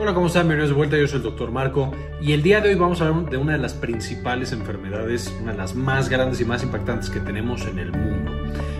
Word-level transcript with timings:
Hola, 0.00 0.14
¿cómo 0.14 0.28
están? 0.28 0.42
Bienvenidos 0.42 0.70
de 0.70 0.76
vuelta, 0.76 0.96
yo 0.96 1.08
soy 1.08 1.16
el 1.16 1.24
doctor 1.24 1.50
Marco 1.50 1.90
y 2.22 2.30
el 2.30 2.40
día 2.40 2.60
de 2.60 2.68
hoy 2.68 2.76
vamos 2.76 3.00
a 3.00 3.08
hablar 3.08 3.28
de 3.30 3.36
una 3.36 3.54
de 3.54 3.58
las 3.58 3.74
principales 3.74 4.52
enfermedades, 4.52 5.34
una 5.42 5.50
de 5.50 5.58
las 5.58 5.74
más 5.74 6.08
grandes 6.08 6.40
y 6.40 6.44
más 6.44 6.62
impactantes 6.62 7.10
que 7.10 7.18
tenemos 7.18 7.66
en 7.66 7.80
el 7.80 7.90
mundo. 7.90 8.30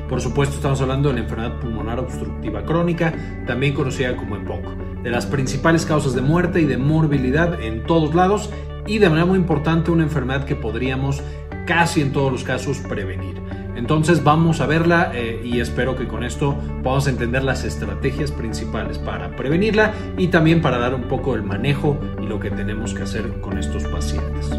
Por 0.08 0.20
supuesto 0.20 0.54
estamos 0.54 0.80
hablando 0.80 1.08
de 1.08 1.16
la 1.16 1.22
enfermedad 1.22 1.58
pulmonar 1.58 1.98
obstructiva 1.98 2.64
crónica, 2.64 3.12
también 3.48 3.74
conocida 3.74 4.14
como 4.14 4.36
EPOC, 4.36 4.76
de 5.02 5.10
las 5.10 5.26
principales 5.26 5.84
causas 5.84 6.14
de 6.14 6.20
muerte 6.20 6.60
y 6.60 6.66
de 6.66 6.78
morbilidad 6.78 7.60
en 7.60 7.82
todos 7.82 8.14
lados 8.14 8.50
y 8.86 8.98
de 8.98 9.08
manera 9.08 9.26
muy 9.26 9.38
importante 9.38 9.90
una 9.90 10.04
enfermedad 10.04 10.44
que 10.44 10.54
podríamos 10.54 11.20
casi 11.66 12.00
en 12.00 12.12
todos 12.12 12.30
los 12.30 12.44
casos 12.44 12.78
prevenir. 12.78 13.42
Entonces 13.78 14.24
vamos 14.24 14.60
a 14.60 14.66
verla 14.66 15.12
eh, 15.14 15.40
y 15.44 15.60
espero 15.60 15.94
que 15.94 16.08
con 16.08 16.24
esto 16.24 16.56
podamos 16.82 17.06
entender 17.06 17.44
las 17.44 17.62
estrategias 17.62 18.32
principales 18.32 18.98
para 18.98 19.36
prevenirla 19.36 19.94
y 20.18 20.26
también 20.28 20.60
para 20.60 20.78
dar 20.78 20.94
un 20.96 21.04
poco 21.04 21.36
el 21.36 21.44
manejo 21.44 21.96
y 22.20 22.26
lo 22.26 22.40
que 22.40 22.50
tenemos 22.50 22.92
que 22.92 23.04
hacer 23.04 23.40
con 23.40 23.56
estos 23.56 23.84
pacientes. 23.84 24.50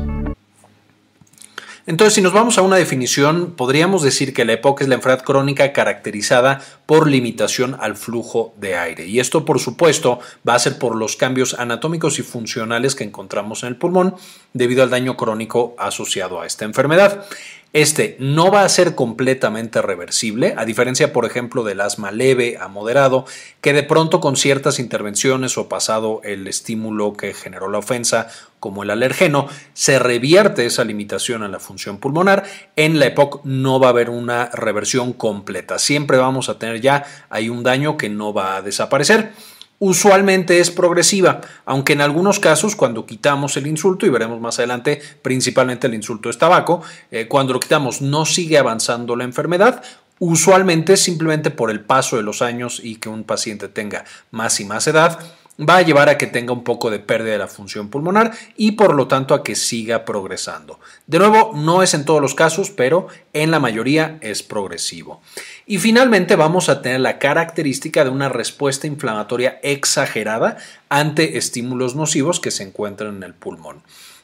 Entonces, 1.89 2.13
si 2.13 2.21
nos 2.21 2.33
vamos 2.33 2.57
a 2.59 2.61
una 2.61 2.75
definición, 2.75 3.55
podríamos 3.57 4.03
decir 4.03 4.31
que 4.31 4.45
la 4.45 4.53
EPOC 4.53 4.81
es 4.81 4.87
la 4.87 4.95
enfermedad 4.95 5.25
crónica 5.25 5.73
caracterizada 5.73 6.61
por 6.85 7.09
limitación 7.09 7.75
al 7.79 7.97
flujo 7.97 8.53
de 8.57 8.77
aire. 8.77 9.07
Y 9.07 9.19
esto, 9.19 9.43
por 9.43 9.59
supuesto, 9.59 10.19
va 10.47 10.53
a 10.53 10.59
ser 10.59 10.77
por 10.77 10.95
los 10.95 11.15
cambios 11.15 11.55
anatómicos 11.55 12.19
y 12.19 12.21
funcionales 12.21 12.93
que 12.93 13.03
encontramos 13.03 13.63
en 13.63 13.69
el 13.69 13.75
pulmón 13.75 14.13
debido 14.53 14.83
al 14.83 14.91
daño 14.91 15.17
crónico 15.17 15.75
asociado 15.79 16.39
a 16.39 16.45
esta 16.45 16.63
enfermedad. 16.63 17.25
Este 17.71 18.17
no 18.19 18.49
va 18.49 18.63
a 18.63 18.69
ser 18.69 18.95
completamente 18.95 19.81
reversible, 19.83 20.55
a 20.57 20.65
diferencia, 20.65 21.13
por 21.13 21.25
ejemplo, 21.25 21.63
del 21.63 21.81
asma 21.81 22.09
leve 22.11 22.57
a 22.59 22.67
moderado, 22.67 23.25
que 23.61 23.73
de 23.73 23.83
pronto 23.83 24.19
con 24.19 24.35
ciertas 24.35 24.79
intervenciones 24.79 25.55
o 25.55 25.69
pasado 25.69 26.19
el 26.23 26.47
estímulo 26.47 27.13
que 27.13 27.35
generó 27.35 27.69
la 27.69 27.77
ofensa, 27.77 28.27
como 28.59 28.81
el 28.81 28.89
alergeno, 28.89 29.47
se 29.73 29.99
revierte 29.99 30.65
esa 30.65 30.83
limitación 30.83 31.43
a 31.43 31.47
la 31.47 31.59
función 31.59 31.99
pulmonar. 31.99 32.43
En 32.75 32.99
la 32.99 33.05
EPOC 33.05 33.45
no 33.45 33.79
va 33.79 33.87
a 33.87 33.91
haber 33.91 34.09
una 34.09 34.47
reversión 34.47 35.13
completa. 35.13 35.77
Siempre 35.77 36.17
vamos 36.17 36.49
a 36.49 36.57
tener 36.57 36.81
ya, 36.81 37.05
hay 37.29 37.49
un 37.49 37.61
daño 37.61 37.97
que 37.97 38.09
no 38.09 38.33
va 38.33 38.55
a 38.55 38.61
desaparecer 38.63 39.31
usualmente 39.79 40.59
es 40.59 40.71
progresiva, 40.71 41.41
aunque 41.65 41.93
en 41.93 42.01
algunos 42.01 42.39
casos 42.39 42.75
cuando 42.75 43.05
quitamos 43.05 43.57
el 43.57 43.67
insulto, 43.67 44.05
y 44.05 44.09
veremos 44.09 44.39
más 44.39 44.59
adelante 44.59 45.01
principalmente 45.21 45.87
el 45.87 45.93
insulto 45.93 46.29
es 46.29 46.37
tabaco, 46.37 46.81
eh, 47.11 47.27
cuando 47.27 47.53
lo 47.53 47.59
quitamos 47.59 48.01
no 48.01 48.25
sigue 48.25 48.57
avanzando 48.57 49.15
la 49.15 49.23
enfermedad, 49.23 49.81
usualmente 50.19 50.97
simplemente 50.97 51.49
por 51.49 51.71
el 51.71 51.79
paso 51.79 52.17
de 52.17 52.23
los 52.23 52.41
años 52.41 52.81
y 52.83 52.97
que 52.97 53.09
un 53.09 53.23
paciente 53.23 53.69
tenga 53.69 54.03
más 54.31 54.59
y 54.59 54.65
más 54.65 54.85
edad, 54.87 55.17
va 55.59 55.77
a 55.77 55.81
llevar 55.81 56.09
a 56.09 56.17
que 56.17 56.27
tenga 56.27 56.53
un 56.53 56.63
poco 56.63 56.89
de 56.89 56.99
pérdida 56.99 57.33
de 57.33 57.37
la 57.37 57.47
función 57.47 57.89
pulmonar 57.89 58.31
y 58.55 58.73
por 58.73 58.95
lo 58.95 59.07
tanto 59.07 59.33
a 59.33 59.43
que 59.43 59.55
siga 59.55 60.05
progresando. 60.05 60.79
De 61.07 61.19
nuevo, 61.19 61.51
no 61.55 61.83
es 61.83 61.93
en 61.93 62.05
todos 62.05 62.21
los 62.21 62.35
casos, 62.35 62.69
pero 62.69 63.07
en 63.33 63.51
la 63.51 63.59
mayoría 63.59 64.17
es 64.21 64.43
progresivo. 64.43 65.21
Y 65.65 65.77
finalmente 65.77 66.35
vamos 66.35 66.69
a 66.69 66.81
tener 66.81 67.01
la 67.01 67.19
característica 67.19 68.03
de 68.03 68.09
una 68.09 68.29
respuesta 68.29 68.87
inflamatoria 68.87 69.59
exagerada 69.61 70.57
ante 70.87 71.37
estímulos 71.37 71.95
nocivos 71.95 72.39
que 72.39 72.51
se 72.51 72.63
encuentran 72.63 73.17
en 73.17 73.23
el 73.23 73.33
pulmón. 73.33 73.81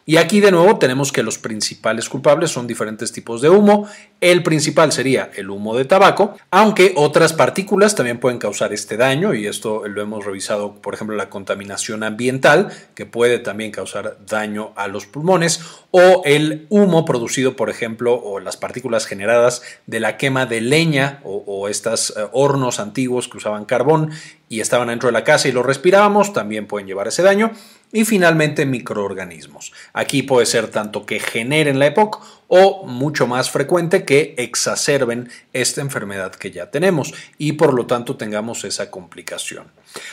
Y 0.08 0.18
aquí 0.18 0.40
de 0.40 0.52
nuevo 0.52 0.78
tenemos 0.78 1.12
que 1.12 1.24
los 1.24 1.40
principales 1.40 2.10
culpables 2.10 2.52
son 2.52 2.68
diferentes 2.68 3.12
tipos 3.12 3.42
de 3.42 3.50
humo. 3.50 3.90
El 4.22 4.44
principal 4.44 4.92
sería 4.92 5.32
el 5.36 5.50
humo 5.50 5.76
de 5.76 5.86
tabaco, 5.86 6.38
aunque 6.52 6.94
otras 6.96 7.34
partículas 7.34 7.96
también 7.96 8.20
pueden 8.20 8.38
causar 8.38 8.72
este 8.72 8.98
daño 8.98 9.34
y 9.34 9.48
esto 9.48 9.88
lo 9.88 10.04
hemos 10.04 10.24
revisado, 10.24 10.76
por 10.76 10.94
ejemplo, 10.94 11.16
la 11.16 11.32
contaminación 11.32 12.04
ambiental, 12.04 12.72
que 12.94 13.08
puede 13.08 13.40
también 13.40 13.72
causar 13.72 14.20
daño 14.28 14.74
a 14.76 14.88
los 14.88 15.08
pulmones, 15.08 15.62
o 15.90 16.22
el 16.24 16.68
humo 16.70 17.04
producido, 17.04 17.56
por 17.56 17.72
ejemplo, 17.72 18.14
o 18.14 18.40
las 18.40 18.58
partículas 18.58 19.08
generadas 19.08 19.64
de 19.88 20.00
la 20.00 20.18
quema 20.18 20.46
de 20.46 20.62
leña 20.62 21.20
o, 21.24 21.68
estos 21.68 22.12
eh, 22.12 22.28
hornos 22.32 22.80
antiguos 22.80 23.28
que 23.28 23.38
usaban 23.38 23.66
carbón 23.66 24.12
y 24.50 24.60
estaban 24.60 24.90
dentro 24.90 25.08
de 25.08 25.14
la 25.14 25.24
casa 25.24 25.48
y 25.48 25.52
lo 25.52 25.64
respirábamos, 25.64 26.32
también 26.32 26.68
pueden 26.68 26.86
llevar 26.86 27.08
ese 27.08 27.24
daño. 27.24 27.54
Y 27.96 28.04
finalmente 28.04 28.66
microorganismos. 28.66 29.72
Aquí 29.94 30.22
puede 30.22 30.46
ser 30.46 30.68
tanto 30.68 31.06
que 31.06 31.22
generen 31.22 31.80
la 31.80 31.86
EPOC 31.86 32.22
o 32.50 32.86
mucho 32.86 33.26
más 33.26 33.50
frecuente 33.50 34.04
que 34.04 34.36
exacerben 34.38 35.30
esta 35.54 35.80
enfermedad 35.80 36.36
que 36.36 36.52
ya 36.52 36.70
tenemos 36.70 37.14
y 37.38 37.54
por 37.54 37.74
lo 37.74 37.86
tanto 37.86 38.18
tengamos 38.18 38.66
esa 38.66 38.92
complicación. 38.92 39.68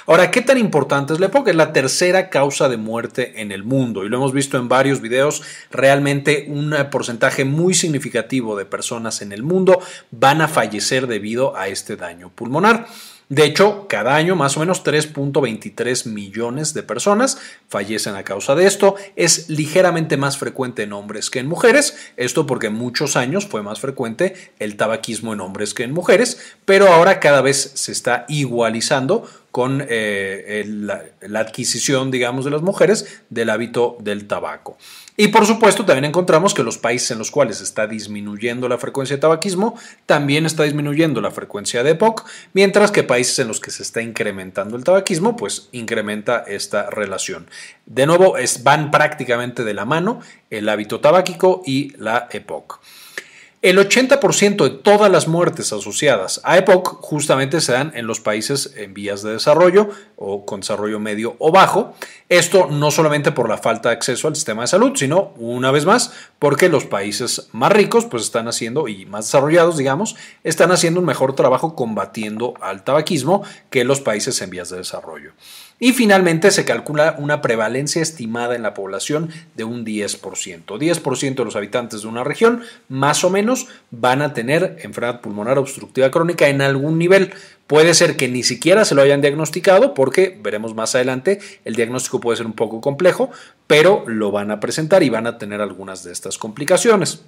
Ahora, 0.07 0.31
¿qué 0.31 0.43
tan 0.43 0.59
importante 0.59 1.13
es 1.13 1.19
la 1.19 1.27
EPOC? 1.27 1.49
Es 1.49 1.57
la 1.57 1.73
tercera 1.73 2.31
causa 2.31 2.69
de 2.69 2.77
muerte 2.77 3.41
en 3.43 3.51
el 3.51 3.65
mundo 3.65 4.05
y 4.05 4.09
lo 4.09 4.19
hemos 4.19 4.33
visto 4.33 4.59
en 4.59 4.69
varios 4.69 5.01
videos. 5.01 5.43
Realmente 5.73 6.47
un 6.47 6.73
porcentaje 6.89 7.45
muy 7.45 7.75
significativo 7.75 8.57
de 8.57 8.65
personas 8.65 9.23
en 9.23 9.33
el 9.33 9.43
mundo 9.43 9.81
van 10.13 10.41
a 10.41 10.47
fallecer 10.47 11.09
debido 11.09 11.57
a 11.57 11.67
este 11.67 11.97
daño 11.97 12.31
pulmonar. 12.31 12.87
De 13.33 13.47
hecho, 13.47 13.87
cada 13.89 14.15
año 14.15 14.37
más 14.37 14.59
o 14.59 14.61
menos 14.61 14.85
3.23 14.85 16.05
millones 16.05 16.75
de 16.75 16.83
personas 16.83 17.39
fallecen 17.67 18.15
a 18.15 18.25
causa 18.25 18.55
de 18.55 18.67
esto. 18.67 18.95
Es 19.17 19.49
ligeramente 19.49 20.19
más 20.19 20.37
frecuente 20.37 20.83
en 20.83 20.93
hombres 20.93 21.31
que 21.31 21.39
en 21.39 21.47
mujeres. 21.47 21.97
Esto 22.19 22.47
porque 22.47 22.69
muchos 22.69 23.17
años 23.17 23.47
fue 23.47 23.63
más 23.63 23.81
frecuente 23.81 24.35
el 24.59 24.77
tabaquismo 24.77 25.33
en 25.33 25.41
hombres 25.41 25.73
que 25.73 25.85
en 25.85 25.95
mujeres, 25.95 26.57
pero 26.67 26.93
ahora 26.93 27.21
cada 27.21 27.41
vez 27.41 27.73
se 27.75 27.93
está 27.93 28.27
igualizando 28.29 29.27
con 29.51 29.83
eh, 29.89 30.67
la 31.23 31.41
adquisición, 31.41 32.11
digamos, 32.11 32.45
de 32.45 32.51
las 32.51 32.61
mujeres 32.61 33.23
del 33.31 33.49
hábito 33.49 33.97
del 34.01 34.27
tabaco. 34.27 34.77
Y 35.17 35.29
por 35.29 35.47
supuesto 35.47 35.85
también 35.85 36.07
encontramos 36.07 36.55
que 36.55 36.63
los 36.63 36.79
países 36.79 37.11
en 37.11 37.19
los 37.19 37.31
cuales 37.31 37.61
está 37.61 37.87
disminuyendo 37.87 38.69
la 38.69 38.79
frecuencia 38.79 39.17
de 39.17 39.21
tabaquismo, 39.21 39.79
también 40.07 40.47
está 40.47 40.63
disminuyendo 40.63 41.21
la 41.21 41.31
frecuencia 41.31 41.83
de 41.83 41.91
EPOC, 41.91 42.25
mientras 42.55 42.91
que 42.91 43.03
países 43.03 43.39
en 43.39 43.49
los 43.49 43.61
que 43.61 43.71
se 43.71 43.83
está 43.83 44.01
incrementando 44.01 44.77
el 44.77 44.85
tabaquismo, 44.85 45.37
pues 45.37 45.69
incrementa 45.73 46.45
esta 46.47 46.89
relación. 46.89 47.49
De 47.85 48.07
nuevo, 48.07 48.39
es, 48.39 48.63
van 48.63 48.91
prácticamente 48.91 49.65
de 49.65 49.75
la 49.75 49.85
mano 49.85 50.21
el 50.49 50.69
hábito 50.69 51.01
tabáquico 51.01 51.63
y 51.67 51.95
la 51.99 52.29
EPOC. 52.31 52.81
El 53.63 53.79
80% 53.79 54.65
de 54.65 54.71
todas 54.71 55.09
las 55.09 55.29
muertes 55.29 55.73
asociadas 55.73 56.41
a 56.43 56.59
EPOC 56.59 57.01
justamente 57.01 57.61
se 57.61 57.71
dan 57.71 57.93
en 57.95 58.09
los 58.09 58.19
países 58.19 58.75
en 58.75 58.93
vías 58.93 59.23
de 59.23 59.35
desarrollo 59.35 59.89
o 60.17 60.45
con 60.45 60.61
desarrollo 60.63 60.99
medio 60.99 61.37
o 61.39 61.53
bajo. 61.53 61.95
Esto 62.29 62.67
no 62.73 62.91
solamente 62.91 63.31
por 63.31 63.49
la 63.49 63.59
falta 63.59 63.91
de 63.91 63.95
acceso 63.95 64.27
al 64.27 64.35
sistema 64.35 64.63
de 64.63 64.67
salud, 64.67 64.97
sino 64.97 65.33
una 65.37 65.71
vez 65.71 65.87
más 65.87 66.13
porque 66.41 66.69
los 66.69 66.87
países 66.87 67.51
más 67.53 67.71
ricos 67.71 68.07
pues 68.07 68.25
están 68.25 68.49
haciendo 68.49 68.89
y 68.89 69.07
más 69.07 69.27
desarrollados, 69.27 69.77
digamos, 69.77 70.17
están 70.43 70.73
haciendo 70.73 70.99
un 70.99 71.07
mejor 71.07 71.37
trabajo 71.37 71.77
combatiendo 71.77 72.55
al 72.61 72.83
tabaquismo 72.83 73.45
que 73.71 73.85
los 73.85 74.01
países 74.01 74.43
en 74.43 74.51
vías 74.51 74.71
de 74.71 74.79
desarrollo. 74.79 75.35
Y 75.83 75.95
finalmente 75.95 76.53
se 76.53 76.65
calcula 76.65 77.17
una 77.19 77.43
prevalencia 77.43 78.01
estimada 78.01 78.55
en 78.55 78.63
la 78.63 78.73
población 78.73 79.31
de 79.57 79.65
un 79.65 79.85
10%. 79.85 80.65
10% 80.65 81.35
de 81.35 81.45
los 81.45 81.57
habitantes 81.57 82.03
de 82.03 82.07
una 82.07 82.23
región, 82.23 82.63
más 82.89 83.25
o 83.25 83.31
menos, 83.31 83.67
van 83.91 84.23
a 84.23 84.33
tener 84.33 84.77
enfermedad 84.83 85.21
pulmonar 85.21 85.59
obstructiva 85.59 86.13
crónica 86.13 86.47
en 86.47 86.63
algún 86.63 86.99
nivel. 86.99 87.35
Puede 87.67 87.95
ser 87.95 88.17
que 88.17 88.29
ni 88.29 88.45
siquiera 88.45 88.85
se 88.85 88.95
lo 88.95 89.03
hayan 89.03 89.23
diagnosticado 89.23 89.93
porque, 89.93 90.39
veremos 90.41 90.73
más 90.77 90.95
adelante, 90.95 91.41
el 91.65 91.75
diagnóstico 91.75 92.21
puede 92.21 92.37
ser 92.37 92.47
un 92.47 92.53
poco 92.53 92.81
complejo, 92.81 93.31
pero 93.67 94.05
lo 94.07 94.31
van 94.31 94.53
a 94.53 94.61
presentar 94.61 95.03
y 95.03 95.11
van 95.11 95.27
a 95.27 95.37
tener 95.37 95.61
algunas 95.61 96.05
de 96.05 96.13
estas 96.13 96.39
complicaciones. 96.39 97.25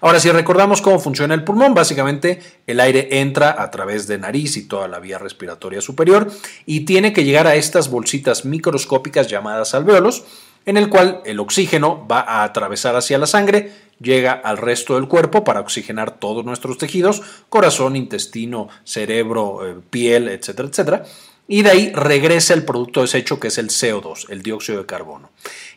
Ahora, 0.00 0.20
si 0.20 0.30
recordamos 0.30 0.82
cómo 0.82 0.98
funciona 0.98 1.34
el 1.34 1.44
pulmón, 1.44 1.74
básicamente 1.74 2.40
el 2.66 2.80
aire 2.80 3.20
entra 3.20 3.56
a 3.62 3.70
través 3.70 4.06
de 4.06 4.18
nariz 4.18 4.56
y 4.56 4.66
toda 4.66 4.88
la 4.88 4.98
vía 4.98 5.18
respiratoria 5.18 5.80
superior 5.80 6.30
y 6.66 6.80
tiene 6.80 7.12
que 7.12 7.24
llegar 7.24 7.46
a 7.46 7.54
estas 7.54 7.90
bolsitas 7.90 8.44
microscópicas 8.44 9.28
llamadas 9.28 9.74
alveolos, 9.74 10.24
en 10.66 10.76
el 10.76 10.88
cual 10.88 11.22
el 11.24 11.40
oxígeno 11.40 12.06
va 12.06 12.20
a 12.20 12.44
atravesar 12.44 12.96
hacia 12.96 13.18
la 13.18 13.26
sangre, 13.26 13.72
llega 14.00 14.32
al 14.32 14.58
resto 14.58 14.94
del 14.94 15.08
cuerpo 15.08 15.42
para 15.44 15.60
oxigenar 15.60 16.18
todos 16.18 16.44
nuestros 16.44 16.78
tejidos, 16.78 17.22
corazón, 17.48 17.96
intestino, 17.96 18.68
cerebro, 18.84 19.66
eh, 19.66 19.76
piel, 19.90 20.28
etcétera, 20.28 20.68
etcétera 20.68 21.04
y 21.48 21.62
de 21.62 21.70
ahí 21.70 21.92
regresa 21.94 22.52
el 22.52 22.64
producto 22.64 23.00
desecho 23.00 23.40
que 23.40 23.48
es 23.48 23.56
el 23.56 23.70
CO2, 23.70 24.26
el 24.28 24.42
dióxido 24.42 24.78
de 24.78 24.86
carbono. 24.86 25.30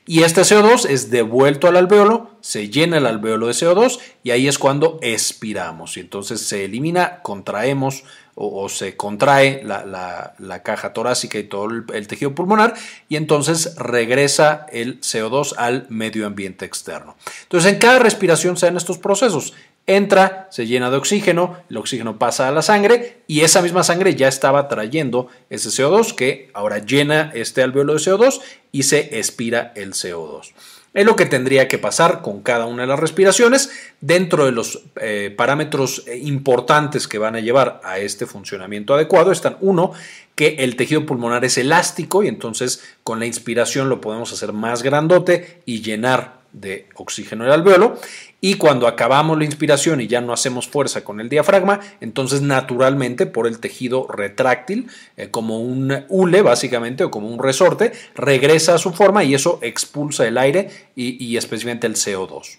Y 0.05 0.23
este 0.23 0.41
CO2 0.41 0.89
es 0.89 1.09
devuelto 1.09 1.67
al 1.67 1.77
alveolo, 1.77 2.31
se 2.41 2.69
llena 2.69 2.97
el 2.97 3.05
alveolo 3.05 3.47
de 3.47 3.53
CO2 3.53 3.99
y 4.23 4.31
ahí 4.31 4.47
es 4.47 4.59
cuando 4.59 4.99
expiramos. 5.01 5.95
Y 5.95 6.01
entonces 6.01 6.41
se 6.41 6.65
elimina, 6.65 7.21
contraemos 7.21 8.03
o, 8.35 8.67
se 8.69 8.97
contrae 8.97 9.61
la, 9.63 10.61
caja 10.63 10.93
torácica 10.93 11.37
y 11.37 11.43
todo 11.43 11.69
el, 11.93 12.07
tejido 12.07 12.33
pulmonar 12.33 12.73
y 13.07 13.15
entonces 13.15 13.75
regresa 13.75 14.65
el 14.71 14.99
CO2 15.01 15.53
al 15.57 15.85
medio 15.89 16.25
ambiente 16.25 16.65
externo. 16.65 17.15
Entonces 17.43 17.71
en 17.71 17.79
cada 17.79 17.99
respiración 17.99 18.57
se 18.57 18.65
dan 18.65 18.77
estos 18.77 18.97
procesos. 18.97 19.53
Entra, 19.87 20.47
se 20.51 20.67
llena 20.67 20.89
de 20.89 20.97
oxígeno, 20.97 21.57
el 21.69 21.77
oxígeno 21.77 22.17
pasa 22.19 22.47
a 22.47 22.51
la 22.51 22.61
sangre 22.61 23.21
y 23.27 23.41
esa 23.41 23.61
misma 23.61 23.83
sangre 23.83 24.15
ya 24.15 24.27
estaba 24.27 24.67
trayendo 24.67 25.27
ese 25.49 25.69
CO2 25.69 26.15
que 26.15 26.49
ahora 26.53 26.79
llena 26.79 27.31
este 27.33 27.63
alveolo 27.63 27.93
de 27.93 27.99
CO2 27.99 28.41
y 28.71 28.83
se 28.83 29.17
expira 29.19 29.73
el 29.75 29.93
CO2. 29.93 30.53
Es 30.93 31.05
lo 31.05 31.15
que 31.15 31.25
tendría 31.25 31.69
que 31.69 31.77
pasar 31.77 32.21
con 32.21 32.41
cada 32.41 32.65
una 32.65 32.81
de 32.81 32.87
las 32.87 32.99
respiraciones 32.99 33.71
dentro 34.01 34.45
de 34.45 34.51
los 34.51 34.83
eh, 34.99 35.33
parámetros 35.35 36.03
eh, 36.05 36.17
importantes 36.17 37.07
que 37.07 37.17
van 37.17 37.35
a 37.35 37.39
llevar 37.39 37.79
a 37.85 37.99
este 37.99 38.25
funcionamiento 38.25 38.93
adecuado. 38.93 39.31
Están 39.31 39.55
uno, 39.61 39.93
que 40.35 40.55
el 40.59 40.75
tejido 40.75 41.05
pulmonar 41.05 41.45
es 41.45 41.57
elástico 41.57 42.23
y 42.23 42.27
entonces 42.27 42.83
con 43.03 43.19
la 43.19 43.25
inspiración 43.25 43.87
lo 43.87 44.01
podemos 44.01 44.33
hacer 44.33 44.51
más 44.51 44.83
grandote 44.83 45.61
y 45.65 45.81
llenar 45.81 46.41
de 46.51 46.89
oxígeno 46.95 47.45
el 47.45 47.51
alveolo 47.51 47.97
y 48.41 48.55
cuando 48.55 48.87
acabamos 48.87 49.37
la 49.37 49.45
inspiración 49.45 50.01
y 50.01 50.07
ya 50.07 50.19
no 50.19 50.33
hacemos 50.33 50.67
fuerza 50.67 51.03
con 51.03 51.21
el 51.21 51.29
diafragma, 51.29 51.79
entonces 52.01 52.41
naturalmente 52.41 53.27
por 53.27 53.45
el 53.45 53.59
tejido 53.59 54.07
retráctil, 54.07 54.87
eh, 55.15 55.29
como 55.29 55.59
un 55.59 56.05
hule 56.09 56.41
básicamente 56.41 57.03
o 57.03 57.11
como 57.11 57.27
un 57.27 57.37
resorte, 57.37 57.93
regresa 58.15 58.73
a 58.73 58.79
su 58.79 58.91
forma 58.91 59.23
y 59.23 59.35
eso 59.35 59.59
expulsa 59.61 60.27
el 60.27 60.39
aire 60.39 60.71
y, 60.95 61.23
y 61.23 61.37
especialmente 61.37 61.85
el 61.85 61.93
CO2. 61.93 62.57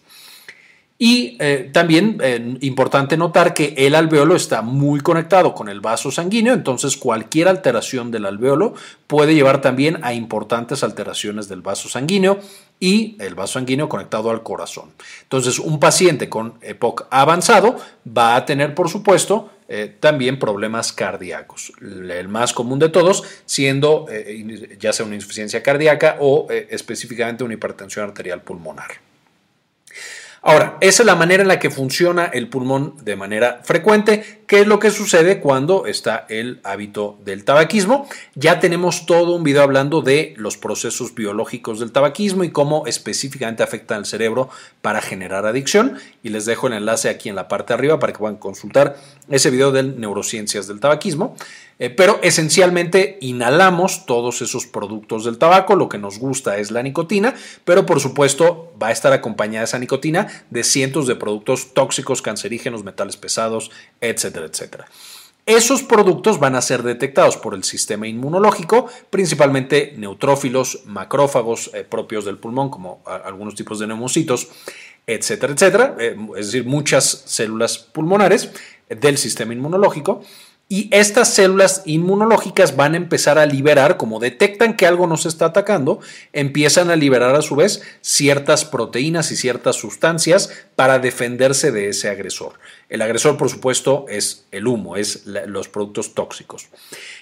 Y 1.04 1.36
eh, 1.40 1.68
también 1.72 2.18
eh, 2.22 2.58
importante 2.60 3.16
notar 3.16 3.54
que 3.54 3.74
el 3.76 3.96
alveolo 3.96 4.36
está 4.36 4.62
muy 4.62 5.00
conectado 5.00 5.52
con 5.52 5.68
el 5.68 5.80
vaso 5.80 6.12
sanguíneo, 6.12 6.54
entonces 6.54 6.96
cualquier 6.96 7.48
alteración 7.48 8.12
del 8.12 8.24
alveolo 8.24 8.74
puede 9.08 9.34
llevar 9.34 9.60
también 9.60 9.98
a 10.02 10.14
importantes 10.14 10.84
alteraciones 10.84 11.48
del 11.48 11.60
vaso 11.60 11.88
sanguíneo 11.88 12.38
y 12.78 13.16
el 13.18 13.34
vaso 13.34 13.54
sanguíneo 13.54 13.88
conectado 13.88 14.30
al 14.30 14.44
corazón. 14.44 14.92
Entonces, 15.24 15.58
un 15.58 15.80
paciente 15.80 16.28
con 16.28 16.54
EPOC 16.62 17.08
avanzado 17.10 17.74
va 18.06 18.36
a 18.36 18.44
tener, 18.44 18.72
por 18.72 18.88
supuesto, 18.88 19.50
eh, 19.68 19.96
también 19.98 20.38
problemas 20.38 20.92
cardíacos. 20.92 21.72
El 21.80 22.28
más 22.28 22.52
común 22.52 22.78
de 22.78 22.90
todos 22.90 23.24
siendo 23.44 24.06
ya 24.78 24.92
sea 24.92 25.04
una 25.04 25.16
insuficiencia 25.16 25.64
cardíaca 25.64 26.18
o 26.20 26.46
específicamente 26.48 27.42
una 27.42 27.54
hipertensión 27.54 28.04
arterial 28.04 28.42
pulmonar. 28.42 29.11
Ahora, 30.44 30.76
esa 30.80 31.04
es 31.04 31.06
la 31.06 31.14
manera 31.14 31.42
en 31.42 31.48
la 31.48 31.60
que 31.60 31.70
funciona 31.70 32.24
el 32.24 32.48
pulmón 32.48 32.96
de 33.04 33.14
manera 33.14 33.60
frecuente. 33.62 34.42
¿Qué 34.48 34.62
es 34.62 34.66
lo 34.66 34.80
que 34.80 34.90
sucede 34.90 35.38
cuando 35.38 35.86
está 35.86 36.26
el 36.28 36.60
hábito 36.64 37.16
del 37.24 37.44
tabaquismo? 37.44 38.08
Ya 38.34 38.58
tenemos 38.58 39.06
todo 39.06 39.36
un 39.36 39.44
video 39.44 39.62
hablando 39.62 40.02
de 40.02 40.34
los 40.36 40.56
procesos 40.56 41.14
biológicos 41.14 41.78
del 41.78 41.92
tabaquismo 41.92 42.42
y 42.42 42.50
cómo 42.50 42.88
específicamente 42.88 43.62
afectan 43.62 43.98
al 43.98 44.04
cerebro 44.04 44.50
para 44.80 45.00
generar 45.00 45.46
adicción. 45.46 45.96
Y 46.24 46.30
les 46.30 46.44
dejo 46.44 46.66
el 46.66 46.72
enlace 46.72 47.08
aquí 47.08 47.28
en 47.28 47.36
la 47.36 47.46
parte 47.46 47.72
de 47.72 47.78
arriba 47.78 48.00
para 48.00 48.12
que 48.12 48.18
puedan 48.18 48.36
consultar 48.36 48.96
ese 49.30 49.48
video 49.50 49.70
de 49.70 49.84
neurociencias 49.84 50.66
del 50.66 50.80
tabaquismo. 50.80 51.36
Eh, 51.82 51.90
pero 51.90 52.20
esencialmente 52.22 53.18
inhalamos 53.20 54.06
todos 54.06 54.40
esos 54.40 54.68
productos 54.68 55.24
del 55.24 55.36
tabaco, 55.36 55.74
lo 55.74 55.88
que 55.88 55.98
nos 55.98 56.20
gusta 56.20 56.58
es 56.58 56.70
la 56.70 56.80
nicotina, 56.80 57.34
pero 57.64 57.86
por 57.86 57.98
supuesto 57.98 58.72
va 58.80 58.86
a 58.86 58.92
estar 58.92 59.12
acompañada 59.12 59.64
esa 59.64 59.80
nicotina 59.80 60.44
de 60.48 60.62
cientos 60.62 61.08
de 61.08 61.16
productos 61.16 61.74
tóxicos, 61.74 62.22
cancerígenos, 62.22 62.84
metales 62.84 63.16
pesados, 63.16 63.72
etcétera, 64.00 64.46
etcétera. 64.46 64.86
Esos 65.44 65.82
productos 65.82 66.38
van 66.38 66.54
a 66.54 66.62
ser 66.62 66.84
detectados 66.84 67.36
por 67.36 67.52
el 67.52 67.64
sistema 67.64 68.06
inmunológico, 68.06 68.86
principalmente 69.10 69.92
neutrófilos, 69.96 70.82
macrófagos 70.86 71.72
eh, 71.74 71.82
propios 71.82 72.24
del 72.24 72.38
pulmón, 72.38 72.70
como 72.70 73.02
algunos 73.04 73.56
tipos 73.56 73.80
de 73.80 73.88
neumocitos, 73.88 74.50
etcétera, 75.04 75.52
etcétera, 75.52 75.96
eh, 75.98 76.16
es 76.38 76.46
decir, 76.46 76.64
muchas 76.64 77.24
células 77.26 77.76
pulmonares 77.76 78.52
del 78.88 79.18
sistema 79.18 79.52
inmunológico 79.52 80.22
y 80.72 80.88
estas 80.90 81.34
células 81.34 81.82
inmunológicas 81.84 82.76
van 82.76 82.94
a 82.94 82.96
empezar 82.96 83.38
a 83.38 83.44
liberar, 83.44 83.98
como 83.98 84.20
detectan 84.20 84.74
que 84.74 84.86
algo 84.86 85.06
nos 85.06 85.26
está 85.26 85.44
atacando, 85.44 86.00
empiezan 86.32 86.88
a 86.88 86.96
liberar 86.96 87.34
a 87.34 87.42
su 87.42 87.56
vez 87.56 87.82
ciertas 88.00 88.64
proteínas 88.64 89.30
y 89.32 89.36
ciertas 89.36 89.76
sustancias 89.76 90.48
para 90.74 90.98
defenderse 90.98 91.72
de 91.72 91.90
ese 91.90 92.08
agresor. 92.08 92.54
El 92.88 93.02
agresor, 93.02 93.36
por 93.36 93.50
supuesto, 93.50 94.06
es 94.08 94.46
el 94.50 94.66
humo, 94.66 94.96
es 94.96 95.26
los 95.26 95.68
productos 95.68 96.14
tóxicos. 96.14 96.68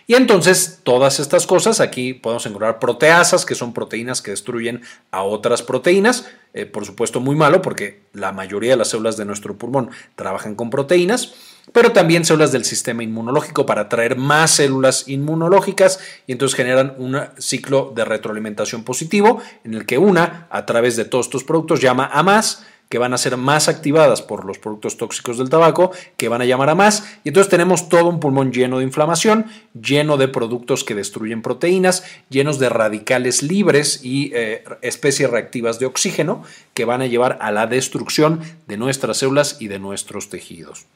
Y 0.06 0.14
entonces, 0.14 0.79
todas 0.85 1.19
estas 1.19 1.46
cosas, 1.49 1.81
aquí 1.81 2.14
podemos 2.14 2.46
encontrar 2.46 2.79
proteasas, 2.79 3.44
que 3.44 3.56
son 3.56 3.73
proteínas 3.73 4.23
que 4.23 4.31
destruyen 4.31 4.82
a 5.11 5.25
otras 5.25 5.62
proteínas. 5.62 6.26
Eh, 6.52 6.67
por 6.67 6.85
supuesto, 6.85 7.20
muy 7.20 7.37
malo, 7.37 7.62
porque 7.62 8.02
la 8.12 8.32
mayoría 8.32 8.73
de 8.73 8.76
las 8.76 8.88
células 8.88 9.17
de 9.17 9.25
nuestro 9.25 9.56
pulmón 9.56 9.91
trabajan 10.17 10.56
con 10.56 10.69
proteínas 10.69 11.35
pero 11.73 11.93
también 11.93 12.25
células 12.25 12.52
del 12.52 12.64
sistema 12.64 13.02
inmunológico 13.02 13.67
para 13.67 13.82
atraer 13.82 14.17
más 14.17 14.52
células 14.52 15.08
inmunológicas 15.08 16.00
y 16.26 16.32
entonces 16.32 16.56
generan 16.56 16.94
un 16.99 17.20
ciclo 17.38 17.93
de 17.94 18.05
retroalimentación 18.05 18.85
positivo 18.85 19.41
en 19.64 19.75
el 19.75 19.87
que 19.87 19.99
una, 19.99 20.47
a 20.50 20.67
través 20.67 20.97
de 20.97 21.05
todos 21.05 21.26
estos 21.26 21.44
productos, 21.44 21.81
llama 21.81 22.11
a 22.12 22.23
más 22.23 22.64
que 22.91 22.99
van 22.99 23.15
a 23.15 23.19
ser 23.19 23.37
más 23.37 23.69
activadas 23.69 24.21
por 24.21 24.45
los 24.45 24.59
productos 24.59 24.97
tóxicos 24.97 25.39
del 25.39 25.49
tabaco, 25.49 25.93
que 26.17 26.29
van 26.29 26.43
a 26.43 26.45
llamar 26.45 26.69
a 26.71 26.75
más, 26.75 27.05
y 27.23 27.29
entonces 27.29 27.49
tenemos 27.49 27.89
todo 27.89 28.07
un 28.07 28.19
pulmón 28.19 28.53
lleno 28.53 28.79
de 28.79 28.85
inflamación, 28.85 29.47
lleno 29.81 30.17
de 30.17 30.27
productos 30.27 30.83
que 30.83 30.97
destruyen 30.97 31.41
proteínas, 31.41 32.03
llenos 32.31 32.59
de 32.59 32.69
radicales 32.69 33.45
libres 33.45 34.01
y 34.03 34.33
eh, 34.35 34.65
especies 34.83 35.31
reactivas 35.31 35.79
de 35.79 35.87
oxígeno, 35.87 36.43
que 36.75 36.85
van 36.85 37.01
a 37.01 37.07
llevar 37.07 37.39
a 37.41 37.53
la 37.53 37.69
destrucción 37.69 38.41
de 38.67 38.77
nuestras 38.77 39.19
células 39.19 39.59
y 39.61 39.69
de 39.69 39.79
nuestros 39.79 40.29
tejidos. 40.29 40.87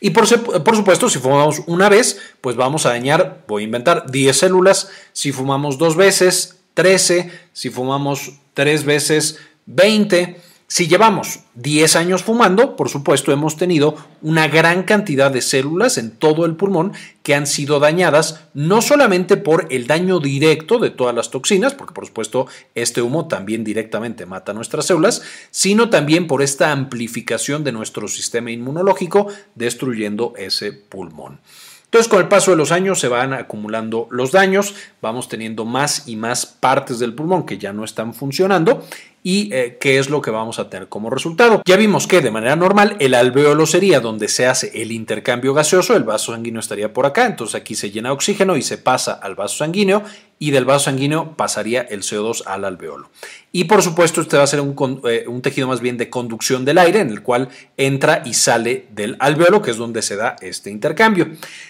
Y 0.00 0.10
por, 0.10 0.26
supuesto, 0.26 1.10
si 1.10 1.18
fumamos 1.18 1.62
una 1.66 1.90
vez, 1.90 2.18
pues 2.40 2.56
vamos 2.56 2.86
a 2.86 2.90
dañar, 2.90 3.44
voy 3.46 3.62
a 3.62 3.66
inventar 3.66 4.10
10 4.10 4.34
células. 4.34 4.88
Si 5.12 5.32
fumamos 5.32 5.76
dos 5.76 5.94
veces, 5.94 6.58
13. 6.72 7.30
Si 7.52 7.68
fumamos 7.68 8.32
tres 8.54 8.84
veces, 8.84 9.38
20. 9.66 10.40
Si 10.68 10.88
llevamos 10.88 11.40
10 11.54 11.94
años 11.94 12.24
fumando, 12.24 12.74
por 12.74 12.88
supuesto 12.88 13.30
hemos 13.30 13.56
tenido 13.56 13.94
una 14.20 14.48
gran 14.48 14.82
cantidad 14.82 15.30
de 15.30 15.40
células 15.40 15.96
en 15.96 16.10
todo 16.10 16.44
el 16.44 16.56
pulmón 16.56 16.92
que 17.22 17.36
han 17.36 17.46
sido 17.46 17.78
dañadas 17.78 18.40
no 18.52 18.82
solamente 18.82 19.36
por 19.36 19.68
el 19.70 19.86
daño 19.86 20.18
directo 20.18 20.80
de 20.80 20.90
todas 20.90 21.14
las 21.14 21.30
toxinas, 21.30 21.74
porque 21.74 21.94
por 21.94 22.06
supuesto 22.06 22.48
este 22.74 23.00
humo 23.00 23.28
también 23.28 23.62
directamente 23.62 24.26
mata 24.26 24.52
nuestras 24.54 24.86
células, 24.86 25.22
sino 25.52 25.88
también 25.88 26.26
por 26.26 26.42
esta 26.42 26.72
amplificación 26.72 27.62
de 27.62 27.70
nuestro 27.70 28.08
sistema 28.08 28.50
inmunológico 28.50 29.28
destruyendo 29.54 30.32
ese 30.36 30.72
pulmón. 30.72 31.38
Entonces, 31.84 32.08
con 32.08 32.18
el 32.18 32.26
paso 32.26 32.50
de 32.50 32.56
los 32.56 32.72
años 32.72 32.98
se 32.98 33.06
van 33.06 33.32
acumulando 33.32 34.08
los 34.10 34.32
daños, 34.32 34.74
vamos 35.00 35.28
teniendo 35.28 35.64
más 35.64 36.08
y 36.08 36.16
más 36.16 36.44
partes 36.44 36.98
del 36.98 37.14
pulmón 37.14 37.46
que 37.46 37.58
ya 37.58 37.72
no 37.72 37.84
están 37.84 38.12
funcionando 38.12 38.84
y 39.26 39.52
eh, 39.52 39.76
qué 39.80 39.98
es 39.98 40.08
lo 40.08 40.22
que 40.22 40.30
vamos 40.30 40.60
a 40.60 40.70
tener 40.70 40.88
como 40.88 41.10
resultado. 41.10 41.60
Ya 41.66 41.74
vimos 41.74 42.06
que 42.06 42.20
de 42.20 42.30
manera 42.30 42.54
normal 42.54 42.94
el 43.00 43.12
alveolo 43.12 43.66
sería 43.66 43.98
donde 43.98 44.28
se 44.28 44.46
hace 44.46 44.70
el 44.80 44.92
intercambio 44.92 45.52
gaseoso, 45.52 45.96
el 45.96 46.04
vaso 46.04 46.30
sanguíneo 46.30 46.60
estaría 46.60 46.92
por 46.92 47.06
acá, 47.06 47.26
entonces 47.26 47.56
aquí 47.56 47.74
se 47.74 47.90
llena 47.90 48.12
oxígeno 48.12 48.56
y 48.56 48.62
se 48.62 48.78
pasa 48.78 49.14
al 49.14 49.34
vaso 49.34 49.56
sanguíneo 49.56 50.04
y 50.38 50.50
del 50.50 50.64
vaso 50.64 50.86
sanguíneo 50.86 51.34
pasaría 51.36 51.82
el 51.82 52.02
CO2 52.02 52.42
al 52.46 52.64
alveolo. 52.64 53.10
Y 53.52 53.64
por 53.64 53.82
supuesto, 53.82 54.20
este 54.20 54.36
va 54.36 54.42
a 54.42 54.46
ser 54.46 54.60
un, 54.60 55.00
eh, 55.08 55.24
un, 55.26 55.40
tejido 55.40 55.66
más 55.66 55.80
bien 55.80 55.96
de 55.96 56.10
conducción 56.10 56.66
del 56.66 56.76
aire, 56.76 57.00
en 57.00 57.08
el 57.08 57.22
cual 57.22 57.48
entra 57.78 58.22
y 58.24 58.34
sale 58.34 58.86
del 58.90 59.16
alveolo, 59.18 59.62
que 59.62 59.70
es 59.70 59.78
donde 59.78 60.02
se 60.02 60.16
da 60.16 60.36
este 60.42 60.70
intercambio. 60.70 61.28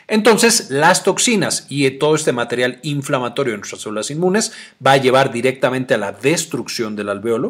Entonces, 0.08 0.70
las 0.70 1.04
toxinas 1.04 1.66
y 1.68 1.88
todo 1.92 2.16
este 2.16 2.32
material 2.32 2.80
inflamatorio 2.82 3.54
en 3.54 3.60
nuestras 3.60 3.82
células 3.82 4.10
inmunes 4.10 4.52
va 4.84 4.92
a 4.92 4.96
llevar 4.96 5.32
directamente 5.32 5.94
a 5.94 5.98
la 5.98 6.10
destrucción 6.10 6.96
del 6.96 7.08
alveolo. 7.08 7.45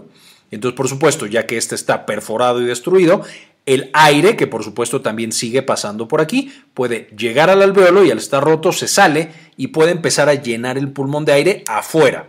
Entonces, 0.51 0.77
por 0.77 0.89
supuesto, 0.89 1.27
ya 1.27 1.47
que 1.47 1.57
este 1.57 1.75
está 1.75 2.07
perforado 2.07 2.61
y 2.61 2.67
destruido, 2.67 3.23
el 3.67 3.91
aire, 3.93 4.37
que 4.37 4.47
por 4.47 4.63
supuesto 4.63 5.03
también 5.03 5.33
sigue 5.33 5.63
pasando 5.63 6.07
por 6.07 6.21
aquí, 6.21 6.53
puede 6.73 7.09
llegar 7.17 7.51
al 7.51 7.63
alveolo 7.63 8.05
y 8.05 8.11
al 8.13 8.19
estar 8.19 8.43
roto 8.43 8.73
se 8.73 8.87
sale 8.87 9.33
y 9.57 9.69
puede 9.69 9.91
empezar 9.91 10.29
a 10.29 10.35
llenar 10.35 10.79
el 10.79 10.93
pulmón 10.93 11.25
de 11.25 11.33
aire 11.33 11.65
afuera. 11.67 12.29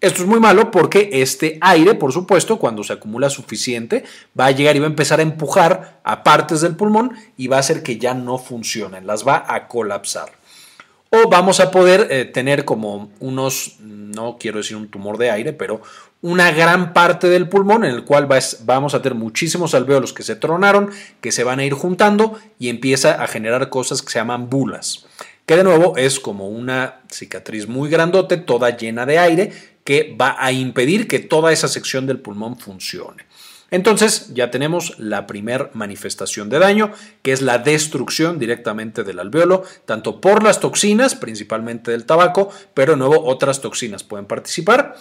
Esto 0.00 0.22
es 0.22 0.28
muy 0.28 0.40
malo 0.40 0.70
porque 0.70 1.08
este 1.12 1.56
aire, 1.62 1.94
por 1.94 2.12
supuesto, 2.12 2.58
cuando 2.58 2.84
se 2.84 2.92
acumula 2.92 3.30
suficiente, 3.30 4.04
va 4.38 4.46
a 4.46 4.50
llegar 4.50 4.76
y 4.76 4.80
va 4.80 4.86
a 4.86 4.90
empezar 4.90 5.20
a 5.20 5.22
empujar 5.22 6.00
a 6.04 6.22
partes 6.22 6.60
del 6.60 6.76
pulmón 6.76 7.12
y 7.38 7.46
va 7.46 7.56
a 7.56 7.60
hacer 7.60 7.82
que 7.82 7.96
ya 7.96 8.12
no 8.12 8.36
funcionen, 8.36 9.06
las 9.06 9.26
va 9.26 9.46
a 9.48 9.66
colapsar. 9.66 10.30
O 11.08 11.30
vamos 11.30 11.60
a 11.60 11.70
poder 11.70 12.08
eh, 12.10 12.24
tener 12.24 12.64
como 12.64 13.12
unos, 13.20 13.76
no 13.78 14.36
quiero 14.38 14.58
decir 14.58 14.76
un 14.76 14.88
tumor 14.88 15.16
de 15.16 15.30
aire, 15.30 15.52
pero 15.52 15.80
una 16.24 16.52
gran 16.52 16.94
parte 16.94 17.28
del 17.28 17.50
pulmón 17.50 17.84
en 17.84 17.94
el 17.94 18.04
cual 18.04 18.26
vamos 18.64 18.94
a 18.94 19.02
tener 19.02 19.14
muchísimos 19.14 19.74
alveolos 19.74 20.14
que 20.14 20.22
se 20.22 20.36
tronaron, 20.36 20.88
que 21.20 21.32
se 21.32 21.44
van 21.44 21.58
a 21.58 21.66
ir 21.66 21.74
juntando 21.74 22.38
y 22.58 22.70
empieza 22.70 23.22
a 23.22 23.26
generar 23.26 23.68
cosas 23.68 24.00
que 24.00 24.10
se 24.10 24.20
llaman 24.20 24.48
bulas, 24.48 25.04
que 25.44 25.56
de 25.56 25.64
nuevo 25.64 25.98
es 25.98 26.18
como 26.18 26.48
una 26.48 27.02
cicatriz 27.12 27.68
muy 27.68 27.90
grandote, 27.90 28.38
toda 28.38 28.74
llena 28.74 29.04
de 29.04 29.18
aire, 29.18 29.52
que 29.84 30.16
va 30.18 30.34
a 30.38 30.50
impedir 30.50 31.08
que 31.08 31.18
toda 31.18 31.52
esa 31.52 31.68
sección 31.68 32.06
del 32.06 32.20
pulmón 32.20 32.58
funcione. 32.58 33.26
Entonces 33.70 34.32
ya 34.32 34.50
tenemos 34.50 34.98
la 34.98 35.26
primer 35.26 35.72
manifestación 35.74 36.48
de 36.48 36.58
daño, 36.58 36.92
que 37.20 37.32
es 37.32 37.42
la 37.42 37.58
destrucción 37.58 38.38
directamente 38.38 39.04
del 39.04 39.18
alveolo, 39.18 39.62
tanto 39.84 40.22
por 40.22 40.42
las 40.42 40.58
toxinas, 40.58 41.16
principalmente 41.16 41.90
del 41.90 42.06
tabaco, 42.06 42.48
pero 42.72 42.92
de 42.92 42.98
nuevo 42.98 43.26
otras 43.26 43.60
toxinas 43.60 44.04
pueden 44.04 44.24
participar. 44.24 44.96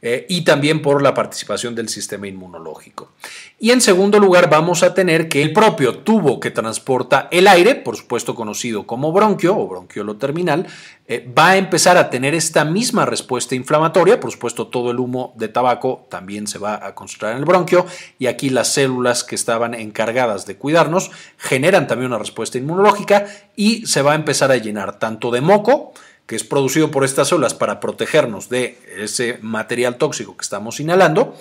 Eh, 0.00 0.26
y 0.28 0.42
también 0.42 0.80
por 0.80 1.02
la 1.02 1.12
participación 1.12 1.74
del 1.74 1.88
sistema 1.88 2.28
inmunológico. 2.28 3.10
Y 3.58 3.72
en 3.72 3.80
segundo 3.80 4.20
lugar 4.20 4.48
vamos 4.48 4.84
a 4.84 4.94
tener 4.94 5.28
que 5.28 5.42
el 5.42 5.52
propio 5.52 5.98
tubo 5.98 6.38
que 6.38 6.52
transporta 6.52 7.26
el 7.32 7.48
aire, 7.48 7.74
por 7.74 7.96
supuesto 7.96 8.36
conocido 8.36 8.86
como 8.86 9.10
bronquio 9.10 9.58
o 9.58 9.66
bronquiolo 9.66 10.16
terminal, 10.16 10.68
eh, 11.08 11.28
va 11.36 11.48
a 11.48 11.56
empezar 11.56 11.96
a 11.96 12.10
tener 12.10 12.36
esta 12.36 12.64
misma 12.64 13.06
respuesta 13.06 13.56
inflamatoria, 13.56 14.20
por 14.20 14.30
supuesto 14.30 14.68
todo 14.68 14.92
el 14.92 15.00
humo 15.00 15.32
de 15.36 15.48
tabaco 15.48 16.06
también 16.08 16.46
se 16.46 16.60
va 16.60 16.86
a 16.86 16.94
concentrar 16.94 17.32
en 17.32 17.38
el 17.38 17.44
bronquio 17.44 17.84
y 18.20 18.26
aquí 18.26 18.50
las 18.50 18.72
células 18.72 19.24
que 19.24 19.34
estaban 19.34 19.74
encargadas 19.74 20.46
de 20.46 20.56
cuidarnos 20.56 21.10
generan 21.38 21.88
también 21.88 22.12
una 22.12 22.20
respuesta 22.20 22.56
inmunológica 22.56 23.26
y 23.56 23.84
se 23.86 24.02
va 24.02 24.12
a 24.12 24.14
empezar 24.14 24.52
a 24.52 24.58
llenar 24.58 25.00
tanto 25.00 25.32
de 25.32 25.40
moco, 25.40 25.92
que 26.28 26.36
es 26.36 26.44
producido 26.44 26.90
por 26.90 27.04
estas 27.04 27.28
células 27.28 27.54
para 27.54 27.80
protegernos 27.80 28.50
de 28.50 28.78
ese 28.98 29.38
material 29.40 29.96
tóxico 29.96 30.36
que 30.36 30.42
estamos 30.42 30.78
inhalando, 30.78 31.34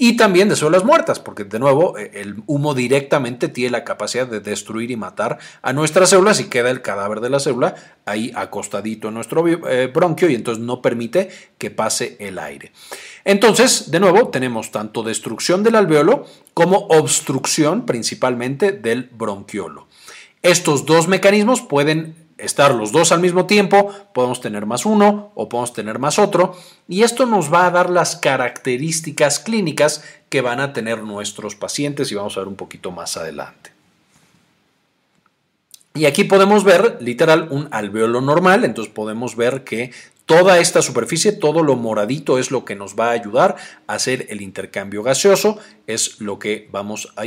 y 0.00 0.16
también 0.16 0.48
de 0.48 0.54
células 0.54 0.84
muertas, 0.84 1.18
porque 1.18 1.44
de 1.44 1.58
nuevo 1.58 1.98
eh, 1.98 2.12
el 2.14 2.36
humo 2.46 2.74
directamente 2.74 3.48
tiene 3.48 3.70
la 3.70 3.84
capacidad 3.84 4.28
de 4.28 4.38
destruir 4.38 4.90
y 4.90 4.96
matar 4.96 5.38
a 5.62 5.72
nuestras 5.72 6.10
células 6.10 6.38
y 6.40 6.44
queda 6.44 6.70
el 6.70 6.82
cadáver 6.82 7.20
de 7.20 7.30
la 7.30 7.40
célula 7.40 7.74
ahí 8.04 8.30
acostadito 8.36 9.08
en 9.08 9.14
nuestro 9.14 9.48
eh, 9.48 9.86
bronquio 9.88 10.28
y 10.30 10.34
entonces 10.36 10.62
no 10.62 10.82
permite 10.82 11.30
que 11.56 11.70
pase 11.70 12.16
el 12.20 12.38
aire. 12.38 12.70
Entonces, 13.24 13.90
de 13.90 13.98
nuevo, 13.98 14.28
tenemos 14.28 14.70
tanto 14.70 15.02
destrucción 15.02 15.64
del 15.64 15.74
alveolo 15.74 16.26
como 16.52 16.86
obstrucción 16.90 17.86
principalmente 17.86 18.72
del 18.72 19.08
bronquiolo. 19.10 19.88
Estos 20.42 20.86
dos 20.86 21.08
mecanismos 21.08 21.62
pueden 21.62 22.27
estar 22.38 22.74
los 22.74 22.92
dos 22.92 23.12
al 23.12 23.20
mismo 23.20 23.46
tiempo, 23.46 23.92
podemos 24.14 24.40
tener 24.40 24.66
más 24.66 24.86
uno 24.86 25.32
o 25.34 25.48
podemos 25.48 25.72
tener 25.72 25.98
más 25.98 26.18
otro, 26.18 26.56
y 26.88 27.02
esto 27.02 27.26
nos 27.26 27.52
va 27.52 27.66
a 27.66 27.70
dar 27.70 27.90
las 27.90 28.16
características 28.16 29.40
clínicas 29.40 30.04
que 30.28 30.40
van 30.40 30.60
a 30.60 30.72
tener 30.72 31.02
nuestros 31.02 31.56
pacientes 31.56 32.10
y 32.10 32.14
vamos 32.14 32.36
a 32.36 32.40
ver 32.40 32.48
un 32.48 32.56
poquito 32.56 32.90
más 32.90 33.16
adelante. 33.16 33.72
Y 35.94 36.06
aquí 36.06 36.24
podemos 36.24 36.62
ver 36.62 36.98
literal 37.00 37.48
un 37.50 37.68
alveolo 37.72 38.20
normal, 38.20 38.64
entonces 38.64 38.92
podemos 38.92 39.34
ver 39.34 39.64
que 39.64 39.90
toda 40.26 40.58
esta 40.58 40.82
superficie, 40.82 41.32
todo 41.32 41.62
lo 41.62 41.74
moradito 41.74 42.38
es 42.38 42.50
lo 42.50 42.64
que 42.64 42.76
nos 42.76 42.94
va 42.94 43.08
a 43.08 43.12
ayudar 43.12 43.56
a 43.86 43.94
hacer 43.94 44.26
el 44.28 44.42
intercambio 44.42 45.02
gaseoso, 45.02 45.58
es 45.86 46.20
lo 46.20 46.38
que 46.38 46.68
vamos 46.70 47.12
a 47.16 47.24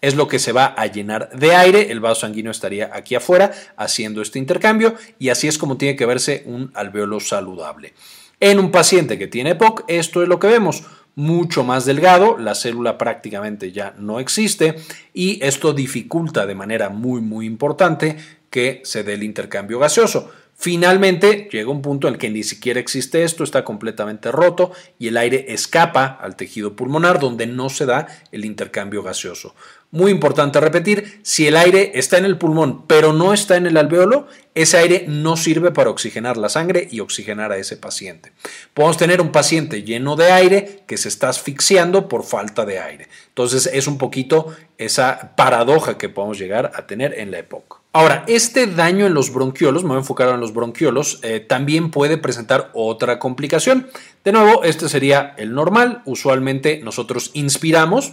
es 0.00 0.14
lo 0.14 0.28
que 0.28 0.38
se 0.38 0.52
va 0.52 0.66
a 0.66 0.86
llenar 0.86 1.30
de 1.30 1.54
aire, 1.54 1.92
el 1.92 2.00
vaso 2.00 2.22
sanguíneo 2.22 2.50
estaría 2.50 2.90
aquí 2.92 3.14
afuera 3.14 3.52
haciendo 3.76 4.22
este 4.22 4.38
intercambio 4.38 4.94
y 5.18 5.28
así 5.28 5.48
es 5.48 5.58
como 5.58 5.76
tiene 5.76 5.96
que 5.96 6.06
verse 6.06 6.42
un 6.46 6.70
alveolo 6.74 7.20
saludable. 7.20 7.94
En 8.40 8.58
un 8.58 8.70
paciente 8.70 9.18
que 9.18 9.26
tiene 9.26 9.50
EPOC, 9.50 9.84
esto 9.88 10.22
es 10.22 10.28
lo 10.28 10.38
que 10.38 10.46
vemos, 10.46 10.84
mucho 11.14 11.64
más 11.64 11.84
delgado, 11.84 12.38
la 12.38 12.54
célula 12.54 12.96
prácticamente 12.96 13.72
ya 13.72 13.94
no 13.98 14.20
existe 14.20 14.76
y 15.12 15.44
esto 15.44 15.72
dificulta 15.74 16.46
de 16.46 16.54
manera 16.54 16.88
muy 16.88 17.20
muy 17.20 17.46
importante 17.46 18.16
que 18.48 18.80
se 18.84 19.04
dé 19.04 19.14
el 19.14 19.22
intercambio 19.22 19.78
gaseoso. 19.78 20.30
Finalmente 20.62 21.48
llega 21.50 21.70
un 21.70 21.80
punto 21.80 22.06
en 22.06 22.12
el 22.12 22.20
que 22.20 22.28
ni 22.28 22.42
siquiera 22.42 22.78
existe 22.80 23.24
esto, 23.24 23.44
está 23.44 23.64
completamente 23.64 24.30
roto 24.30 24.72
y 24.98 25.08
el 25.08 25.16
aire 25.16 25.46
escapa 25.54 26.04
al 26.04 26.36
tejido 26.36 26.76
pulmonar 26.76 27.18
donde 27.18 27.46
no 27.46 27.70
se 27.70 27.86
da 27.86 28.08
el 28.30 28.44
intercambio 28.44 29.02
gaseoso. 29.02 29.54
Muy 29.90 30.12
importante 30.12 30.60
repetir, 30.60 31.22
si 31.22 31.46
el 31.46 31.56
aire 31.56 31.92
está 31.94 32.18
en 32.18 32.26
el 32.26 32.36
pulmón 32.36 32.86
pero 32.86 33.14
no 33.14 33.32
está 33.32 33.56
en 33.56 33.64
el 33.64 33.78
alveolo, 33.78 34.26
ese 34.54 34.76
aire 34.76 35.06
no 35.08 35.38
sirve 35.38 35.70
para 35.70 35.88
oxigenar 35.88 36.36
la 36.36 36.50
sangre 36.50 36.88
y 36.90 37.00
oxigenar 37.00 37.52
a 37.52 37.56
ese 37.56 37.78
paciente. 37.78 38.32
Podemos 38.74 38.98
tener 38.98 39.22
un 39.22 39.32
paciente 39.32 39.82
lleno 39.82 40.14
de 40.14 40.30
aire 40.30 40.82
que 40.86 40.98
se 40.98 41.08
está 41.08 41.30
asfixiando 41.30 42.06
por 42.06 42.22
falta 42.22 42.66
de 42.66 42.80
aire. 42.80 43.08
Entonces 43.28 43.70
es 43.72 43.86
un 43.86 43.96
poquito 43.96 44.54
esa 44.76 45.34
paradoja 45.36 45.96
que 45.96 46.10
podemos 46.10 46.38
llegar 46.38 46.70
a 46.74 46.86
tener 46.86 47.18
en 47.18 47.30
la 47.30 47.38
época. 47.38 47.79
Ahora, 47.92 48.24
este 48.28 48.68
daño 48.68 49.06
en 49.06 49.14
los 49.14 49.32
bronquiolos, 49.32 49.82
me 49.82 49.88
voy 49.88 49.96
a 49.96 50.00
enfocar 50.00 50.28
en 50.28 50.38
los 50.38 50.54
bronquiolos, 50.54 51.18
eh, 51.22 51.40
también 51.40 51.90
puede 51.90 52.18
presentar 52.18 52.70
otra 52.72 53.18
complicación. 53.18 53.88
De 54.22 54.30
nuevo, 54.30 54.62
este 54.62 54.88
sería 54.88 55.34
el 55.36 55.54
normal. 55.54 56.02
Usualmente 56.04 56.80
nosotros 56.84 57.32
inspiramos, 57.34 58.12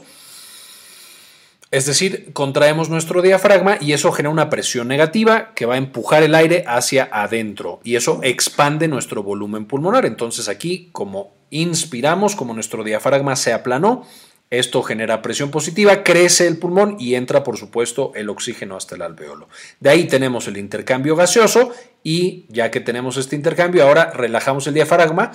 es 1.69 1.85
decir, 1.85 2.33
contraemos 2.33 2.89
nuestro 2.89 3.21
diafragma 3.21 3.77
y 3.79 3.91
eso 3.93 4.11
genera 4.11 4.31
una 4.31 4.49
presión 4.49 4.87
negativa 4.87 5.53
que 5.53 5.67
va 5.67 5.75
a 5.75 5.77
empujar 5.77 6.23
el 6.23 6.33
aire 6.33 6.63
hacia 6.65 7.07
adentro 7.11 7.79
y 7.83 7.97
eso 7.97 8.19
expande 8.23 8.87
nuestro 8.87 9.21
volumen 9.21 9.65
pulmonar. 9.65 10.07
Entonces 10.07 10.49
aquí, 10.49 10.89
como 10.91 11.33
inspiramos, 11.51 12.35
como 12.35 12.55
nuestro 12.55 12.83
diafragma 12.83 13.35
se 13.35 13.53
aplanó, 13.53 14.07
esto 14.49 14.81
genera 14.81 15.21
presión 15.21 15.51
positiva, 15.51 16.03
crece 16.03 16.47
el 16.47 16.57
pulmón 16.57 16.95
y 16.99 17.15
entra, 17.15 17.43
por 17.43 17.57
supuesto, 17.57 18.11
el 18.15 18.29
oxígeno 18.29 18.77
hasta 18.77 18.95
el 18.95 19.01
alveolo. 19.01 19.49
De 19.79 19.89
ahí 19.89 20.05
tenemos 20.05 20.47
el 20.47 20.57
intercambio 20.57 21.15
gaseoso 21.15 21.73
y 22.03 22.45
ya 22.49 22.71
que 22.71 22.79
tenemos 22.79 23.17
este 23.17 23.35
intercambio, 23.35 23.83
ahora 23.83 24.11
relajamos 24.11 24.65
el 24.67 24.73
diafragma 24.73 25.31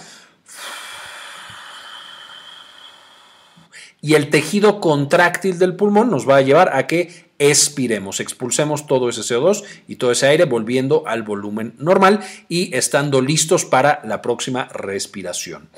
y 4.00 4.14
el 4.14 4.30
tejido 4.30 4.80
contráctil 4.80 5.58
del 5.58 5.76
pulmón 5.76 6.10
nos 6.10 6.28
va 6.28 6.36
a 6.36 6.42
llevar 6.42 6.74
a 6.74 6.86
que 6.86 7.31
expiremos, 7.50 8.20
expulsemos 8.20 8.86
todo 8.86 9.08
ese 9.08 9.22
CO2 9.22 9.64
y 9.88 9.96
todo 9.96 10.12
ese 10.12 10.28
aire 10.28 10.44
volviendo 10.44 11.02
al 11.06 11.24
volumen 11.24 11.74
normal 11.78 12.20
y 12.48 12.74
estando 12.76 13.20
listos 13.20 13.64
para 13.64 14.00
la 14.04 14.22
próxima 14.22 14.68
respiración. 14.68 15.68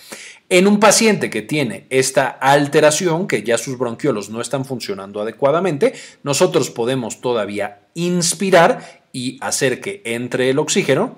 En 0.51 0.67
un 0.67 0.79
paciente 0.79 1.31
que 1.31 1.41
tiene 1.41 1.87
esta 1.89 2.29
alteración, 2.29 3.27
que 3.27 3.43
ya 3.43 3.57
sus 3.57 3.79
bronquiolos 3.79 4.29
no 4.29 4.43
están 4.43 4.67
funcionando 4.67 5.23
adecuadamente, 5.23 5.95
nosotros 6.23 6.69
podemos 6.71 7.23
todavía 7.23 7.81
inspirar 7.95 9.03
y 9.11 9.39
hacer 9.41 9.81
que 9.81 10.03
entre 10.05 10.51
el 10.51 10.59
oxígeno 10.59 11.17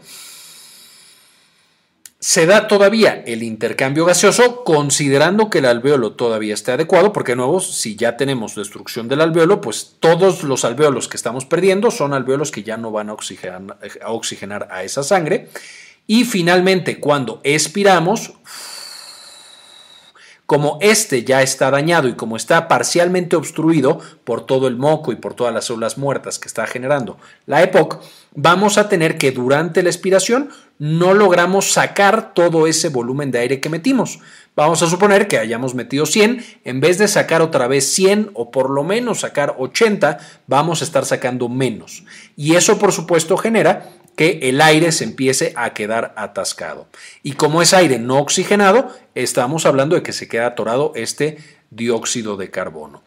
se 2.18 2.46
da 2.46 2.66
todavía 2.66 3.23
el 3.26 3.42
intercambio 3.42 4.06
gaseoso 4.06 4.64
considerando 4.64 5.50
que 5.50 5.58
el 5.58 5.66
alveolo 5.66 6.12
todavía 6.12 6.54
esté 6.54 6.73
adecuado, 6.73 7.12
porque 7.12 7.32
de 7.32 7.37
nuevo, 7.37 7.61
si 7.61 7.94
ya 7.94 8.16
tenemos 8.16 8.54
destrucción 8.54 9.06
del 9.06 9.20
alveolo, 9.20 9.61
pues 9.61 9.96
todos 10.00 10.42
los 10.42 10.64
alveolos 10.64 11.08
que 11.08 11.16
estamos 11.18 11.44
perdiendo 11.44 11.90
son 11.90 12.14
alveolos 12.14 12.50
que 12.50 12.62
ya 12.62 12.78
no 12.78 12.90
van 12.90 13.11
a 13.11 13.12
oxigenar 13.12 13.78
a, 14.02 14.12
oxigenar 14.12 14.68
a 14.70 14.82
esa 14.82 15.02
sangre. 15.02 15.50
Y 16.06 16.25
finalmente, 16.25 17.00
cuando 17.00 17.40
expiramos, 17.44 18.32
como 20.46 20.78
este 20.80 21.24
ya 21.24 21.42
está 21.42 21.70
dañado 21.70 22.08
y 22.08 22.14
como 22.14 22.36
está 22.36 22.68
parcialmente 22.68 23.36
obstruido 23.36 24.00
por 24.24 24.46
todo 24.46 24.68
el 24.68 24.76
moco 24.76 25.12
y 25.12 25.16
por 25.16 25.34
todas 25.34 25.52
las 25.52 25.66
células 25.66 25.98
muertas 25.98 26.38
que 26.38 26.48
está 26.48 26.66
generando 26.66 27.18
la 27.46 27.62
EPOC, 27.62 28.00
vamos 28.34 28.78
a 28.78 28.88
tener 28.88 29.18
que 29.18 29.32
durante 29.32 29.82
la 29.82 29.90
expiración 29.90 30.50
no 30.78 31.14
logramos 31.14 31.72
sacar 31.72 32.32
todo 32.34 32.66
ese 32.66 32.90
volumen 32.90 33.30
de 33.30 33.40
aire 33.40 33.60
que 33.60 33.68
metimos. 33.68 34.20
Vamos 34.54 34.82
a 34.82 34.86
suponer 34.86 35.26
que 35.28 35.38
hayamos 35.38 35.74
metido 35.74 36.06
100, 36.06 36.44
en 36.64 36.80
vez 36.80 36.98
de 36.98 37.08
sacar 37.08 37.42
otra 37.42 37.66
vez 37.66 37.92
100 37.92 38.30
o 38.34 38.50
por 38.50 38.70
lo 38.70 38.84
menos 38.84 39.20
sacar 39.20 39.56
80, 39.58 40.18
vamos 40.46 40.80
a 40.80 40.84
estar 40.84 41.04
sacando 41.04 41.48
menos. 41.48 42.04
Y 42.36 42.54
eso 42.54 42.78
por 42.78 42.92
supuesto 42.92 43.36
genera 43.36 43.90
que 44.16 44.40
el 44.42 44.61
aire 44.61 44.90
se 44.92 45.04
empiece 45.04 45.52
a 45.56 45.75
quedar 45.75 46.14
atascado. 46.16 46.88
Y 47.23 47.32
como 47.32 47.62
es 47.62 47.75
aire 47.75 47.99
no 47.99 48.18
oxigenado, 48.18 48.88
estamos 49.14 49.66
hablando 49.66 49.94
de 49.94 50.02
que 50.02 50.12
se 50.12 50.26
queda 50.26 50.46
atorado 50.46 50.92
este 50.96 51.38
dióxido 51.70 52.37
de 52.37 52.50
carbono. 52.50 53.02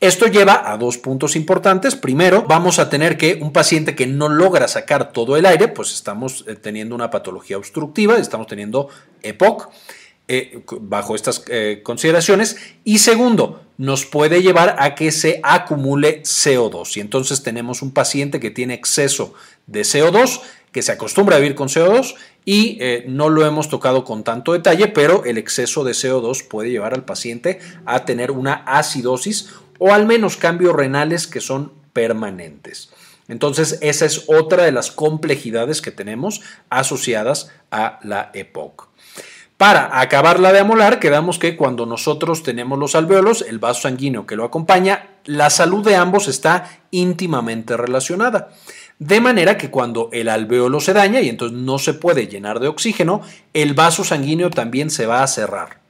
Esto 0.00 0.26
lleva 0.26 0.70
a 0.70 0.76
dos 0.76 0.98
puntos 0.98 1.34
importantes. 1.34 1.96
Primero, 1.96 2.44
vamos 2.46 2.78
a 2.78 2.90
tener 2.90 3.16
que 3.16 3.38
un 3.40 3.52
paciente 3.52 3.94
que 3.94 4.06
no 4.06 4.28
logra 4.28 4.68
sacar 4.68 5.12
todo 5.12 5.36
el 5.36 5.46
aire, 5.46 5.68
pues 5.68 5.92
estamos 5.92 6.44
eh, 6.46 6.56
teniendo 6.56 6.94
una 6.94 7.10
patología 7.10 7.56
obstructiva, 7.56 8.16
estamos 8.16 8.46
teniendo 8.46 8.88
EPOC. 9.22 9.70
Eh, 10.28 10.62
bajo 10.80 11.16
estas 11.16 11.44
eh, 11.48 11.80
consideraciones. 11.82 12.56
Y 12.84 12.98
segundo, 12.98 13.60
nos 13.76 14.06
puede 14.06 14.40
llevar 14.40 14.76
a 14.78 14.94
que 14.94 15.10
se 15.10 15.40
acumule 15.42 16.22
CO2. 16.22 16.96
Y 16.96 17.00
entonces 17.00 17.42
tenemos 17.42 17.82
un 17.82 17.90
paciente 17.90 18.38
que 18.38 18.50
tiene 18.50 18.74
exceso 18.74 19.34
de 19.66 19.82
CO2, 19.82 20.40
que 20.70 20.82
se 20.82 20.92
acostumbra 20.92 21.36
a 21.36 21.38
vivir 21.40 21.56
con 21.56 21.68
CO2 21.68 22.14
y 22.44 22.78
eh, 22.80 23.04
no 23.08 23.28
lo 23.28 23.44
hemos 23.44 23.68
tocado 23.68 24.04
con 24.04 24.22
tanto 24.22 24.52
detalle, 24.52 24.88
pero 24.88 25.24
el 25.24 25.38
exceso 25.38 25.84
de 25.84 25.92
CO2 25.92 26.46
puede 26.46 26.70
llevar 26.70 26.94
al 26.94 27.04
paciente 27.04 27.58
a 27.84 28.04
tener 28.04 28.30
una 28.30 28.54
acidosis 28.66 29.50
o 29.78 29.92
al 29.92 30.06
menos 30.06 30.36
cambios 30.36 30.74
renales 30.74 31.26
que 31.26 31.40
son 31.40 31.72
permanentes. 31.92 32.90
Entonces, 33.28 33.78
esa 33.80 34.06
es 34.06 34.24
otra 34.28 34.64
de 34.64 34.72
las 34.72 34.90
complejidades 34.90 35.82
que 35.82 35.90
tenemos 35.90 36.42
asociadas 36.70 37.50
a 37.70 37.98
la 38.02 38.30
EPOC. 38.34 38.91
Para 39.62 40.00
acabarla 40.00 40.52
de 40.52 40.58
amolar, 40.58 40.98
quedamos 40.98 41.38
que 41.38 41.56
cuando 41.56 41.86
nosotros 41.86 42.42
tenemos 42.42 42.76
los 42.80 42.96
alveolos, 42.96 43.42
el 43.48 43.60
vaso 43.60 43.82
sanguíneo 43.82 44.26
que 44.26 44.34
lo 44.34 44.42
acompaña, 44.42 45.10
la 45.24 45.50
salud 45.50 45.84
de 45.84 45.94
ambos 45.94 46.26
está 46.26 46.80
íntimamente 46.90 47.76
relacionada. 47.76 48.48
De 48.98 49.20
manera 49.20 49.56
que 49.56 49.70
cuando 49.70 50.08
el 50.12 50.28
alveolo 50.30 50.80
se 50.80 50.94
daña 50.94 51.20
y 51.20 51.28
entonces 51.28 51.56
no 51.56 51.78
se 51.78 51.94
puede 51.94 52.26
llenar 52.26 52.58
de 52.58 52.66
oxígeno, 52.66 53.20
el 53.54 53.74
vaso 53.74 54.02
sanguíneo 54.02 54.50
también 54.50 54.90
se 54.90 55.06
va 55.06 55.22
a 55.22 55.28
cerrar. 55.28 55.80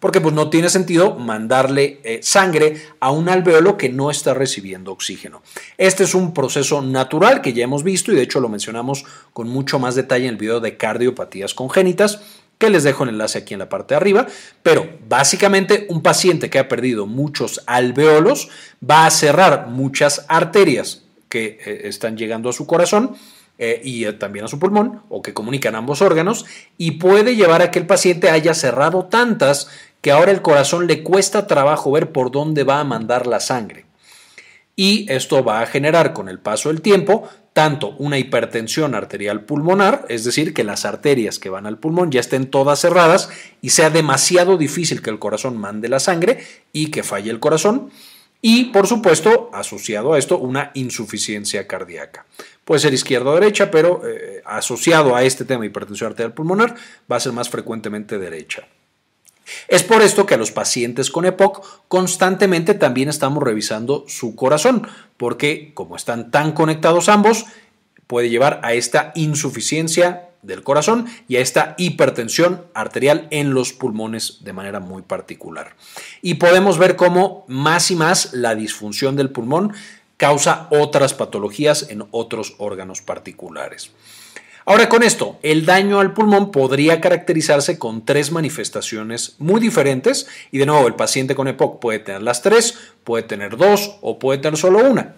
Porque 0.00 0.20
pues 0.20 0.34
no 0.34 0.50
tiene 0.50 0.68
sentido 0.68 1.14
mandarle 1.14 2.00
eh, 2.02 2.20
sangre 2.24 2.82
a 2.98 3.12
un 3.12 3.28
alveolo 3.28 3.76
que 3.76 3.90
no 3.90 4.10
está 4.10 4.34
recibiendo 4.34 4.90
oxígeno. 4.90 5.42
Este 5.78 6.02
es 6.02 6.16
un 6.16 6.34
proceso 6.34 6.82
natural 6.82 7.42
que 7.42 7.52
ya 7.52 7.62
hemos 7.62 7.84
visto 7.84 8.10
y 8.10 8.16
de 8.16 8.22
hecho 8.22 8.40
lo 8.40 8.48
mencionamos 8.48 9.04
con 9.32 9.48
mucho 9.48 9.78
más 9.78 9.94
detalle 9.94 10.24
en 10.24 10.30
el 10.30 10.36
video 10.36 10.58
de 10.58 10.76
cardiopatías 10.76 11.54
congénitas 11.54 12.22
que 12.60 12.70
les 12.70 12.84
dejo 12.84 13.04
el 13.04 13.10
enlace 13.10 13.38
aquí 13.38 13.54
en 13.54 13.60
la 13.60 13.70
parte 13.70 13.94
de 13.94 13.96
arriba, 13.96 14.26
pero 14.62 14.86
básicamente 15.08 15.86
un 15.88 16.02
paciente 16.02 16.50
que 16.50 16.58
ha 16.58 16.68
perdido 16.68 17.06
muchos 17.06 17.62
alveolos 17.66 18.50
va 18.88 19.06
a 19.06 19.10
cerrar 19.10 19.68
muchas 19.68 20.26
arterias 20.28 21.02
que 21.30 21.58
eh, 21.64 21.80
están 21.84 22.18
llegando 22.18 22.50
a 22.50 22.52
su 22.52 22.66
corazón 22.66 23.16
eh, 23.56 23.80
y 23.82 24.04
eh, 24.04 24.12
también 24.12 24.44
a 24.44 24.48
su 24.48 24.58
pulmón 24.58 25.00
o 25.08 25.22
que 25.22 25.32
comunican 25.32 25.74
ambos 25.74 26.02
órganos 26.02 26.44
y 26.76 26.92
puede 26.92 27.34
llevar 27.34 27.62
a 27.62 27.70
que 27.70 27.78
el 27.78 27.86
paciente 27.86 28.28
haya 28.28 28.52
cerrado 28.52 29.06
tantas 29.06 29.68
que 30.02 30.10
ahora 30.10 30.30
el 30.30 30.42
corazón 30.42 30.86
le 30.86 31.02
cuesta 31.02 31.46
trabajo 31.46 31.90
ver 31.90 32.12
por 32.12 32.30
dónde 32.30 32.64
va 32.64 32.80
a 32.80 32.84
mandar 32.84 33.26
la 33.26 33.40
sangre. 33.40 33.86
Y 34.76 35.10
esto 35.10 35.42
va 35.42 35.62
a 35.62 35.66
generar 35.66 36.12
con 36.12 36.28
el 36.28 36.38
paso 36.38 36.68
del 36.68 36.82
tiempo 36.82 37.28
tanto 37.52 37.96
una 37.98 38.18
hipertensión 38.18 38.94
arterial 38.94 39.44
pulmonar, 39.44 40.06
es 40.08 40.24
decir, 40.24 40.54
que 40.54 40.64
las 40.64 40.84
arterias 40.84 41.38
que 41.38 41.50
van 41.50 41.66
al 41.66 41.78
pulmón 41.78 42.10
ya 42.10 42.20
estén 42.20 42.46
todas 42.46 42.80
cerradas 42.80 43.28
y 43.60 43.70
sea 43.70 43.90
demasiado 43.90 44.56
difícil 44.56 45.02
que 45.02 45.10
el 45.10 45.18
corazón 45.18 45.56
mande 45.56 45.88
la 45.88 46.00
sangre 46.00 46.44
y 46.72 46.90
que 46.90 47.02
falle 47.02 47.30
el 47.30 47.40
corazón. 47.40 47.90
Y, 48.42 48.66
por 48.66 48.86
supuesto, 48.86 49.50
asociado 49.52 50.14
a 50.14 50.18
esto, 50.18 50.38
una 50.38 50.70
insuficiencia 50.74 51.66
cardíaca. 51.66 52.24
Puede 52.64 52.80
ser 52.80 52.94
izquierda 52.94 53.30
o 53.30 53.34
derecha, 53.34 53.70
pero 53.70 54.02
eh, 54.06 54.42
asociado 54.46 55.14
a 55.14 55.24
este 55.24 55.44
tema 55.44 55.62
de 55.62 55.66
hipertensión 55.66 56.10
arterial 56.10 56.32
pulmonar 56.32 56.74
va 57.10 57.16
a 57.16 57.20
ser 57.20 57.32
más 57.32 57.50
frecuentemente 57.50 58.18
derecha. 58.18 58.66
Es 59.68 59.82
por 59.82 60.02
esto 60.02 60.26
que 60.26 60.34
a 60.34 60.38
los 60.38 60.52
pacientes 60.52 61.10
con 61.10 61.24
EPOC 61.24 61.86
constantemente 61.88 62.74
también 62.74 63.08
estamos 63.08 63.42
revisando 63.42 64.04
su 64.08 64.34
corazón, 64.34 64.86
porque 65.16 65.72
como 65.74 65.96
están 65.96 66.30
tan 66.30 66.52
conectados 66.52 67.08
ambos, 67.08 67.46
puede 68.06 68.30
llevar 68.30 68.60
a 68.64 68.72
esta 68.72 69.12
insuficiencia 69.14 70.30
del 70.42 70.62
corazón 70.62 71.06
y 71.28 71.36
a 71.36 71.40
esta 71.40 71.74
hipertensión 71.78 72.64
arterial 72.74 73.28
en 73.30 73.52
los 73.52 73.72
pulmones 73.72 74.38
de 74.42 74.52
manera 74.52 74.80
muy 74.80 75.02
particular. 75.02 75.76
Y 76.22 76.34
podemos 76.34 76.78
ver 76.78 76.96
cómo 76.96 77.44
más 77.46 77.90
y 77.90 77.96
más 77.96 78.32
la 78.32 78.54
disfunción 78.54 79.16
del 79.16 79.30
pulmón 79.30 79.74
causa 80.16 80.66
otras 80.70 81.14
patologías 81.14 81.86
en 81.88 82.04
otros 82.10 82.54
órganos 82.58 83.00
particulares. 83.00 83.90
Ahora 84.66 84.88
con 84.88 85.02
esto, 85.02 85.38
el 85.42 85.64
daño 85.64 86.00
al 86.00 86.12
pulmón 86.12 86.50
podría 86.50 87.00
caracterizarse 87.00 87.78
con 87.78 88.04
tres 88.04 88.30
manifestaciones 88.30 89.36
muy 89.38 89.60
diferentes 89.60 90.26
y 90.52 90.58
de 90.58 90.66
nuevo 90.66 90.86
el 90.86 90.94
paciente 90.94 91.34
con 91.34 91.48
EPOC 91.48 91.80
puede 91.80 91.98
tener 91.98 92.22
las 92.22 92.42
tres, 92.42 92.78
puede 93.02 93.22
tener 93.22 93.56
dos 93.56 93.96
o 94.02 94.18
puede 94.18 94.38
tener 94.38 94.58
solo 94.58 94.78
una. 94.78 95.14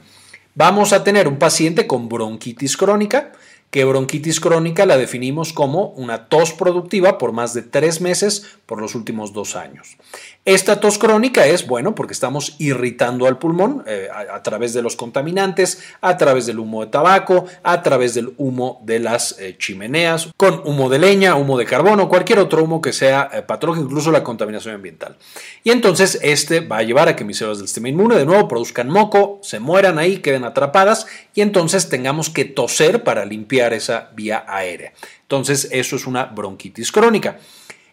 Vamos 0.54 0.92
a 0.92 1.02
tener 1.02 1.28
un 1.28 1.38
paciente 1.38 1.86
con 1.86 2.08
bronquitis 2.08 2.76
crónica, 2.76 3.32
que 3.70 3.84
bronquitis 3.84 4.38
crónica 4.38 4.84
la 4.84 4.98
definimos 4.98 5.54
como 5.54 5.86
una 5.96 6.28
tos 6.28 6.52
productiva 6.52 7.16
por 7.16 7.32
más 7.32 7.54
de 7.54 7.62
tres 7.62 8.02
meses 8.02 8.46
por 8.66 8.80
los 8.80 8.94
últimos 8.94 9.32
dos 9.32 9.56
años. 9.56 9.96
Esta 10.44 10.80
tos 10.80 10.98
crónica 10.98 11.46
es, 11.46 11.68
bueno, 11.68 11.94
porque 11.94 12.12
estamos 12.12 12.56
irritando 12.58 13.28
al 13.28 13.38
pulmón 13.38 13.84
eh, 13.86 14.08
a, 14.12 14.42
través 14.42 14.72
de 14.72 14.82
los 14.82 14.96
contaminantes, 14.96 15.84
a 16.00 16.16
través 16.16 16.46
del 16.46 16.58
humo 16.58 16.84
de 16.84 16.90
tabaco, 16.90 17.46
a 17.62 17.80
través 17.80 18.14
del 18.14 18.34
humo 18.38 18.82
de 18.84 18.98
las 18.98 19.38
eh, 19.38 19.54
chimeneas, 19.56 20.30
con 20.36 20.62
humo 20.64 20.88
de 20.88 20.98
leña, 20.98 21.36
humo 21.36 21.56
de 21.56 21.64
carbono, 21.64 22.08
cualquier 22.08 22.40
otro 22.40 22.64
humo 22.64 22.82
que 22.82 22.92
sea 22.92 23.30
eh, 23.32 23.42
patológico, 23.42 23.86
incluso 23.86 24.10
la 24.10 24.24
contaminación 24.24 24.74
ambiental. 24.74 25.16
Y 25.62 25.70
entonces 25.70 26.18
este 26.22 26.58
va 26.58 26.78
a 26.78 26.82
llevar 26.82 27.08
a 27.08 27.14
que 27.14 27.24
mis 27.24 27.36
células 27.36 27.58
del 27.58 27.68
sistema 27.68 27.90
inmune 27.90 28.16
de 28.16 28.26
nuevo 28.26 28.48
produzcan 28.48 28.88
moco, 28.88 29.38
se 29.44 29.60
mueran 29.60 30.00
ahí, 30.00 30.16
queden 30.16 30.42
atrapadas 30.42 31.06
y 31.34 31.42
entonces 31.42 31.88
tengamos 31.88 32.30
que 32.30 32.46
toser 32.46 33.04
para 33.04 33.24
limpiar 33.24 33.74
esa 33.74 34.10
vía 34.16 34.44
aérea. 34.48 34.92
Entonces, 35.32 35.68
eso 35.70 35.96
es 35.96 36.06
una 36.06 36.26
bronquitis 36.26 36.92
crónica. 36.92 37.38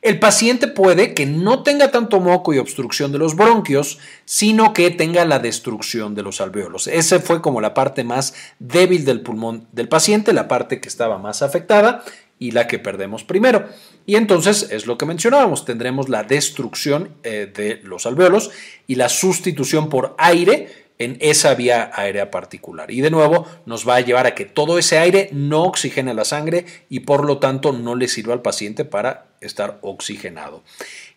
El 0.02 0.18
paciente 0.20 0.68
puede 0.68 1.14
que 1.14 1.26
no 1.26 1.62
tenga 1.62 1.92
tanto 1.92 2.22
moco 2.22 2.54
y 2.54 2.58
obstrucción 2.58 3.12
de 3.12 3.18
los 3.18 3.36
bronquios, 3.36 4.00
sino 4.24 4.72
que 4.72 4.92
tenga 4.92 5.26
la 5.26 5.40
destrucción 5.40 6.16
de 6.16 6.24
los 6.24 6.40
alveolos. 6.40 6.88
Esa 6.88 7.20
fue 7.20 7.42
como 7.42 7.60
la 7.60 7.74
parte 7.74 8.06
más 8.06 8.34
débil 8.60 9.04
del 9.04 9.22
pulmón 9.22 9.68
del 9.74 9.90
paciente, 9.90 10.32
la 10.32 10.48
parte 10.48 10.80
que 10.80 10.88
estaba 10.88 11.18
más 11.18 11.42
afectada 11.42 12.04
y 12.40 12.52
la 12.52 12.68
que 12.68 12.80
perdemos 12.80 13.26
primero. 13.26 13.68
Y 14.06 14.16
entonces 14.16 14.70
es 14.72 14.88
lo 14.88 14.98
que 14.98 15.06
mencionábamos, 15.06 15.66
tendremos 15.66 16.08
la 16.08 16.24
destrucción 16.24 17.10
eh, 17.24 17.52
de 17.54 17.82
los 17.84 18.06
alveolos 18.06 18.52
y 18.88 18.96
la 18.96 19.10
sustitución 19.10 19.90
por 19.90 20.16
aire 20.18 20.79
en 21.00 21.18
esa 21.22 21.56
vía 21.56 21.90
aérea 21.94 22.30
particular. 22.30 22.92
Y 22.92 23.00
de 23.02 23.10
nuevo 23.10 23.48
nos 23.66 23.88
va 23.88 23.96
a 23.96 24.02
llevar 24.02 24.28
a 24.28 24.36
que 24.36 24.46
todo 24.46 24.78
ese 24.78 25.00
aire 25.00 25.30
no 25.32 25.64
oxigene 25.64 26.14
la 26.14 26.26
sangre 26.26 26.66
y 26.90 27.00
por 27.00 27.26
lo 27.26 27.40
tanto 27.40 27.72
no 27.72 27.96
le 27.96 28.10
sirva 28.10 28.34
al 28.34 28.42
paciente 28.42 28.84
para 28.86 29.26
estar 29.40 29.80
oxigenado. 29.82 30.62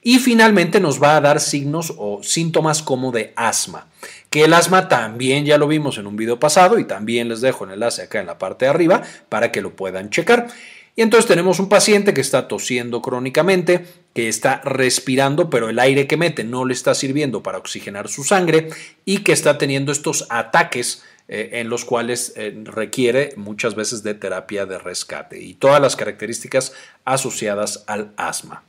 Y 0.01 0.19
finalmente 0.19 0.81
nos 0.81 1.03
va 1.03 1.17
a 1.17 1.21
dar 1.21 1.41
signos 1.41 1.95
o 1.97 2.23
síntomas 2.23 2.83
como 2.83 3.13
de 3.13 3.33
asma, 3.37 3.89
que 4.31 4.45
el 4.45 4.55
asma 4.55 4.89
también 4.89 5.45
ya 5.45 5.59
lo 5.59 5.69
vimos 5.69 5.99
en 5.99 6.07
un 6.07 6.17
video 6.17 6.39
pasado 6.41 6.79
y 6.79 6.85
también 6.85 7.29
les 7.29 7.41
dejo 7.41 7.65
el 7.65 7.73
enlace 7.73 8.03
acá 8.03 8.21
en 8.21 8.27
la 8.27 8.39
parte 8.39 8.65
de 8.65 8.71
arriba 8.71 9.03
para 9.29 9.53
que 9.53 9.63
lo 9.63 9.75
puedan 9.77 10.11
checar. 10.11 10.49
Y 10.95 11.03
entonces 11.03 11.27
tenemos 11.27 11.59
un 11.59 11.71
paciente 11.71 12.13
que 12.13 12.21
está 12.21 12.49
tosiendo 12.49 13.01
crónicamente, 13.01 13.87
que 14.15 14.29
está 14.29 14.61
respirando, 14.63 15.49
pero 15.49 15.71
el 15.71 15.79
aire 15.79 16.07
que 16.07 16.19
mete 16.19 16.45
no 16.45 16.67
le 16.67 16.75
está 16.75 16.95
sirviendo 16.95 17.43
para 17.43 17.59
oxigenar 17.59 18.09
su 18.09 18.25
sangre 18.25 18.69
y 19.07 19.19
que 19.19 19.33
está 19.33 19.57
teniendo 19.57 19.91
estos 19.91 20.27
ataques 20.29 21.03
eh, 21.29 21.61
en 21.61 21.71
los 21.71 21.87
cuales 21.87 22.35
eh, 22.37 22.55
requiere 22.65 23.33
muchas 23.37 23.75
veces 23.75 24.03
de 24.03 24.13
terapia 24.13 24.67
de 24.67 24.79
rescate 24.79 25.41
y 25.41 25.55
todas 25.55 25.81
las 25.81 25.97
características 25.97 26.75
asociadas 27.07 27.85
al 27.87 28.13
asma. 28.19 28.63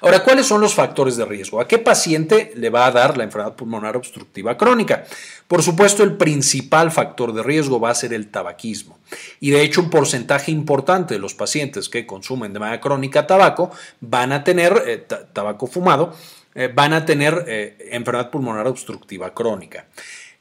Ahora, 0.00 0.24
¿cuáles 0.24 0.46
son 0.46 0.60
los 0.60 0.74
factores 0.74 1.16
de 1.16 1.24
riesgo? 1.24 1.60
¿A 1.60 1.68
qué 1.68 1.78
paciente 1.78 2.52
le 2.56 2.70
va 2.70 2.86
a 2.86 2.90
dar 2.90 3.16
la 3.16 3.24
enfermedad 3.24 3.54
pulmonar 3.54 3.96
obstructiva 3.96 4.56
crónica? 4.56 5.04
Por 5.46 5.62
supuesto, 5.62 6.02
el 6.02 6.16
principal 6.16 6.90
factor 6.90 7.32
de 7.32 7.42
riesgo 7.42 7.78
va 7.78 7.90
a 7.90 7.94
ser 7.94 8.12
el 8.12 8.28
tabaquismo. 8.28 8.98
Y 9.40 9.50
de 9.50 9.62
hecho, 9.62 9.82
un 9.82 9.90
porcentaje 9.90 10.50
importante 10.50 11.14
de 11.14 11.20
los 11.20 11.34
pacientes 11.34 11.88
que 11.88 12.06
consumen 12.06 12.52
de 12.52 12.60
manera 12.60 12.80
crónica 12.80 13.26
tabaco 13.26 13.70
van 14.00 14.32
a 14.32 14.42
tener 14.42 14.82
eh, 14.86 15.06
tabaco 15.32 15.66
fumado, 15.66 16.14
eh, 16.54 16.70
van 16.74 16.92
a 16.92 17.04
tener 17.04 17.44
eh, 17.46 17.88
enfermedad 17.92 18.30
pulmonar 18.30 18.66
obstructiva 18.66 19.34
crónica. 19.34 19.86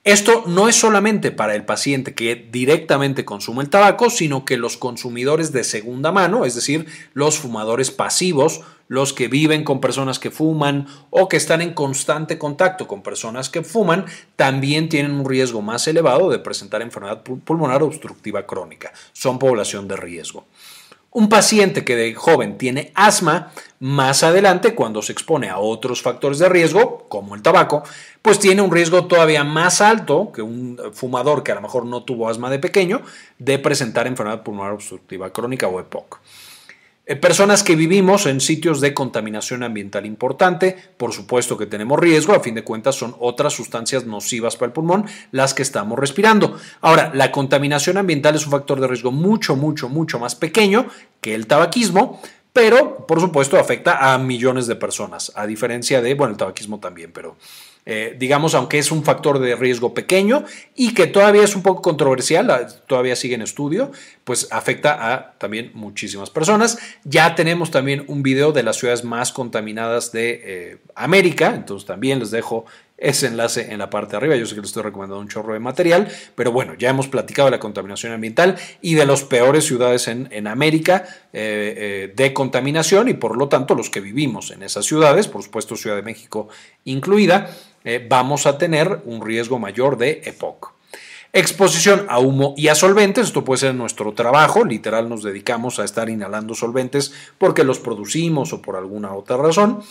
Esto 0.04 0.46
no 0.48 0.70
es 0.70 0.78
solamente 0.78 1.32
para 1.32 1.54
el 1.54 1.66
paciente 1.66 2.14
que 2.14 2.48
directamente 2.50 3.26
consume 3.26 3.64
el 3.64 3.70
tabaco, 3.70 4.10
sino 4.10 4.46
que 4.46 4.56
los 4.56 4.78
consumidores 4.78 5.52
de 5.52 5.66
segunda 5.66 6.14
mano, 6.14 6.46
es 6.46 6.56
decir, 6.56 6.86
los 7.14 7.38
fumadores 7.38 7.92
pasivos, 7.92 8.62
los 8.88 9.14
que 9.14 9.28
viven 9.28 9.64
con 9.64 9.82
personas 9.82 10.20
que 10.20 10.32
fuman 10.32 10.88
o 11.10 11.28
que 11.28 11.38
están 11.38 11.62
en 11.62 11.74
constante 11.74 12.38
contacto 12.38 12.88
con 12.88 13.02
personas 13.02 13.50
que 13.50 13.64
fuman, 13.64 14.06
también 14.36 14.90
tienen 14.90 15.12
un 15.12 15.28
riesgo 15.28 15.62
más 15.62 15.88
elevado 15.88 16.30
de 16.30 16.40
presentar 16.40 16.82
enfermedad 16.82 17.24
pulmonar 17.24 17.84
obstructiva 17.84 18.46
crónica. 18.46 18.92
Son 19.14 19.40
población 19.40 19.88
de 19.88 19.98
riesgo. 19.98 20.46
Un 21.10 21.30
paciente 21.30 21.84
que 21.84 21.96
de 21.96 22.14
joven 22.14 22.58
tiene 22.58 22.92
asma, 22.94 23.52
más 23.80 24.24
adelante, 24.24 24.76
cuando 24.76 25.02
se 25.02 25.14
expone 25.14 25.50
a 25.50 25.58
otros 25.58 26.02
factores 26.02 26.38
de 26.38 26.48
riesgo, 26.48 27.08
como 27.10 27.34
el 27.34 27.42
tabaco, 27.42 27.84
pues 28.22 28.40
tiene 28.40 28.62
un 28.62 28.72
riesgo 28.72 29.06
todavía 29.06 29.44
más 29.44 29.82
alto 29.82 30.32
que 30.32 30.42
un 30.42 30.80
fumador 30.94 31.44
que 31.44 31.52
a 31.52 31.56
lo 31.56 31.62
mejor 31.62 31.86
no 31.86 32.04
tuvo 32.04 32.30
asma 32.30 32.50
de 32.50 32.60
pequeño, 32.60 33.02
de 33.40 33.58
presentar 33.58 34.06
enfermedad 34.06 34.44
pulmonar 34.44 34.74
obstructiva 34.74 35.32
crónica 35.32 35.68
o 35.68 35.80
EPOC. 35.80 36.20
Eh, 37.10 37.16
personas 37.16 37.64
que 37.64 37.78
vivimos 37.78 38.26
en 38.26 38.42
sitios 38.42 38.82
de 38.82 38.94
contaminación 38.94 39.64
ambiental 39.64 40.06
importante, 40.06 40.76
por 40.98 41.14
supuesto 41.14 41.58
que 41.58 41.66
tenemos 41.66 41.98
riesgo, 41.98 42.34
a 42.34 42.42
fin 42.42 42.54
de 42.54 42.66
cuentas 42.66 42.96
son 42.96 43.16
otras 43.20 43.54
sustancias 43.54 44.06
nocivas 44.06 44.58
para 44.58 44.68
el 44.68 44.74
pulmón 44.74 45.06
las 45.32 45.54
que 45.54 45.62
estamos 45.62 45.98
respirando. 45.98 46.60
Ahora, 46.82 47.12
la 47.14 47.32
contaminación 47.32 47.96
ambiental 47.96 48.36
es 48.36 48.46
un 48.46 48.52
factor 48.52 48.82
de 48.82 48.88
riesgo 48.88 49.14
mucho, 49.14 49.56
mucho, 49.56 49.88
mucho 49.88 50.20
más 50.20 50.36
pequeño 50.36 50.88
que 51.22 51.34
el 51.34 51.48
tabaquismo, 51.48 52.22
pero 52.52 53.08
por 53.08 53.22
supuesto 53.22 53.58
afecta 53.58 54.14
a 54.14 54.18
millones 54.18 54.68
de 54.68 54.76
personas, 54.76 55.32
a 55.34 55.48
diferencia 55.48 56.02
de, 56.02 56.14
bueno, 56.14 56.32
el 56.32 56.38
tabaquismo 56.38 56.82
también, 56.82 57.14
pero 57.14 57.38
eh, 57.90 58.18
digamos, 58.20 58.54
aunque 58.54 58.80
es 58.80 58.92
un 58.92 59.06
factor 59.06 59.40
de 59.40 59.56
riesgo 59.56 59.94
pequeño 59.94 60.44
y 60.76 60.94
que 60.94 61.08
todavía 61.08 61.44
es 61.44 61.56
un 61.56 61.64
poco 61.64 61.82
controversial, 61.82 62.68
todavía 62.86 63.16
sigue 63.16 63.36
en 63.36 63.42
estudio, 63.42 63.94
pues 64.26 64.50
afecta 64.52 65.14
a 65.14 65.32
también 65.38 65.72
muchísimas 65.74 66.30
personas. 66.30 66.78
Ya 67.06 67.34
tenemos 67.34 67.72
también 67.72 68.04
un 68.08 68.24
video 68.24 68.52
de 68.52 68.64
las 68.64 68.76
ciudades 68.76 69.06
más 69.06 69.32
contaminadas 69.32 70.12
de 70.12 70.42
eh, 70.44 70.78
América, 70.96 71.56
entonces 71.56 71.88
también 71.88 72.20
les 72.20 72.30
dejo 72.30 72.66
ese 72.98 73.28
enlace 73.28 73.72
en 73.72 73.80
la 73.80 73.90
parte 73.90 74.12
de 74.12 74.18
arriba. 74.18 74.36
Yo 74.36 74.46
sé 74.46 74.56
que 74.56 74.62
les 74.62 74.72
estoy 74.72 74.84
recomendando 74.84 75.22
un 75.22 75.28
chorro 75.28 75.54
de 75.54 75.60
material, 75.60 76.08
pero 76.36 76.52
bueno, 76.52 76.74
ya 76.74 76.90
hemos 76.90 77.08
platicado 77.08 77.48
de 77.48 77.52
la 77.52 77.60
contaminación 77.60 78.12
ambiental 78.12 78.58
y 78.82 78.96
de 78.96 79.06
las 79.06 79.24
peores 79.24 79.66
ciudades 79.66 80.08
en, 80.08 80.48
América 80.48 81.06
eh, 81.34 82.10
eh, 82.10 82.14
de 82.16 82.34
contaminación 82.34 83.08
y 83.08 83.14
por 83.14 83.38
lo 83.38 83.48
tanto 83.48 83.76
los 83.76 83.90
que 83.90 84.02
vivimos 84.02 84.52
en 84.52 84.64
esas 84.64 84.86
ciudades, 84.86 85.28
por 85.28 85.44
supuesto 85.44 85.76
Ciudad 85.76 85.96
de 85.96 86.02
México 86.02 86.48
incluida, 86.86 87.50
eh, 87.88 88.06
vamos 88.08 88.46
a 88.46 88.58
tener 88.58 89.02
un 89.06 89.26
riesgo 89.26 89.60
mayor 89.60 89.98
de 89.98 90.22
EPOC. 90.26 90.74
Exposición 91.34 92.06
a 92.10 92.20
humo 92.20 92.54
y 92.58 92.68
a 92.68 92.76
solventes, 92.76 93.28
esto 93.28 93.44
puede 93.44 93.60
ser 93.60 93.76
nuestro 93.76 94.14
trabajo, 94.14 94.66
literal 94.66 95.10
nos 95.10 95.24
dedicamos 95.24 95.80
a 95.80 95.86
estar 95.86 96.10
inhalando 96.10 96.54
solventes 96.54 97.14
porque 97.38 97.64
los 97.64 97.80
producimos 97.80 98.54
o 98.54 98.62
por 98.62 98.76
alguna 98.76 99.14
otra 99.14 99.38
razón, 99.38 99.82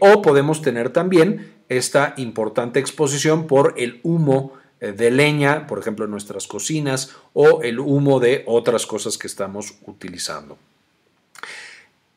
o 0.00 0.22
podemos 0.22 0.62
tener 0.62 0.90
también 0.90 1.52
esta 1.68 2.14
importante 2.16 2.80
exposición 2.80 3.46
por 3.46 3.74
el 3.76 4.00
humo 4.02 4.52
eh, 4.80 4.92
de 4.92 5.10
leña, 5.10 5.66
por 5.66 5.78
ejemplo, 5.78 6.04
en 6.04 6.10
nuestras 6.10 6.46
cocinas, 6.46 7.16
o 7.32 7.62
el 7.62 7.80
humo 7.80 8.20
de 8.20 8.44
otras 8.46 8.86
cosas 8.86 9.18
que 9.18 9.26
estamos 9.26 9.74
utilizando. 9.86 10.58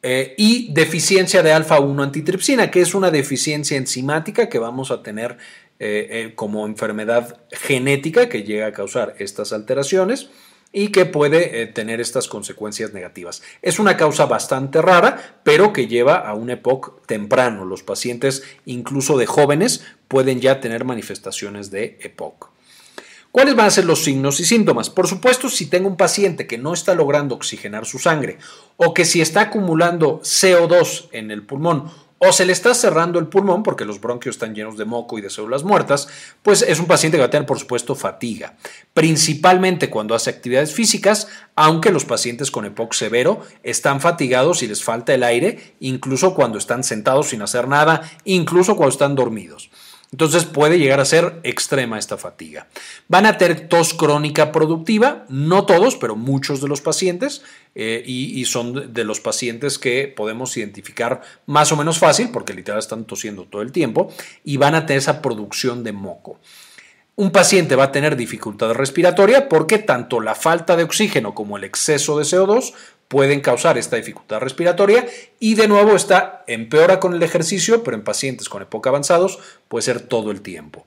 Eh, 0.02 0.34
y 0.38 0.72
deficiencia 0.72 1.44
de 1.44 1.52
alfa-1 1.52 2.04
antitripsina, 2.04 2.72
que 2.72 2.82
es 2.82 2.96
una 2.96 3.12
deficiencia 3.12 3.78
enzimática 3.78 4.48
que 4.48 4.60
vamos 4.60 4.92
a 4.92 5.04
tener 5.04 5.38
eh, 5.80 6.34
como 6.36 6.66
enfermedad 6.66 7.42
genética 7.52 8.30
que 8.30 8.44
llega 8.44 8.68
a 8.68 8.72
causar 8.72 9.16
estas 9.20 9.52
alteraciones 9.54 10.30
y 10.72 10.90
que 10.90 11.06
puede 11.06 11.62
eh, 11.62 11.68
tener 11.68 12.00
estas 12.00 12.28
consecuencias 12.28 12.94
negativas. 12.94 13.42
Es 13.62 13.80
una 13.80 13.98
causa 13.98 14.26
bastante 14.26 14.82
rara, 14.82 15.40
pero 15.44 15.74
que 15.74 15.88
lleva 15.88 16.18
a 16.18 16.34
un 16.36 16.50
EPOC 16.50 17.06
temprano. 17.06 17.66
Los 17.66 17.84
pacientes, 17.84 18.44
incluso 18.66 19.18
de 19.18 19.26
jóvenes, 19.26 19.84
pueden 20.08 20.42
ya 20.42 20.60
tener 20.60 20.86
manifestaciones 20.86 21.72
de 21.72 21.98
EPOC. 22.02 22.52
¿Cuáles 23.32 23.56
van 23.56 23.68
a 23.68 23.72
ser 23.72 23.86
los 23.86 24.04
signos 24.04 24.40
y 24.40 24.46
síntomas? 24.46 24.90
Por 24.90 25.08
supuesto, 25.08 25.50
si 25.50 25.68
tengo 25.68 25.88
un 25.88 25.98
paciente 25.98 26.48
que 26.48 26.58
no 26.58 26.74
está 26.74 26.96
logrando 26.96 27.36
oxigenar 27.36 27.86
su 27.86 28.00
sangre 28.00 28.40
o 28.76 28.94
que 28.94 29.06
si 29.06 29.22
está 29.22 29.42
acumulando 29.42 30.20
CO2 30.22 31.10
en 31.12 31.30
el 31.30 31.46
pulmón 31.46 31.92
o 32.20 32.34
se 32.34 32.46
le 32.46 32.54
está 32.54 32.74
cerrando 32.74 33.18
el 33.20 33.28
pulmón 33.28 33.64
porque 33.64 33.86
los 33.86 34.02
bronquios 34.02 34.36
están 34.36 34.54
llenos 34.54 34.78
de 34.78 34.86
moco 34.86 35.18
y 35.18 35.22
de 35.22 35.30
células 35.30 35.64
muertas, 35.64 36.08
pues 36.44 36.64
es 36.64 36.80
un 36.80 36.88
paciente 36.88 37.18
que 37.18 37.22
va 37.22 37.28
a 37.28 37.30
tener, 37.30 37.46
por 37.46 37.60
supuesto, 37.60 37.96
fatiga, 37.96 38.58
principalmente 38.94 39.90
cuando 39.90 40.16
hace 40.16 40.30
actividades 40.30 40.74
físicas, 40.74 41.28
aunque 41.56 41.92
los 41.92 42.06
pacientes 42.06 42.52
con 42.52 42.66
EPOC 42.66 42.94
severo 42.94 43.42
están 43.64 44.02
fatigados 44.02 44.64
y 44.64 44.68
les 44.68 44.84
falta 44.84 45.14
el 45.14 45.24
aire, 45.24 45.76
incluso 45.80 46.34
cuando 46.34 46.58
están 46.58 46.84
sentados 46.84 47.30
sin 47.30 47.42
hacer 47.42 47.68
nada, 47.68 48.02
incluso 48.26 48.76
cuando 48.76 48.92
están 48.92 49.16
dormidos. 49.16 49.70
Entonces 50.12 50.46
puede 50.46 50.80
llegar 50.80 51.00
a 51.00 51.06
ser 51.06 51.40
extrema 51.44 52.00
esta 52.00 52.18
fatiga. 52.18 52.68
Van 53.08 53.28
a 53.28 53.38
tener 53.38 53.68
tos 53.68 53.94
crónica 53.94 54.52
productiva, 54.52 55.26
no 55.30 55.66
todos, 55.66 55.98
pero 55.98 56.16
muchos 56.16 56.62
de 56.62 56.68
los 56.68 56.82
pacientes, 56.82 57.44
eh, 57.76 58.04
y, 58.06 58.44
son 58.46 58.92
de 58.92 59.04
los 59.04 59.20
pacientes 59.20 59.78
que 59.78 60.08
podemos 60.08 60.58
identificar 60.58 61.22
más 61.46 61.72
o 61.72 61.76
menos 61.76 62.00
fácil, 62.00 62.30
porque 62.32 62.56
literal 62.56 62.80
están 62.80 63.06
tosiendo 63.06 63.46
todo 63.46 63.62
el 63.62 63.72
tiempo, 63.72 64.12
y 64.44 64.58
van 64.58 64.74
a 64.74 64.88
tener 64.88 64.98
esa 64.98 65.22
producción 65.22 65.84
de 65.84 65.92
moco. 65.92 66.40
Un 67.16 67.32
paciente 67.32 67.76
va 67.76 67.86
a 67.86 67.92
tener 67.92 68.16
dificultad 68.16 68.72
respiratoria 68.72 69.50
porque 69.50 69.78
tanto 69.78 70.22
la 70.22 70.36
falta 70.36 70.78
de 70.78 70.84
oxígeno 70.84 71.36
como 71.36 71.58
el 71.58 71.66
exceso 71.66 72.18
de 72.18 72.24
CO2 72.24 72.74
pueden 73.10 73.42
causar 73.42 73.78
esta 73.78 73.98
dificultad 73.98 74.40
respiratoria 74.40 75.06
y 75.40 75.56
de 75.56 75.68
nuevo 75.68 75.96
está 75.96 76.46
empeora 76.48 77.02
con 77.02 77.14
el 77.14 77.24
ejercicio, 77.24 77.84
pero 77.84 77.98
en 77.98 78.04
pacientes 78.04 78.48
con 78.48 78.62
EPOC 78.62 78.88
avanzados 78.88 79.40
puede 79.68 79.82
ser 79.82 80.00
todo 80.00 80.32
el 80.32 80.42
tiempo. 80.42 80.86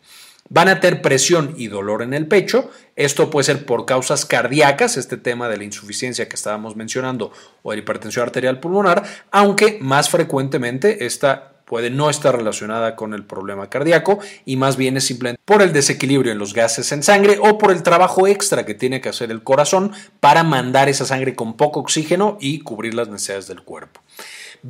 Van 0.48 0.68
a 0.68 0.80
tener 0.80 1.02
presión 1.02 1.54
y 1.56 1.66
dolor 1.66 2.02
en 2.02 2.14
el 2.14 2.26
pecho. 2.26 2.70
Esto 2.94 3.30
puede 3.30 3.44
ser 3.44 3.66
por 3.66 3.86
causas 3.86 4.24
cardíacas, 4.24 4.96
este 4.96 5.16
tema 5.16 5.48
de 5.48 5.56
la 5.56 5.64
insuficiencia 5.64 6.28
que 6.28 6.36
estábamos 6.36 6.76
mencionando, 6.76 7.32
o 7.62 7.72
de 7.72 7.78
hipertensión 7.78 8.24
arterial 8.24 8.60
pulmonar, 8.60 9.02
aunque 9.30 9.78
más 9.80 10.08
frecuentemente 10.10 11.06
esta 11.06 11.51
puede 11.72 11.88
no 11.88 12.10
estar 12.10 12.36
relacionada 12.36 12.96
con 12.96 13.14
el 13.14 13.24
problema 13.24 13.70
cardíaco 13.70 14.18
y 14.44 14.58
más 14.58 14.76
bien 14.76 14.98
es 14.98 15.04
simplemente 15.04 15.40
por 15.42 15.62
el 15.62 15.72
desequilibrio 15.72 16.30
en 16.30 16.36
los 16.38 16.52
gases 16.52 16.92
en 16.92 17.02
sangre 17.02 17.38
o 17.40 17.56
por 17.56 17.70
el 17.70 17.82
trabajo 17.82 18.26
extra 18.26 18.66
que 18.66 18.74
tiene 18.74 19.00
que 19.00 19.08
hacer 19.08 19.30
el 19.30 19.42
corazón 19.42 19.90
para 20.20 20.42
mandar 20.42 20.90
esa 20.90 21.06
sangre 21.06 21.34
con 21.34 21.56
poco 21.56 21.80
oxígeno 21.80 22.36
y 22.42 22.58
cubrir 22.58 22.92
las 22.92 23.08
necesidades 23.08 23.48
del 23.48 23.62
cuerpo. 23.62 24.01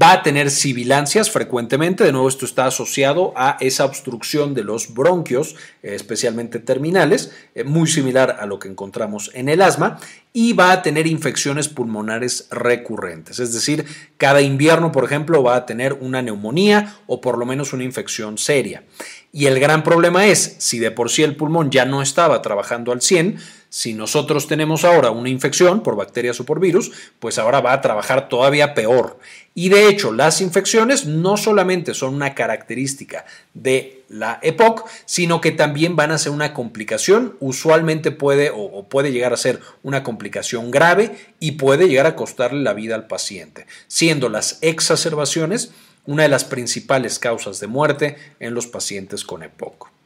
Va 0.00 0.12
a 0.12 0.22
tener 0.22 0.50
sibilancias 0.50 1.30
frecuentemente, 1.30 2.02
de 2.02 2.12
nuevo 2.12 2.26
esto 2.26 2.46
está 2.46 2.64
asociado 2.64 3.34
a 3.36 3.58
esa 3.60 3.84
obstrucción 3.84 4.54
de 4.54 4.64
los 4.64 4.94
bronquios, 4.94 5.54
especialmente 5.82 6.60
terminales, 6.60 7.32
eh, 7.54 7.62
muy 7.64 7.86
similar 7.86 8.38
a 8.40 8.46
lo 8.46 8.58
que 8.58 8.68
encontramos 8.68 9.30
en 9.34 9.50
el 9.50 9.60
asma, 9.60 9.98
y 10.32 10.54
va 10.54 10.72
a 10.72 10.80
tener 10.80 11.06
infecciones 11.06 11.68
pulmonares 11.68 12.48
recurrentes, 12.50 13.38
es 13.38 13.52
decir, 13.52 13.84
cada 14.16 14.40
invierno, 14.40 14.92
por 14.92 15.04
ejemplo, 15.04 15.42
va 15.42 15.56
a 15.56 15.66
tener 15.66 15.92
una 15.92 16.22
neumonía 16.22 16.96
o 17.06 17.20
por 17.20 17.36
lo 17.36 17.44
menos 17.44 17.74
una 17.74 17.84
infección 17.84 18.38
seria. 18.38 18.84
Y 19.30 19.44
el 19.44 19.60
gran 19.60 19.82
problema 19.82 20.24
es, 20.24 20.56
si 20.58 20.78
de 20.78 20.90
por 20.90 21.10
sí 21.10 21.22
el 21.22 21.36
pulmón 21.36 21.70
ya 21.70 21.84
no 21.84 22.00
estaba 22.00 22.40
trabajando 22.40 22.92
al 22.92 23.02
100, 23.02 23.36
si 23.74 23.94
nosotros 23.94 24.48
tenemos 24.48 24.84
ahora 24.84 25.10
una 25.12 25.30
infección 25.30 25.82
por 25.82 25.96
bacterias 25.96 26.38
o 26.38 26.44
por 26.44 26.60
virus, 26.60 26.92
pues 27.18 27.38
ahora 27.38 27.62
va 27.62 27.72
a 27.72 27.80
trabajar 27.80 28.28
todavía 28.28 28.74
peor. 28.74 29.18
Y 29.54 29.70
de 29.70 29.88
hecho, 29.88 30.12
las 30.12 30.42
infecciones 30.42 31.06
no 31.06 31.38
solamente 31.38 31.94
son 31.94 32.14
una 32.14 32.34
característica 32.34 33.24
de 33.54 34.04
la 34.10 34.38
EPOC, 34.42 34.86
sino 35.06 35.40
que 35.40 35.52
también 35.52 35.96
van 35.96 36.10
a 36.10 36.18
ser 36.18 36.32
una 36.32 36.52
complicación, 36.52 37.38
usualmente 37.40 38.10
puede 38.10 38.52
o, 38.54 38.86
puede 38.90 39.10
llegar 39.10 39.32
a 39.32 39.38
ser 39.38 39.58
una 39.82 40.02
complicación 40.02 40.70
grave 40.70 41.16
y 41.40 41.52
puede 41.52 41.88
llegar 41.88 42.04
a 42.04 42.14
costarle 42.14 42.60
la 42.60 42.74
vida 42.74 42.94
al 42.94 43.06
paciente, 43.06 43.66
siendo 43.86 44.28
las 44.28 44.58
exacerbaciones 44.60 45.72
una 46.04 46.24
de 46.24 46.28
las 46.28 46.44
principales 46.44 47.18
causas 47.18 47.58
de 47.58 47.68
muerte 47.68 48.18
en 48.38 48.52
los 48.52 48.66
pacientes 48.66 49.24
con 49.24 49.42
EPOC. 49.42 50.01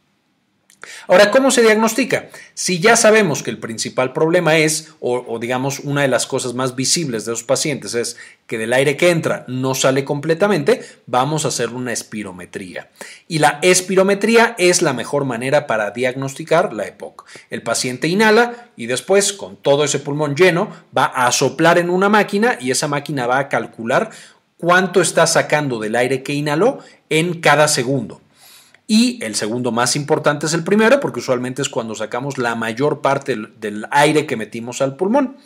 Ahora, 1.09 1.31
¿cómo 1.31 1.51
se 1.51 1.63
diagnostica? 1.63 2.29
Si 2.55 2.81
ya 2.81 2.97
sabemos 2.97 3.43
que 3.43 3.51
el 3.51 3.59
principal 3.59 4.13
problema 4.13 4.57
es, 4.57 4.93
o, 5.01 5.39
digamos, 5.39 5.81
una 5.81 6.03
de 6.03 6.09
las 6.09 6.27
cosas 6.27 6.55
más 6.55 6.75
visibles 6.77 7.25
de 7.25 7.33
los 7.33 7.45
pacientes 7.45 7.95
es 7.95 8.17
que 8.47 8.59
del 8.59 8.73
aire 8.73 8.97
que 8.97 9.11
entra 9.11 9.45
no 9.49 9.75
sale 9.75 10.05
completamente, 10.05 10.83
vamos 11.07 11.45
a 11.45 11.49
hacer 11.49 11.71
una 11.71 11.93
espirometría. 11.93 12.91
Y 13.29 13.39
la 13.39 13.59
espirometría 13.63 14.55
es 14.59 14.83
la 14.83 14.93
mejor 14.93 15.25
manera 15.25 15.67
para 15.67 15.91
diagnosticar 15.91 16.73
la 16.73 16.87
EPOC. 16.87 17.25
El 17.51 17.63
paciente 17.63 18.09
inhala 18.09 18.71
y 18.77 18.87
después, 18.87 19.33
con 19.33 19.57
todo 19.57 19.85
ese 19.85 19.99
pulmón 19.99 20.37
lleno, 20.37 20.71
va 20.97 21.07
a 21.07 21.31
soplar 21.33 21.79
en 21.79 21.91
una 21.91 22.09
máquina 22.09 22.59
y 22.61 22.71
esa 22.71 22.89
máquina 22.89 23.27
va 23.27 23.39
a 23.39 23.49
calcular 23.49 24.11
cuánto 24.59 25.01
está 25.01 25.27
sacando 25.27 25.79
del 25.79 25.97
aire 25.97 26.23
que 26.23 26.33
inhaló 26.33 26.79
en 27.11 27.41
cada 27.41 27.69
segundo. 27.69 28.21
Y 28.89 29.23
el 29.25 29.35
segundo 29.35 29.73
más 29.73 29.97
importante 29.97 30.47
es 30.47 30.55
el 30.55 30.63
primero, 30.63 31.01
porque 31.01 31.19
usualmente 31.19 31.61
es 31.61 31.69
cuando 31.69 31.97
sacamos 31.97 32.39
la 32.39 32.55
mayor 32.55 33.01
parte 33.01 33.37
del 33.59 33.87
aire 33.91 34.27
que 34.27 34.37
metimos 34.37 34.81
al 34.81 34.97
pulmón. 34.97 35.37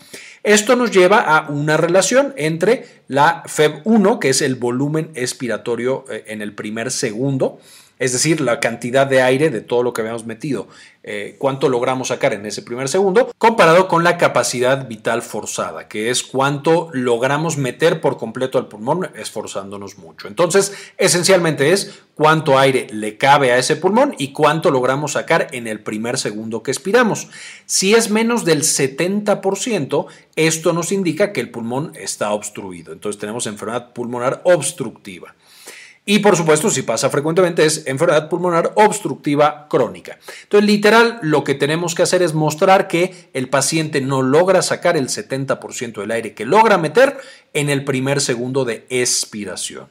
Esto 0.43 0.77
nos 0.77 0.91
lleva 0.91 1.21
a 1.21 1.51
una 1.51 1.79
relación 1.79 2.35
entre 2.37 2.87
la 3.09 3.43
FEB1, 3.45 4.19
que 4.19 4.29
es 4.31 4.43
el 4.43 4.57
volumen 4.57 5.11
expiratorio 5.15 6.05
eh, 6.11 6.25
en 6.29 6.43
el 6.43 6.55
primer 6.55 6.91
segundo, 6.91 7.59
es 8.01 8.15
decir, 8.15 8.41
la 8.41 8.61
cantidad 8.61 9.07
de 9.07 9.21
aire 9.21 9.51
de 9.51 9.61
todo 9.61 9.83
lo 9.83 9.93
que 9.93 10.01
habíamos 10.01 10.25
metido, 10.25 10.69
eh, 11.03 11.37
cuánto 11.39 11.69
logramos 11.69 12.09
sacar 12.09 12.33
en 12.33 12.47
ese 12.47 12.63
primer 12.63 12.89
segundo, 12.89 13.31
comparado 13.37 13.89
con 13.89 14.05
la 14.05 14.17
capacidad 14.17 14.89
vital 14.89 15.21
forzada, 15.21 15.87
que 15.87 16.09
es 16.09 16.23
cuánto 16.23 16.89
logramos 16.95 17.59
meter 17.59 18.01
por 18.01 18.17
completo 18.17 18.57
al 18.57 18.69
pulmón 18.69 19.11
esforzándonos 19.15 19.99
mucho. 19.99 20.29
Entonces, 20.29 20.73
esencialmente 20.97 21.73
es 21.73 22.01
cuánto 22.15 22.59
aire 22.59 22.87
le 22.91 23.19
cabe 23.19 23.53
a 23.53 23.59
ese 23.59 23.77
pulmón 23.77 24.15
y 24.17 24.33
cuánto 24.33 24.71
logramos 24.71 25.13
sacar 25.13 25.49
en 25.53 25.67
el 25.67 25.81
primer 25.81 26.17
segundo 26.17 26.63
que 26.63 26.71
expiramos. 26.71 27.29
Si 27.67 27.95
es 27.95 28.09
menos 28.09 28.47
del 28.47 28.63
70%, 28.63 30.07
esto 30.37 30.73
nos 30.73 30.91
indica 30.91 31.35
que 31.35 31.41
el 31.43 31.51
pulmón 31.51 31.93
está 31.97 32.33
obstruido. 32.33 32.95
Entonces 32.95 33.21
tenemos 33.21 33.47
enfermedad 33.47 33.93
pulmonar 33.93 34.41
obstructiva. 34.45 35.35
Y 36.11 36.19
por 36.19 36.37
supuesto, 36.37 36.71
si 36.71 36.83
pasa 36.83 37.09
frecuentemente, 37.09 37.65
es 37.65 37.87
enfermedad 37.87 38.29
pulmonar 38.29 38.73
obstructiva 38.75 39.69
crónica. 39.69 40.19
Entonces, 40.43 40.69
literal, 40.69 41.21
lo 41.23 41.45
que 41.45 41.55
tenemos 41.55 41.95
que 41.95 42.03
hacer 42.03 42.21
es 42.21 42.35
mostrar 42.35 42.89
que 42.89 43.31
el 43.33 43.49
paciente 43.49 44.01
no 44.01 44.21
logra 44.21 44.61
sacar 44.63 44.97
el 44.97 45.07
70% 45.07 46.01
del 46.01 46.11
aire 46.11 46.35
que 46.35 46.47
logra 46.47 46.79
meter 46.79 47.17
en 47.53 47.71
el 47.71 47.85
primer 47.85 48.21
segundo 48.21 48.65
de 48.65 48.87
expiración. 48.91 49.87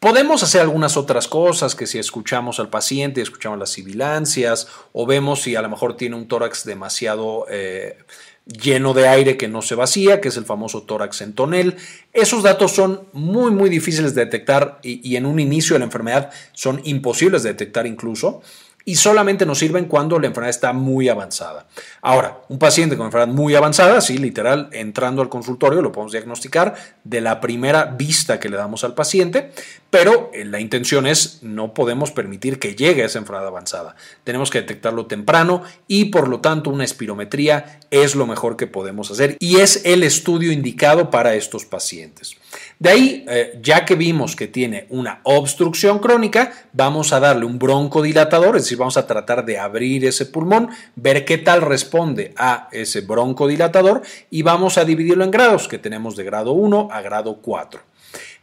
Podemos 0.00 0.42
hacer 0.42 0.60
algunas 0.60 0.98
otras 0.98 1.28
cosas, 1.28 1.74
que 1.74 1.86
si 1.86 1.98
escuchamos 1.98 2.60
al 2.60 2.68
paciente, 2.68 3.22
escuchamos 3.22 3.58
las 3.58 3.70
sibilancias 3.70 4.68
o 4.92 5.06
vemos 5.06 5.40
si 5.40 5.56
a 5.56 5.62
lo 5.62 5.70
mejor 5.70 5.96
tiene 5.96 6.16
un 6.16 6.28
tórax 6.28 6.66
demasiado 6.66 7.46
eh, 7.48 7.96
lleno 8.46 8.94
de 8.94 9.08
aire 9.08 9.36
que 9.36 9.48
no 9.48 9.62
se 9.62 9.74
vacía, 9.74 10.20
que 10.20 10.28
es 10.28 10.36
el 10.36 10.44
famoso 10.44 10.82
tórax 10.82 11.20
en 11.20 11.32
tonel. 11.32 11.76
Esos 12.12 12.42
datos 12.42 12.72
son 12.72 13.02
muy, 13.12 13.50
muy 13.50 13.70
difíciles 13.70 14.14
de 14.14 14.24
detectar 14.24 14.80
y, 14.82 15.08
y 15.08 15.16
en 15.16 15.26
un 15.26 15.38
inicio 15.38 15.74
de 15.74 15.80
la 15.80 15.84
enfermedad 15.84 16.30
son 16.52 16.80
imposibles 16.84 17.42
de 17.42 17.50
detectar 17.50 17.86
incluso 17.86 18.42
y 18.84 18.96
solamente 18.96 19.46
nos 19.46 19.58
sirven 19.58 19.86
cuando 19.86 20.18
la 20.18 20.26
enfermedad 20.26 20.50
está 20.50 20.72
muy 20.72 21.08
avanzada. 21.08 21.66
Ahora, 22.00 22.40
un 22.48 22.58
paciente 22.58 22.96
con 22.96 23.06
enfermedad 23.06 23.34
muy 23.34 23.54
avanzada, 23.54 24.00
sí, 24.00 24.18
literal, 24.18 24.68
entrando 24.72 25.22
al 25.22 25.28
consultorio 25.28 25.82
lo 25.82 25.92
podemos 25.92 26.12
diagnosticar 26.12 26.74
de 27.04 27.20
la 27.20 27.40
primera 27.40 27.84
vista 27.84 28.40
que 28.40 28.48
le 28.48 28.56
damos 28.56 28.84
al 28.84 28.94
paciente, 28.94 29.52
pero 29.90 30.30
eh, 30.32 30.44
la 30.44 30.60
intención 30.60 31.06
es 31.06 31.38
no 31.42 31.74
podemos 31.74 32.10
permitir 32.10 32.58
que 32.58 32.74
llegue 32.74 33.02
a 33.02 33.06
esa 33.06 33.18
enfermedad 33.18 33.48
avanzada. 33.48 33.96
Tenemos 34.24 34.50
que 34.50 34.60
detectarlo 34.60 35.06
temprano 35.06 35.62
y 35.86 36.06
por 36.06 36.28
lo 36.28 36.40
tanto 36.40 36.70
una 36.70 36.84
espirometría 36.84 37.80
es 37.90 38.14
lo 38.14 38.26
mejor 38.26 38.56
que 38.56 38.66
podemos 38.66 39.10
hacer 39.10 39.36
y 39.38 39.56
es 39.56 39.82
el 39.84 40.02
estudio 40.02 40.52
indicado 40.52 41.10
para 41.10 41.34
estos 41.34 41.64
pacientes. 41.64 42.36
De 42.78 42.90
ahí, 42.90 43.24
eh, 43.28 43.58
ya 43.62 43.84
que 43.84 43.94
vimos 43.94 44.36
que 44.36 44.48
tiene 44.48 44.86
una 44.90 45.20
obstrucción 45.24 45.98
crónica, 45.98 46.52
vamos 46.72 47.12
a 47.12 47.20
darle 47.20 47.44
un 47.44 47.58
broncodilatador, 47.58 48.56
es 48.56 48.64
decir, 48.64 48.78
vamos 48.78 48.96
a 48.96 49.06
tratar 49.06 49.44
de 49.44 49.58
abrir 49.58 50.04
ese 50.04 50.26
pulmón, 50.26 50.68
ver 50.96 51.24
qué 51.24 51.38
tal 51.38 51.62
responde 51.62 52.34
a 52.36 52.68
ese 52.72 53.02
broncodilatador 53.02 54.02
y 54.30 54.42
vamos 54.42 54.78
a 54.78 54.84
dividirlo 54.84 55.24
en 55.24 55.30
grados, 55.30 55.68
que 55.68 55.78
tenemos 55.78 56.16
de 56.16 56.24
grado 56.24 56.52
1 56.52 56.88
a 56.90 57.00
grado 57.02 57.38
4. 57.40 57.80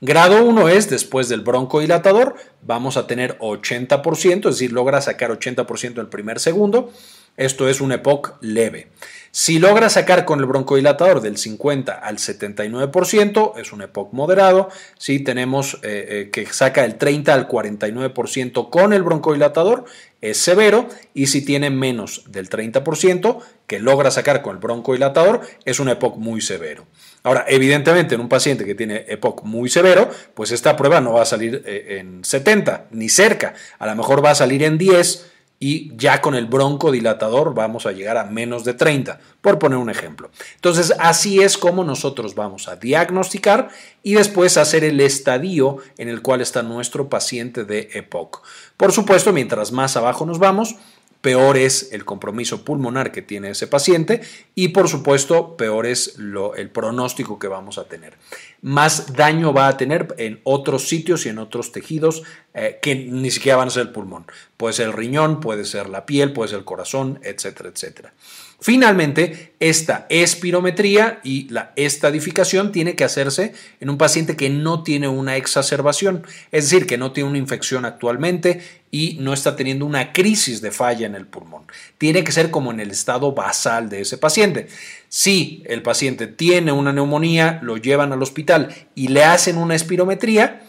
Grado 0.01 0.43
1 0.43 0.69
es, 0.69 0.89
después 0.89 1.27
del 1.29 1.41
broncodilatador, 1.41 2.35
vamos 2.61 2.97
a 2.97 3.05
tener 3.05 3.37
80%, 3.39 4.37
es 4.37 4.55
decir, 4.55 4.71
logra 4.71 5.01
sacar 5.01 5.31
80% 5.31 5.91
en 5.91 5.97
el 5.97 6.07
primer 6.07 6.39
segundo. 6.39 6.91
Esto 7.35 7.69
es 7.69 7.81
un 7.81 7.91
EPOC 7.91 8.37
leve. 8.41 8.87
Si 9.31 9.59
logra 9.59 9.89
sacar 9.89 10.25
con 10.25 10.39
el 10.39 10.47
broncodilatador 10.47 11.21
del 11.21 11.37
50 11.37 11.93
al 11.93 12.17
79%, 12.17 13.57
es 13.57 13.71
un 13.71 13.83
EPOC 13.83 14.13
moderado. 14.13 14.69
Si 14.97 15.19
tenemos 15.19 15.75
eh, 15.83 16.07
eh, 16.09 16.29
que 16.31 16.47
saca 16.47 16.81
del 16.81 16.95
30 16.95 17.33
al 17.33 17.47
49% 17.47 18.69
con 18.69 18.93
el 18.93 19.03
broncodilatador, 19.03 19.85
es 20.21 20.37
severo. 20.37 20.87
Y 21.13 21.27
si 21.27 21.45
tiene 21.45 21.69
menos 21.69 22.23
del 22.27 22.49
30% 22.49 23.39
que 23.67 23.79
logra 23.79 24.09
sacar 24.09 24.41
con 24.41 24.55
el 24.55 24.61
broncodilatador, 24.61 25.41
es 25.63 25.79
un 25.79 25.89
EPOC 25.89 26.17
muy 26.17 26.41
severo. 26.41 26.87
Ahora, 27.21 27.45
evidentemente, 27.47 28.15
en 28.15 28.21
un 28.21 28.29
paciente 28.29 28.65
que 28.65 28.73
tiene 28.73 29.05
EPOC 29.07 29.43
muy 29.43 29.69
severo, 29.69 30.09
pues 30.33 30.51
esta 30.51 30.75
prueba 30.75 31.01
no 31.01 31.13
va 31.13 31.21
a 31.21 31.25
salir 31.25 31.63
eh, 31.65 31.99
en 31.99 32.23
70 32.23 32.87
ni 32.91 33.09
cerca. 33.09 33.53
A 33.77 33.85
lo 33.85 33.95
mejor 33.95 34.25
va 34.25 34.31
a 34.31 34.35
salir 34.35 34.63
en 34.63 34.79
10 34.79 35.25
y 35.59 35.95
ya 35.97 36.21
con 36.21 36.35
el 36.35 36.45
broncodilatador 36.45 37.53
vamos 37.53 37.85
a 37.85 37.91
llegar 37.91 38.17
a 38.17 38.23
menos 38.23 38.63
de 38.63 38.73
30, 38.73 39.19
por 39.41 39.59
poner 39.59 39.77
un 39.77 39.89
ejemplo. 39.89 40.31
Entonces, 40.55 40.93
así 40.99 41.41
es 41.41 41.57
como 41.57 41.83
nosotros 41.83 42.33
vamos 42.33 42.69
a 42.69 42.77
diagnosticar 42.77 43.69
y 44.01 44.13
después 44.13 44.57
hacer 44.57 44.85
el 44.85 45.01
estadio 45.01 45.77
en 45.97 46.07
el 46.07 46.21
cual 46.21 46.39
está 46.39 46.63
nuestro 46.63 47.09
paciente 47.09 47.65
de 47.65 47.89
EPOC. 47.93 48.41
Por 48.77 48.93
supuesto, 48.93 49.33
mientras 49.33 49.73
más 49.73 49.97
abajo 49.97 50.25
nos 50.25 50.39
vamos, 50.39 50.77
peor 51.21 51.57
es 51.57 51.91
el 51.91 52.05
compromiso 52.05 52.63
pulmonar 52.63 53.11
que 53.11 53.21
tiene 53.21 53.49
ese 53.49 53.67
paciente 53.67 54.21
y 54.55 54.69
por 54.69 54.87
supuesto 54.87 55.57
peor 55.57 55.85
es 55.85 56.15
el 56.17 56.69
pronóstico 56.69 57.39
que 57.39 57.47
vamos 57.47 57.77
a 57.77 57.85
tener. 57.85 58.17
Más 58.61 59.13
daño 59.13 59.53
va 59.53 59.67
a 59.67 59.77
tener 59.77 60.15
en 60.17 60.39
otros 60.43 60.87
sitios 60.87 61.25
y 61.25 61.29
en 61.29 61.39
otros 61.39 61.71
tejidos 61.71 62.23
eh, 62.53 62.79
que 62.81 62.95
ni 62.95 63.31
siquiera 63.31 63.57
van 63.57 63.67
a 63.67 63.71
ser 63.71 63.83
el 63.83 63.91
pulmón. 63.91 64.25
Puede 64.57 64.73
ser 64.73 64.87
el 64.87 64.93
riñón, 64.93 65.39
puede 65.39 65.65
ser 65.65 65.89
la 65.89 66.05
piel, 66.05 66.33
puede 66.33 66.49
ser 66.49 66.59
el 66.59 66.65
corazón, 66.65 67.19
etcétera, 67.23 67.69
etcétera. 67.69 68.13
Finalmente, 68.61 69.53
esta 69.61 70.05
espirometría 70.09 71.21
y 71.23 71.47
la 71.49 71.71
estadificación 71.77 72.73
tiene 72.73 72.95
que 72.95 73.05
hacerse 73.05 73.53
en 73.79 73.89
un 73.89 73.97
paciente 73.97 74.35
que 74.35 74.49
no 74.49 74.83
tiene 74.83 75.07
una 75.07 75.37
exacerbación, 75.37 76.25
es 76.51 76.69
decir, 76.69 76.85
que 76.85 76.97
no 76.97 77.13
tiene 77.13 77.29
una 77.29 77.37
infección 77.37 77.85
actualmente 77.85 78.61
y 78.91 79.17
no 79.21 79.33
está 79.33 79.55
teniendo 79.55 79.85
una 79.85 80.11
crisis 80.11 80.61
de 80.61 80.71
falla 80.71 81.05
en 81.05 81.15
el 81.15 81.25
pulmón. 81.25 81.63
Tiene 81.97 82.23
que 82.25 82.33
ser 82.33 82.51
como 82.51 82.71
en 82.71 82.81
el 82.81 82.91
estado 82.91 83.31
basal 83.31 83.89
de 83.89 84.01
ese 84.01 84.17
paciente. 84.17 84.67
Si 85.07 85.63
el 85.65 85.81
paciente 85.81 86.27
tiene 86.27 86.73
una 86.73 86.91
neumonía, 86.91 87.59
lo 87.63 87.77
llevan 87.77 88.11
al 88.11 88.21
hospital 88.21 88.75
y 88.93 89.07
le 89.07 89.23
hacen 89.23 89.57
una 89.57 89.75
espirometría, 89.75 90.63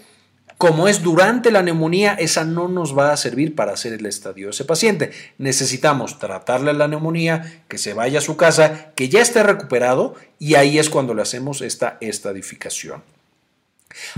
como 0.60 0.88
es 0.88 1.02
durante 1.02 1.50
la 1.50 1.62
neumonía, 1.62 2.12
esa 2.12 2.44
no 2.44 2.68
nos 2.68 2.96
va 2.96 3.14
a 3.14 3.16
servir 3.16 3.54
para 3.54 3.72
hacer 3.72 3.94
el 3.94 4.04
estadio 4.04 4.48
de 4.48 4.50
ese 4.50 4.66
paciente. 4.66 5.10
Necesitamos 5.38 6.18
tratarle 6.18 6.74
la 6.74 6.86
neumonía, 6.86 7.62
que 7.66 7.78
se 7.78 7.94
vaya 7.94 8.18
a 8.18 8.20
su 8.20 8.36
casa, 8.36 8.92
que 8.94 9.08
ya 9.08 9.22
esté 9.22 9.42
recuperado 9.42 10.16
y 10.38 10.56
ahí 10.56 10.78
es 10.78 10.90
cuando 10.90 11.14
le 11.14 11.22
hacemos 11.22 11.62
esta 11.62 11.96
estadificación. 12.02 13.02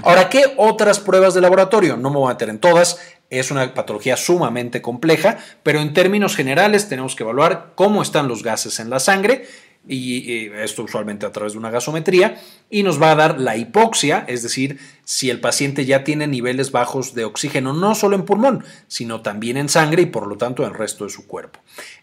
Ahora, 0.02 0.28
¿qué 0.28 0.52
otras 0.57 0.98
pruebas 0.98 1.35
de 1.35 1.42
laboratorio? 1.42 1.96
No 1.96 2.11
me 2.11 2.16
voy 2.16 2.26
a 2.26 2.35
meter 2.35 2.48
en 2.48 2.59
todas, 2.59 2.98
es 3.31 3.52
una 3.52 3.72
patología 3.72 4.16
sumamente 4.16 4.83
compleja, 4.83 5.38
pero 5.62 5.78
en 5.78 5.94
términos 5.94 6.35
generales 6.35 6.88
tenemos 6.88 7.14
que 7.14 7.22
evaluar 7.22 7.70
cómo 7.76 8.02
están 8.02 8.26
los 8.26 8.42
gases 8.42 8.81
en 8.81 8.90
la 8.90 8.98
sangre 8.98 9.46
y, 9.88 10.47
esto 10.55 10.85
usualmente 10.85 11.27
a 11.27 11.33
través 11.33 11.53
de 11.53 11.59
una 11.59 11.71
gasometría, 11.71 12.40
y 12.71 12.83
nos 12.83 13.01
va 13.01 13.12
a 13.12 13.16
dar 13.16 13.40
la 13.40 13.57
hipoxia, 13.57 14.25
es 14.29 14.42
decir, 14.42 14.79
si 15.05 15.31
el 15.31 15.40
paciente 15.40 15.85
ya 15.85 16.05
tiene 16.05 16.27
niveles 16.27 16.71
bajos 16.71 17.14
de 17.14 17.25
oxígeno, 17.25 17.73
no 17.73 17.95
solo 17.95 18.16
en 18.16 18.25
pulmón, 18.25 18.64
sino 18.87 19.23
también 19.23 19.57
en 19.57 19.68
sangre 19.68 20.03
y 20.03 20.07
por 20.07 20.27
lo 20.27 20.37
tanto 20.37 20.62
en 20.62 20.71
el 20.71 20.79
resto 20.79 21.05
de 21.05 21.11
su 21.11 21.27
cuerpo. 21.27 21.61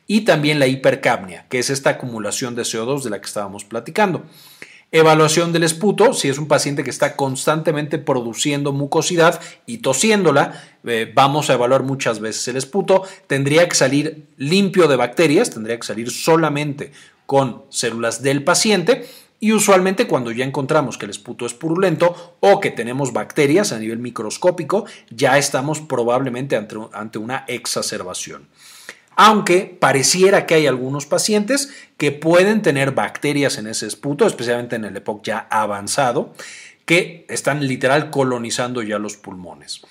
Y 0.08 0.22
también 0.22 0.60
la 0.60 0.68
hipercapnia, 0.68 1.46
que 1.50 1.60
es 1.60 1.70
esta 1.70 1.92
acumulación 1.92 2.56
de 2.56 2.64
CO2 2.64 3.04
de 3.04 3.10
la 3.12 3.22
que 3.22 3.28
estábamos 3.28 3.64
platicando. 3.64 4.26
Evaluación 4.92 5.54
del 5.54 5.64
esputo, 5.64 6.14
si 6.14 6.30
es 6.30 6.40
un 6.40 6.48
paciente 6.48 6.84
que 6.84 6.90
está 6.90 7.16
constantemente 7.16 8.00
produciendo 8.00 8.74
mucosidad 8.74 9.40
y 9.68 9.78
tosiéndola, 9.78 10.64
eh, 10.84 11.12
vamos 11.14 11.52
a 11.52 11.54
evaluar 11.54 11.84
muchas 11.84 12.20
veces 12.20 12.48
el 12.48 12.58
esputo, 12.58 13.04
tendría 13.28 13.70
que 13.70 13.76
salir 13.76 14.26
limpio 14.38 14.88
de 14.88 14.96
bacterias, 14.96 15.52
tendría 15.52 15.80
que 15.80 15.86
salir 15.86 16.10
solamente 16.10 16.92
con 17.30 17.62
células 17.70 18.24
del 18.24 18.44
paciente 18.44 19.08
y 19.40 19.52
usualmente 19.52 20.08
cuando 20.08 20.32
ya 20.32 20.46
encontramos 20.46 20.98
que 20.98 21.06
el 21.06 21.12
esputo 21.12 21.46
es 21.46 21.54
purulento 21.54 22.38
o 22.40 22.60
que 22.60 22.72
tenemos 22.72 23.14
bacterias 23.14 23.72
a 23.72 23.78
nivel 23.78 24.00
microscópico, 24.00 24.86
ya 25.12 25.38
estamos 25.38 25.80
probablemente 25.80 26.56
ante, 26.56 27.20
una 27.20 27.46
exacerbación. 27.48 28.48
Aunque 29.16 29.78
pareciera 29.80 30.48
que 30.48 30.56
hay 30.56 30.66
algunos 30.66 31.06
pacientes 31.06 31.72
que 31.98 32.12
pueden 32.12 32.64
tener 32.64 32.94
bacterias 32.94 33.60
en 33.60 33.68
ese 33.68 33.86
esputo, 33.86 34.26
especialmente 34.26 34.78
en 34.78 34.86
el 34.86 34.98
EPOC 34.98 35.24
ya 35.24 35.48
avanzado, 35.52 36.34
que 36.86 37.28
están 37.30 37.68
literal 37.68 38.10
colonizando 38.10 38.82
ya 38.82 38.98
los 38.98 39.18
pulmones. 39.18 39.82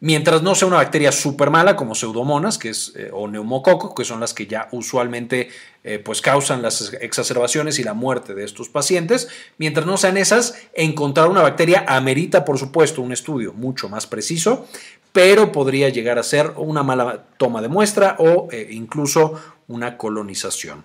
Mientras 0.00 0.42
no 0.42 0.54
sea 0.54 0.68
una 0.68 0.76
bacteria 0.76 1.10
súper 1.10 1.48
mala 1.48 1.74
como 1.74 1.94
pseudomonas 1.94 2.58
que 2.58 2.68
es, 2.68 2.92
eh, 2.96 3.10
o 3.12 3.28
neumococo, 3.28 3.94
que 3.94 4.04
son 4.04 4.20
las 4.20 4.34
que 4.34 4.46
ya 4.46 4.68
usualmente 4.72 5.48
eh, 5.84 5.98
pues 5.98 6.20
causan 6.20 6.60
las 6.60 6.92
exacerbaciones 7.00 7.78
y 7.78 7.84
la 7.84 7.94
muerte 7.94 8.34
de 8.34 8.44
estos 8.44 8.68
pacientes, 8.68 9.28
mientras 9.56 9.86
no 9.86 9.96
sean 9.96 10.18
esas, 10.18 10.54
encontrar 10.74 11.28
una 11.28 11.40
bacteria 11.40 11.84
amerita, 11.88 12.44
por 12.44 12.58
supuesto, 12.58 13.00
un 13.00 13.12
estudio 13.12 13.54
mucho 13.54 13.88
más 13.88 14.06
preciso, 14.06 14.66
pero 15.12 15.50
podría 15.50 15.88
llegar 15.88 16.18
a 16.18 16.22
ser 16.22 16.52
una 16.56 16.82
mala 16.82 17.24
toma 17.38 17.62
de 17.62 17.68
muestra 17.68 18.16
o 18.18 18.48
eh, 18.52 18.68
incluso 18.72 19.40
una 19.66 19.96
colonización. 19.96 20.84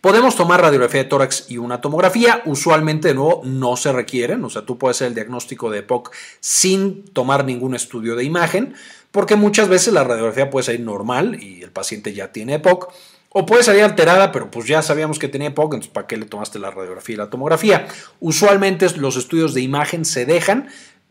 Podemos 0.00 0.36
tomar 0.36 0.60
radiografía 0.60 1.02
de 1.02 1.08
tórax 1.08 1.46
y 1.48 1.58
una 1.58 1.80
tomografía. 1.80 2.42
Usualmente, 2.44 3.08
de 3.08 3.14
nuevo, 3.14 3.42
no 3.44 3.76
se 3.76 3.92
requieren. 3.92 4.44
O 4.44 4.50
sea, 4.50 4.62
tú 4.62 4.78
puedes 4.78 4.96
hacer 4.96 5.08
el 5.08 5.14
diagnóstico 5.14 5.70
de 5.70 5.78
EPOC 5.80 6.12
sin 6.40 7.04
tomar 7.04 7.44
ningún 7.44 7.74
estudio 7.74 8.16
de 8.16 8.24
imagen, 8.24 8.74
porque 9.10 9.36
muchas 9.36 9.68
veces 9.68 9.94
la 9.94 10.04
radiografía 10.04 10.50
puede 10.50 10.64
salir 10.64 10.80
normal 10.80 11.42
y 11.42 11.62
el 11.62 11.70
paciente 11.70 12.12
ya 12.12 12.32
tiene 12.32 12.54
EPOC. 12.54 12.92
O 13.36 13.46
puede 13.46 13.64
salir 13.64 13.82
alterada, 13.82 14.30
pero 14.30 14.48
pues 14.48 14.68
ya 14.68 14.80
sabíamos 14.80 15.18
que 15.18 15.26
tenía 15.26 15.48
EPOC, 15.48 15.74
entonces 15.74 15.92
¿para 15.92 16.06
qué 16.06 16.16
le 16.16 16.26
tomaste 16.26 16.60
la 16.60 16.70
radiografía 16.70 17.14
y 17.14 17.18
la 17.18 17.30
tomografía? 17.30 17.88
Usualmente 18.20 18.88
los 18.96 19.16
estudios 19.16 19.54
de 19.54 19.60
imagen 19.60 20.04
se 20.04 20.24
dejan, 20.24 20.68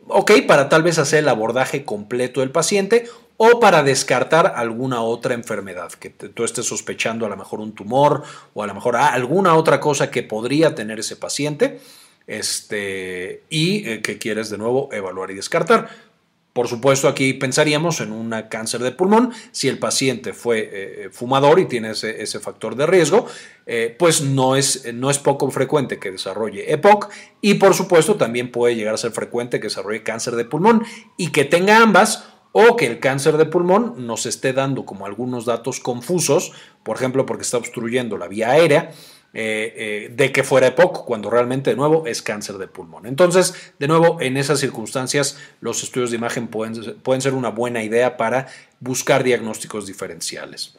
ok, 0.08 0.32
para 0.48 0.70
tal 0.70 0.84
vez 0.84 1.00
hacer 1.00 1.20
el 1.20 1.30
abordaje 1.30 1.84
completo 1.84 2.40
del 2.40 2.52
paciente 2.52 3.10
o 3.38 3.60
para 3.60 3.84
descartar 3.84 4.54
alguna 4.56 5.02
otra 5.02 5.34
enfermedad, 5.34 5.92
que 5.94 6.10
tú 6.10 6.44
estés 6.44 6.66
sospechando 6.66 7.26
a 7.26 7.30
lo 7.30 7.38
mejor 7.38 7.60
un 7.60 7.74
tumor 7.74 8.24
o 8.54 8.64
a 8.64 8.68
lo 8.68 8.74
mejor 8.74 8.96
alguna 8.96 9.56
otra 9.56 9.80
cosa 9.80 10.12
que 10.12 10.24
podría 10.24 10.76
tener 10.76 11.00
ese 11.00 11.16
paciente 11.16 11.80
este, 12.28 13.44
y 13.50 13.88
eh, 13.90 14.02
que 14.02 14.18
quieres 14.18 14.50
de 14.50 14.58
nuevo 14.58 14.90
evaluar 14.92 15.32
y 15.32 15.36
descartar. 15.36 16.14
Por 16.54 16.68
supuesto, 16.68 17.08
aquí 17.08 17.34
pensaríamos 17.34 18.00
en 18.00 18.12
un 18.12 18.32
cáncer 18.48 18.82
de 18.82 18.92
pulmón. 18.92 19.34
Si 19.52 19.68
el 19.68 19.80
paciente 19.80 20.34
fue 20.34 20.70
eh, 20.72 21.10
fumador 21.12 21.60
y 21.60 21.66
tiene 21.66 21.90
ese, 21.90 22.40
factor 22.40 22.76
de 22.76 22.86
riesgo, 22.86 23.26
eh, 23.66 23.96
pues 23.98 24.22
no 24.22 24.56
es, 24.56 24.94
no 24.94 25.10
es 25.10 25.18
poco 25.18 25.50
frecuente 25.50 25.98
que 25.98 26.12
desarrolle 26.12 26.72
EPOC 26.72 27.10
y 27.42 27.56
por 27.56 27.74
supuesto 27.74 28.18
también 28.18 28.52
puede 28.52 28.76
llegar 28.76 28.94
a 28.94 28.98
ser 28.98 29.14
frecuente 29.14 29.60
que 29.60 29.68
desarrolle 29.68 30.04
cáncer 30.04 30.36
de 30.36 30.46
pulmón 30.46 30.84
y 31.18 31.32
que 31.32 31.44
tenga 31.44 31.82
ambas 31.82 32.33
o 32.54 32.78
que 32.78 32.86
el 32.86 33.00
cáncer 33.00 33.36
de 33.38 33.46
pulmón 33.46 34.08
nos 34.08 34.26
esté 34.26 34.54
dando 34.54 34.86
como 34.86 35.06
algunos 35.06 35.44
datos 35.44 35.82
confusos, 35.82 36.54
por 36.84 36.96
ejemplo, 36.96 37.26
porque 37.26 37.42
está 37.42 37.58
obstruyendo 37.58 38.18
la 38.18 38.28
vía 38.28 38.52
aérea 38.52 38.92
eh, 39.34 39.74
eh, 39.76 40.14
de 40.16 40.32
que 40.32 40.44
fuera 40.44 40.68
EPOC, 40.68 41.06
cuando 41.06 41.32
realmente 41.32 41.72
de 41.72 41.76
nuevo 41.76 42.06
es 42.06 42.22
cáncer 42.22 42.60
de 42.60 42.68
pulmón. 42.68 43.08
Entonces, 43.08 43.56
de 43.80 43.88
nuevo, 43.88 44.22
en 44.22 44.38
esas 44.38 44.60
circunstancias, 44.60 45.40
los 45.60 45.82
estudios 45.82 46.12
de 46.12 46.18
imagen 46.18 46.48
pueden 46.48 47.22
ser 47.22 47.34
una 47.34 47.50
buena 47.50 47.84
idea 47.84 48.16
para 48.16 48.48
buscar 48.80 49.24
diagnósticos 49.24 49.88
diferenciales. 49.88 50.78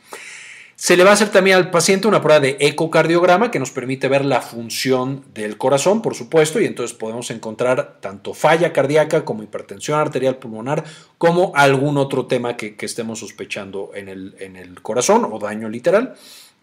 Se 0.85 0.99
le 0.99 1.05
va 1.05 1.09
a 1.09 1.13
hacer 1.15 1.31
también 1.31 1.57
al 1.57 1.71
paciente 1.71 2.09
una 2.09 2.21
prueba 2.21 2.41
de 2.41 2.59
ecocardiograma 2.61 3.51
que 3.51 3.59
nos 3.59 3.71
permite 3.71 4.07
ver 4.07 4.23
la 4.23 4.43
función 4.43 5.25
del 5.33 5.57
corazón, 5.57 6.03
por 6.03 6.15
supuesto, 6.15 6.61
y 6.61 6.67
entonces 6.67 6.95
podemos 6.95 7.31
encontrar 7.31 8.01
tanto 8.03 8.35
falla 8.35 8.71
cardíaca 8.71 9.25
como 9.25 9.43
hipertensión 9.43 9.99
arterial 9.99 10.37
pulmonar, 10.37 10.85
como 11.17 11.53
algún 11.55 11.97
otro 11.97 12.27
tema 12.27 12.59
que, 12.59 12.77
estemos 12.81 13.21
sospechando 13.21 13.93
en 13.95 14.11
el, 14.11 14.37
en 14.41 14.57
el 14.57 14.83
corazón 14.83 15.27
o 15.33 15.39
daño 15.39 15.71
literal. 15.71 16.17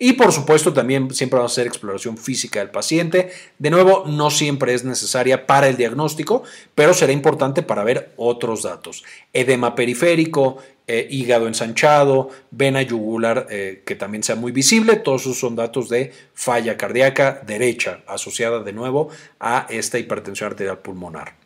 Y 0.04 0.14
por 0.14 0.32
supuesto 0.32 0.74
también 0.74 1.14
siempre 1.14 1.38
vamos 1.38 1.52
a 1.52 1.54
hacer 1.54 1.68
exploración 1.68 2.18
física 2.18 2.58
del 2.58 2.72
paciente. 2.72 3.30
De 3.60 3.70
nuevo, 3.70 4.04
no 4.08 4.32
siempre 4.32 4.74
es 4.74 4.84
necesaria 4.84 5.46
para 5.46 5.68
el 5.68 5.78
diagnóstico, 5.78 6.42
pero 6.74 6.96
será 6.96 7.12
importante 7.14 7.62
para 7.62 7.84
ver 7.84 8.12
otros 8.18 8.64
datos. 8.64 9.04
Edema 9.32 9.76
periférico, 9.76 10.58
eh, 10.88 11.06
hígado 11.08 11.46
ensanchado, 11.46 12.30
vena 12.50 12.82
yugular 12.82 13.46
eh, 13.52 13.84
que 13.86 13.94
también 13.94 14.24
sea 14.24 14.36
muy 14.36 14.52
visible. 14.52 14.96
Todos 14.96 15.22
esos 15.22 15.40
son 15.40 15.56
datos 15.56 15.88
de 15.88 16.12
falla 16.34 16.78
cardíaca 16.78 17.44
derecha 17.46 18.00
asociada 18.08 18.64
de 18.64 18.74
nuevo 18.74 19.10
a 19.40 19.68
esta 19.70 20.00
hipertensión 20.00 20.50
arterial 20.50 20.80
pulmonar. 20.80 21.41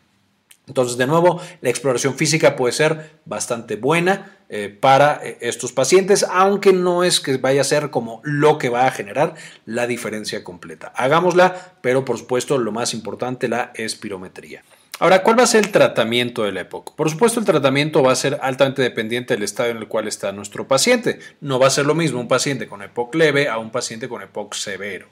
Entonces, 0.66 0.96
de 0.96 1.06
nuevo, 1.06 1.40
la 1.60 1.70
exploración 1.70 2.16
física 2.16 2.56
puede 2.56 2.72
ser 2.72 3.20
bastante 3.24 3.76
buena 3.76 4.36
eh, 4.48 4.68
para 4.68 5.20
eh, 5.22 5.38
estos 5.40 5.72
pacientes, 5.72 6.26
aunque 6.28 6.72
no 6.72 7.04
es 7.04 7.20
que 7.20 7.36
vaya 7.36 7.60
a 7.60 7.64
ser 7.64 7.90
como 7.90 8.20
lo 8.24 8.58
que 8.58 8.68
va 8.68 8.86
a 8.86 8.90
generar 8.90 9.34
la 9.64 9.86
diferencia 9.86 10.42
completa. 10.42 10.88
Hagámosla, 10.96 11.74
pero 11.82 12.04
por 12.04 12.18
supuesto, 12.18 12.58
lo 12.58 12.72
más 12.72 12.94
importante, 12.94 13.48
la 13.48 13.70
espirometría. 13.74 14.64
Ahora, 14.98 15.22
¿cuál 15.22 15.38
va 15.38 15.42
a 15.42 15.46
ser 15.46 15.66
el 15.66 15.70
tratamiento 15.70 16.42
del 16.42 16.56
EPOC? 16.56 16.96
Por 16.96 17.10
supuesto, 17.10 17.38
el 17.38 17.44
tratamiento 17.44 18.02
va 18.02 18.12
a 18.12 18.16
ser 18.16 18.38
altamente 18.40 18.80
dependiente 18.80 19.34
del 19.34 19.42
estado 19.42 19.68
en 19.68 19.76
el 19.76 19.88
cual 19.88 20.08
está 20.08 20.32
nuestro 20.32 20.66
paciente. 20.66 21.20
No 21.40 21.58
va 21.58 21.66
a 21.66 21.70
ser 21.70 21.84
lo 21.84 21.94
mismo 21.94 22.18
un 22.18 22.28
paciente 22.28 22.66
con 22.66 22.82
EPOC 22.82 23.14
leve 23.14 23.48
a 23.48 23.58
un 23.58 23.70
paciente 23.70 24.08
con 24.08 24.22
EPOC 24.22 24.54
severo. 24.54 25.06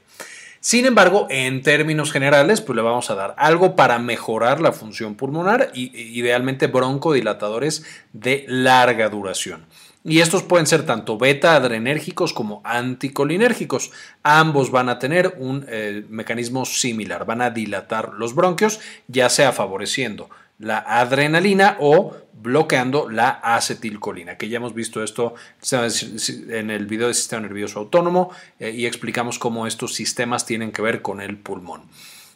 Sin 0.64 0.86
embargo, 0.86 1.26
en 1.28 1.60
términos 1.60 2.10
generales, 2.10 2.62
pues 2.62 2.74
le 2.74 2.80
vamos 2.80 3.10
a 3.10 3.14
dar 3.14 3.34
algo 3.36 3.76
para 3.76 3.98
mejorar 3.98 4.62
la 4.62 4.72
función 4.72 5.14
pulmonar 5.14 5.70
y 5.74 5.94
idealmente 6.18 6.68
broncodilatadores 6.68 7.84
de 8.14 8.46
larga 8.48 9.10
duración. 9.10 9.66
Y 10.04 10.20
estos 10.20 10.42
pueden 10.42 10.66
ser 10.66 10.86
tanto 10.86 11.18
beta 11.18 11.54
adrenérgicos 11.54 12.32
como 12.32 12.62
anticolinérgicos. 12.64 13.90
Ambos 14.22 14.70
van 14.70 14.88
a 14.88 14.98
tener 14.98 15.34
un 15.36 15.66
eh, 15.68 16.06
mecanismo 16.08 16.64
similar, 16.64 17.26
van 17.26 17.42
a 17.42 17.50
dilatar 17.50 18.14
los 18.14 18.34
bronquios, 18.34 18.80
ya 19.06 19.28
sea 19.28 19.52
favoreciendo 19.52 20.30
la 20.58 20.78
adrenalina 20.78 21.76
o 21.80 22.16
bloqueando 22.32 23.08
la 23.08 23.30
acetilcolina, 23.30 24.36
que 24.36 24.48
ya 24.48 24.58
hemos 24.58 24.74
visto 24.74 25.02
esto 25.02 25.34
en 25.70 26.70
el 26.70 26.86
video 26.86 27.06
del 27.06 27.14
sistema 27.14 27.42
nervioso 27.42 27.78
autónomo 27.78 28.30
eh, 28.60 28.70
y 28.70 28.86
explicamos 28.86 29.38
cómo 29.38 29.66
estos 29.66 29.94
sistemas 29.94 30.44
tienen 30.44 30.70
que 30.70 30.82
ver 30.82 31.00
con 31.00 31.20
el 31.20 31.36
pulmón. 31.36 31.82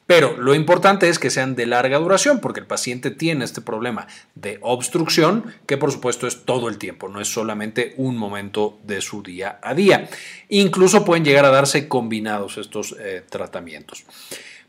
Pero 0.08 0.38
lo 0.38 0.54
importante 0.54 1.10
es 1.10 1.18
que 1.18 1.28
sean 1.28 1.54
de 1.54 1.66
larga 1.66 1.98
duración, 1.98 2.40
porque 2.40 2.60
el 2.60 2.66
paciente 2.66 3.10
tiene 3.10 3.44
este 3.44 3.60
problema 3.60 4.06
de 4.34 4.58
obstrucción, 4.62 5.44
que 5.66 5.76
por 5.76 5.92
supuesto 5.92 6.26
es 6.26 6.46
todo 6.46 6.70
el 6.70 6.78
tiempo, 6.78 7.10
no 7.10 7.20
es 7.20 7.28
solamente 7.28 7.92
un 7.98 8.16
momento 8.16 8.78
de 8.84 9.02
su 9.02 9.22
día 9.22 9.58
a 9.62 9.74
día. 9.74 10.08
Incluso 10.48 11.04
pueden 11.04 11.26
llegar 11.26 11.44
a 11.44 11.50
darse 11.50 11.88
combinados 11.88 12.56
estos 12.56 12.96
eh, 12.98 13.22
tratamientos. 13.28 14.06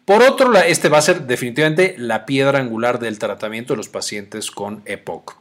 Por 0.10 0.24
otro 0.24 0.52
este 0.58 0.90
va 0.90 0.98
a 0.98 1.04
ser 1.04 1.28
definitivamente 1.28 1.94
la 2.00 2.26
piedra 2.26 2.58
angular 2.58 2.98
del 2.98 3.20
tratamiento 3.20 3.74
de 3.74 3.78
los 3.78 3.90
pacientes 3.90 4.50
con 4.50 4.82
EPOC. 4.86 5.38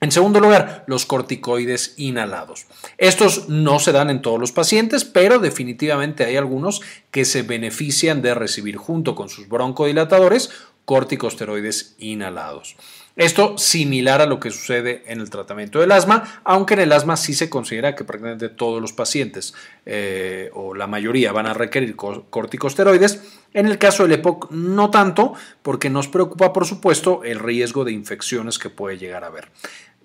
En 0.00 0.10
segundo 0.10 0.40
lugar, 0.40 0.84
los 0.86 1.04
corticoides 1.04 1.92
inhalados. 1.98 2.64
Estos 2.96 3.50
no 3.50 3.78
se 3.78 3.92
dan 3.92 4.08
en 4.08 4.22
todos 4.22 4.40
los 4.40 4.52
pacientes, 4.52 5.04
pero 5.04 5.38
definitivamente 5.38 6.24
hay 6.24 6.38
algunos 6.38 6.80
que 7.10 7.26
se 7.26 7.42
benefician 7.42 8.22
de 8.22 8.32
recibir 8.32 8.78
junto 8.78 9.14
con 9.14 9.28
sus 9.28 9.50
broncodilatadores 9.50 10.48
corticosteroides 10.90 11.94
inhalados. 12.00 12.74
Esto 13.14 13.56
similar 13.56 14.20
a 14.20 14.26
lo 14.26 14.40
que 14.40 14.50
sucede 14.50 15.04
en 15.06 15.20
el 15.20 15.30
tratamiento 15.30 15.78
del 15.78 15.92
asma, 15.92 16.40
aunque 16.42 16.74
en 16.74 16.80
el 16.80 16.90
asma 16.90 17.16
sí 17.16 17.32
se 17.32 17.48
considera 17.48 17.94
que 17.94 18.02
prácticamente 18.02 18.48
todos 18.48 18.82
los 18.82 18.92
pacientes 18.92 19.54
eh, 19.86 20.50
o 20.52 20.74
la 20.74 20.88
mayoría 20.88 21.30
van 21.30 21.46
a 21.46 21.54
requerir 21.54 21.94
corticosteroides. 21.94 23.22
En 23.54 23.66
el 23.68 23.78
caso 23.78 24.02
del 24.02 24.14
EPOC 24.14 24.50
no 24.50 24.90
tanto, 24.90 25.34
porque 25.62 25.90
nos 25.90 26.08
preocupa 26.08 26.52
por 26.52 26.66
supuesto 26.66 27.22
el 27.22 27.38
riesgo 27.38 27.84
de 27.84 27.92
infecciones 27.92 28.58
que 28.58 28.68
puede 28.68 28.98
llegar 28.98 29.22
a 29.22 29.28
haber 29.28 29.48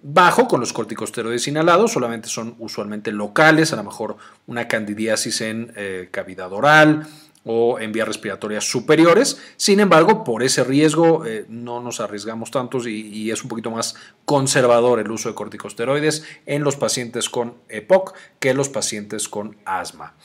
bajo 0.08 0.48
con 0.48 0.60
los 0.60 0.72
corticosteroides 0.72 1.48
inhalados, 1.48 1.94
solamente 1.94 2.30
son 2.30 2.56
usualmente 2.60 3.12
locales, 3.12 3.74
a 3.74 3.76
lo 3.78 3.84
mejor 3.84 4.18
una 4.46 4.68
candidiasis 4.68 5.42
en 5.42 5.74
eh, 5.76 6.10
cavidad 6.12 6.54
oral, 6.54 7.08
o 7.46 7.80
en 7.80 7.92
vías 7.92 8.08
respiratorias 8.08 8.70
superiores. 8.70 9.40
Sin 9.56 9.80
embargo, 9.80 10.24
por 10.24 10.44
ese 10.44 10.64
riesgo 10.64 11.26
eh, 11.26 11.46
no 11.48 11.80
nos 11.80 12.00
arriesgamos 12.00 12.52
tantos 12.52 12.88
y, 12.88 13.32
es 13.32 13.44
un 13.44 13.50
poquito 13.50 13.72
más 13.72 13.96
conservador 14.26 15.00
el 15.00 15.12
uso 15.12 15.30
de 15.30 15.36
corticosteroides 15.36 16.24
en 16.46 16.64
los 16.64 16.76
pacientes 16.76 17.30
con 17.30 17.56
EPOC 17.70 18.14
que 18.40 18.50
en 18.50 18.58
los 18.58 18.70
pacientes 18.70 19.30
con 19.30 19.58
asma. 19.66 20.16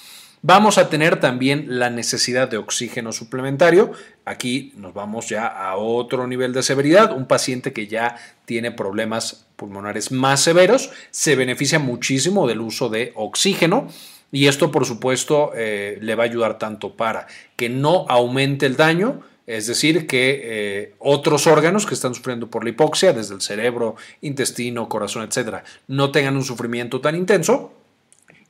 Vamos 0.42 0.78
a 0.78 0.88
tener 0.88 1.20
también 1.20 1.66
la 1.78 1.90
necesidad 1.90 2.48
de 2.48 2.56
oxígeno 2.56 3.12
suplementario. 3.12 3.92
Aquí 4.24 4.72
nos 4.76 4.94
vamos 4.94 5.28
ya 5.28 5.46
a 5.46 5.76
otro 5.76 6.26
nivel 6.26 6.54
de 6.54 6.62
severidad. 6.62 7.14
Un 7.14 7.26
paciente 7.26 7.74
que 7.74 7.87
ya 7.87 8.16
tiene 8.46 8.70
problemas 8.70 9.46
pulmonares 9.56 10.11
más 10.11 10.40
severos 10.40 10.90
se 11.11 11.37
beneficia 11.37 11.78
muchísimo 11.78 12.48
del 12.48 12.62
uso 12.62 12.88
de 12.88 13.12
oxígeno. 13.16 13.88
Y 14.32 14.46
esto, 14.46 14.70
por 14.70 14.86
supuesto, 14.86 15.52
eh, 15.54 15.98
le 16.00 16.14
va 16.14 16.24
a 16.24 16.26
ayudar 16.26 16.58
tanto 16.58 16.94
para 16.96 17.26
que 17.56 17.68
no 17.68 18.06
aumente 18.08 18.66
el 18.66 18.76
daño, 18.76 19.22
es 19.46 19.66
decir, 19.66 20.06
que 20.06 20.40
eh, 20.44 20.94
otros 21.00 21.46
órganos 21.46 21.84
que 21.84 21.94
están 21.94 22.14
sufriendo 22.14 22.48
por 22.48 22.62
la 22.62 22.70
hipoxia, 22.70 23.12
desde 23.12 23.34
el 23.34 23.40
cerebro, 23.40 23.96
intestino, 24.20 24.88
corazón, 24.88 25.24
etcétera, 25.24 25.64
no 25.88 26.12
tengan 26.12 26.36
un 26.36 26.44
sufrimiento 26.44 27.00
tan 27.00 27.16
intenso. 27.16 27.74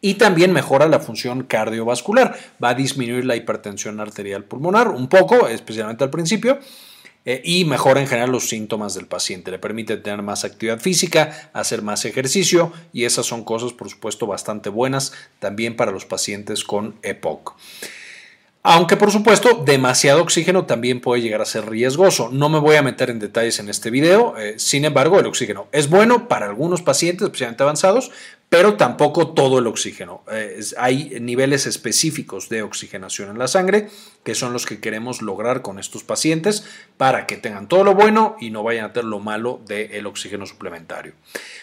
Y 0.02 0.14
también 0.14 0.52
mejora 0.52 0.88
la 0.88 1.00
función 1.00 1.42
cardiovascular. 1.42 2.34
Va 2.62 2.70
a 2.70 2.74
disminuir 2.74 3.26
la 3.26 3.36
hipertensión 3.36 4.00
arterial 4.00 4.44
pulmonar 4.44 4.88
un 4.88 5.08
poco, 5.08 5.46
especialmente 5.46 6.04
al 6.04 6.10
principio 6.10 6.58
eh, 7.24 7.42
y 7.44 7.64
mejora 7.64 8.00
en 8.00 8.06
general 8.06 8.30
los 8.30 8.48
síntomas 8.48 8.94
del 8.94 9.06
paciente. 9.06 9.50
Le 9.50 9.58
permite 9.58 9.96
tener 9.96 10.22
más 10.22 10.44
actividad 10.44 10.80
física, 10.80 11.50
hacer 11.52 11.82
más 11.82 12.04
ejercicio 12.04 12.72
y 12.92 13.04
esas 13.04 13.26
son 13.26 13.44
cosas, 13.44 13.72
por 13.72 13.90
supuesto, 13.90 14.26
bastante 14.26 14.70
buenas 14.70 15.12
también 15.38 15.76
para 15.76 15.92
los 15.92 16.06
pacientes 16.06 16.64
con 16.64 16.96
EPOC. 17.02 17.54
Aunque 18.62 18.98
por 18.98 19.10
supuesto 19.10 19.62
demasiado 19.64 20.20
oxígeno 20.20 20.66
también 20.66 21.00
puede 21.00 21.22
llegar 21.22 21.40
a 21.40 21.46
ser 21.46 21.70
riesgoso. 21.70 22.28
No 22.30 22.50
me 22.50 22.58
voy 22.58 22.76
a 22.76 22.82
meter 22.82 23.08
en 23.08 23.18
detalles 23.18 23.58
en 23.58 23.70
este 23.70 23.88
video, 23.88 24.36
eh, 24.36 24.58
sin 24.58 24.84
embargo 24.84 25.18
el 25.18 25.24
oxígeno 25.24 25.68
es 25.72 25.88
bueno 25.88 26.28
para 26.28 26.44
algunos 26.44 26.82
pacientes 26.82 27.24
especialmente 27.24 27.62
avanzados, 27.62 28.10
pero 28.50 28.74
tampoco 28.74 29.28
todo 29.28 29.60
el 29.60 29.68
oxígeno. 29.68 30.24
Eh, 30.30 30.60
hay 30.76 31.16
niveles 31.20 31.66
específicos 31.66 32.48
de 32.48 32.62
oxigenación 32.62 33.30
en 33.30 33.38
la 33.38 33.46
sangre 33.46 33.88
que 34.24 34.34
son 34.34 34.52
los 34.52 34.66
que 34.66 34.80
queremos 34.80 35.22
lograr 35.22 35.62
con 35.62 35.78
estos 35.78 36.02
pacientes 36.02 36.64
para 36.96 37.26
que 37.26 37.36
tengan 37.36 37.68
todo 37.68 37.84
lo 37.84 37.94
bueno 37.94 38.36
y 38.40 38.50
no 38.50 38.64
vayan 38.64 38.86
a 38.86 38.92
tener 38.92 39.06
lo 39.06 39.20
malo 39.20 39.60
del 39.66 40.04
oxígeno 40.04 40.46
suplementario. 40.46 41.12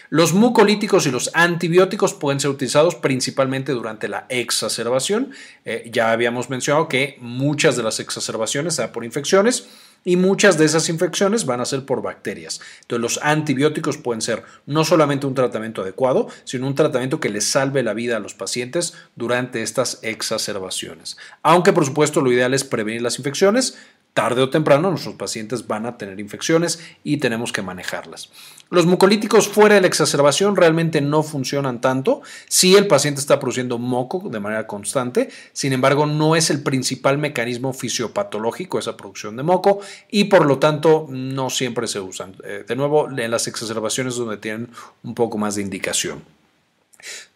Los 0.08 0.32
mucolíticos 0.32 1.06
y 1.06 1.10
los 1.10 1.30
antibióticos 1.34 2.14
pueden 2.14 2.40
ser 2.40 2.50
utilizados 2.50 2.94
principalmente 2.94 3.72
durante 3.72 4.08
la 4.08 4.24
exacerbación. 4.30 5.32
Eh, 5.66 5.90
ya 5.92 6.10
habíamos 6.10 6.48
mencionado 6.48 6.88
que 6.88 7.18
muchas 7.20 7.76
de 7.76 7.82
las 7.82 8.00
exacerbaciones 8.00 8.74
se 8.74 8.88
por 8.88 9.04
infecciones 9.04 9.68
y 10.04 10.16
muchas 10.16 10.58
de 10.58 10.64
esas 10.64 10.88
infecciones 10.88 11.46
van 11.46 11.60
a 11.60 11.64
ser 11.64 11.84
por 11.84 12.02
bacterias. 12.02 12.60
Entonces 12.82 13.02
los 13.02 13.20
antibióticos 13.22 13.98
pueden 13.98 14.22
ser 14.22 14.42
no 14.66 14.84
solamente 14.84 15.26
un 15.26 15.34
tratamiento 15.34 15.82
adecuado, 15.82 16.28
sino 16.44 16.66
un 16.66 16.74
tratamiento 16.74 17.20
que 17.20 17.28
les 17.28 17.44
salve 17.44 17.82
la 17.82 17.94
vida 17.94 18.16
a 18.16 18.20
los 18.20 18.34
pacientes 18.34 18.94
durante 19.16 19.62
estas 19.62 19.98
exacerbaciones. 20.02 21.16
Aunque 21.42 21.72
por 21.72 21.84
supuesto 21.84 22.20
lo 22.20 22.32
ideal 22.32 22.54
es 22.54 22.64
prevenir 22.64 23.02
las 23.02 23.18
infecciones, 23.18 23.76
tarde 24.14 24.42
o 24.42 24.50
temprano 24.50 24.90
nuestros 24.90 25.14
pacientes 25.14 25.66
van 25.66 25.86
a 25.86 25.96
tener 25.96 26.18
infecciones 26.18 26.80
y 27.04 27.18
tenemos 27.18 27.52
que 27.52 27.62
manejarlas. 27.62 28.30
Los 28.70 28.84
mucolíticos 28.84 29.48
fuera 29.48 29.76
de 29.76 29.80
la 29.80 29.86
exacerbación 29.86 30.54
realmente 30.54 31.00
no 31.00 31.22
funcionan 31.22 31.80
tanto. 31.80 32.20
Si 32.48 32.76
el 32.76 32.86
paciente 32.86 33.20
está 33.20 33.40
produciendo 33.40 33.78
moco 33.78 34.28
de 34.28 34.40
manera 34.40 34.66
constante, 34.66 35.30
sin 35.54 35.72
embargo 35.72 36.04
no 36.04 36.36
es 36.36 36.50
el 36.50 36.62
principal 36.62 37.16
mecanismo 37.16 37.72
fisiopatológico 37.72 38.78
esa 38.78 38.96
producción 38.96 39.36
de 39.36 39.42
moco 39.42 39.80
y 40.10 40.24
por 40.24 40.44
lo 40.44 40.58
tanto 40.58 41.06
no 41.08 41.48
siempre 41.48 41.86
se 41.86 42.00
usan. 42.00 42.36
Eh, 42.44 42.64
de 42.68 42.76
nuevo, 42.76 43.08
en 43.10 43.30
las 43.30 43.46
exacerbaciones 43.48 44.16
donde 44.16 44.36
tienen 44.36 44.68
un 45.02 45.14
poco 45.14 45.38
más 45.38 45.54
de 45.54 45.62
indicación. 45.62 46.37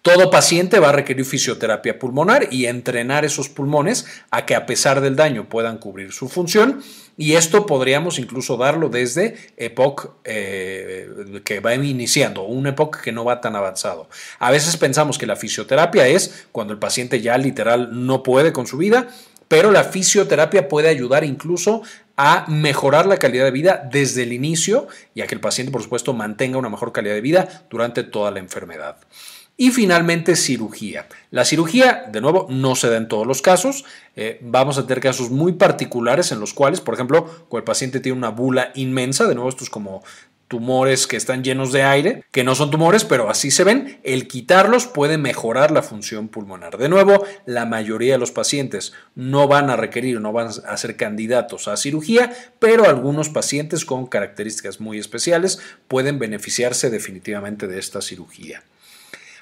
Todo 0.03 0.31
paciente 0.31 0.81
va 0.81 0.89
a 0.89 0.93
requerir 0.93 1.25
fisioterapia 1.25 1.97
pulmonar 1.97 2.49
y 2.51 2.67
entrenar 2.67 3.25
esos 3.25 3.49
pulmones 3.49 4.05
a 4.33 4.45
que 4.45 4.57
a 4.57 4.67
pesar 4.67 5.01
del 5.01 5.15
daño 5.15 5.49
puedan 5.49 5.79
cubrir 5.79 6.11
su 6.11 6.29
función 6.29 6.83
y 7.17 7.35
esto 7.35 7.67
podríamos 7.67 8.19
incluso 8.19 8.57
darlo 8.57 8.89
desde 8.89 9.37
EPOC 9.57 10.17
eh, 10.25 11.09
que 11.45 11.61
va 11.61 11.77
iniciando, 11.77 12.43
un 12.43 12.67
EPOC 12.67 13.01
que 13.01 13.13
no 13.13 13.25
va 13.25 13.41
tan 13.41 13.55
avanzado. 13.55 14.09
A 14.41 14.51
veces 14.51 14.77
pensamos 14.77 15.19
que 15.19 15.27
la 15.27 15.37
fisioterapia 15.37 16.09
es 16.09 16.47
cuando 16.51 16.73
el 16.73 16.81
paciente 16.81 17.21
ya 17.21 17.39
literal 17.39 17.91
no 18.05 18.25
puede 18.25 18.53
con 18.53 18.67
su 18.67 18.79
vida, 18.79 19.07
pero 19.47 19.71
la 19.71 19.85
fisioterapia 19.85 20.67
puede 20.67 20.89
ayudar 20.89 21.23
incluso 21.23 21.83
a 22.17 22.45
mejorar 22.49 23.07
la 23.07 23.19
calidad 23.19 23.45
de 23.45 23.51
vida 23.53 23.89
desde 23.89 24.25
el 24.25 24.33
inicio 24.33 24.89
y 25.15 25.21
a 25.21 25.29
que 25.29 25.37
el 25.37 25.41
paciente, 25.41 25.71
por 25.71 25.83
supuesto, 25.83 26.13
mantenga 26.13 26.59
una 26.59 26.71
mejor 26.71 26.91
calidad 26.91 27.15
de 27.15 27.21
vida 27.21 27.67
durante 27.71 28.03
toda 28.03 28.33
la 28.33 28.41
enfermedad. 28.41 28.97
Y 29.63 29.71
finalmente, 29.71 30.35
cirugía. 30.35 31.07
La 31.31 31.45
cirugía, 31.45 32.07
de 32.11 32.21
nuevo, 32.21 32.49
no 32.51 32.75
se 32.75 32.91
da 32.91 32.97
en 32.97 33.07
todos 33.07 33.29
los 33.29 33.43
casos. 33.43 33.85
Eh, 34.17 34.41
vamos 34.43 34.77
a 34.77 34.89
tener 34.89 35.01
casos 35.01 35.31
muy 35.31 35.53
particulares 35.53 36.33
en 36.33 36.41
los 36.41 36.53
cuales, 36.53 36.81
por 36.81 36.95
ejemplo, 36.95 37.27
cuando 37.49 37.59
el 37.59 37.63
paciente 37.63 38.01
tiene 38.01 38.19
una 38.19 38.31
bula 38.31 38.73
inmensa, 38.75 39.29
de 39.29 39.37
nuevo, 39.37 39.49
esto 39.49 39.63
es 39.63 39.71
como 39.71 40.03
tumores 40.49 41.07
que 41.07 41.17
están 41.17 41.45
llenos 41.45 41.71
de 41.71 41.85
aire, 41.85 42.25
que 42.33 42.43
no 42.43 42.57
son 42.57 42.73
tumores, 42.73 43.05
pero 43.05 43.31
así 43.31 43.53
se 43.53 43.63
ven, 43.63 44.01
el 44.03 44.27
quitarlos 44.27 44.89
puede 44.89 45.17
mejorar 45.17 45.71
la 45.71 45.85
función 45.85 46.27
pulmonar. 46.27 46.77
De 46.77 46.89
nuevo, 46.89 47.25
la 47.47 47.65
mayoría 47.65 48.15
de 48.15 48.19
los 48.19 48.33
pacientes 48.33 48.93
no 49.15 49.47
van 49.47 49.71
a 49.71 49.77
requerir, 49.77 50.21
no 50.21 50.33
van 50.33 50.49
a 50.49 50.77
ser 50.77 50.97
candidatos 50.97 51.69
a 51.69 51.77
cirugía, 51.77 52.33
pero 52.59 52.87
algunos 52.87 53.29
pacientes 53.29 53.85
con 53.85 54.09
características 54.09 54.81
muy 54.81 54.99
especiales 54.99 55.61
pueden 55.87 56.19
beneficiarse 56.19 56.91
definitivamente 56.91 57.69
de 57.69 57.79
esta 57.79 58.03
cirugía. 58.03 58.65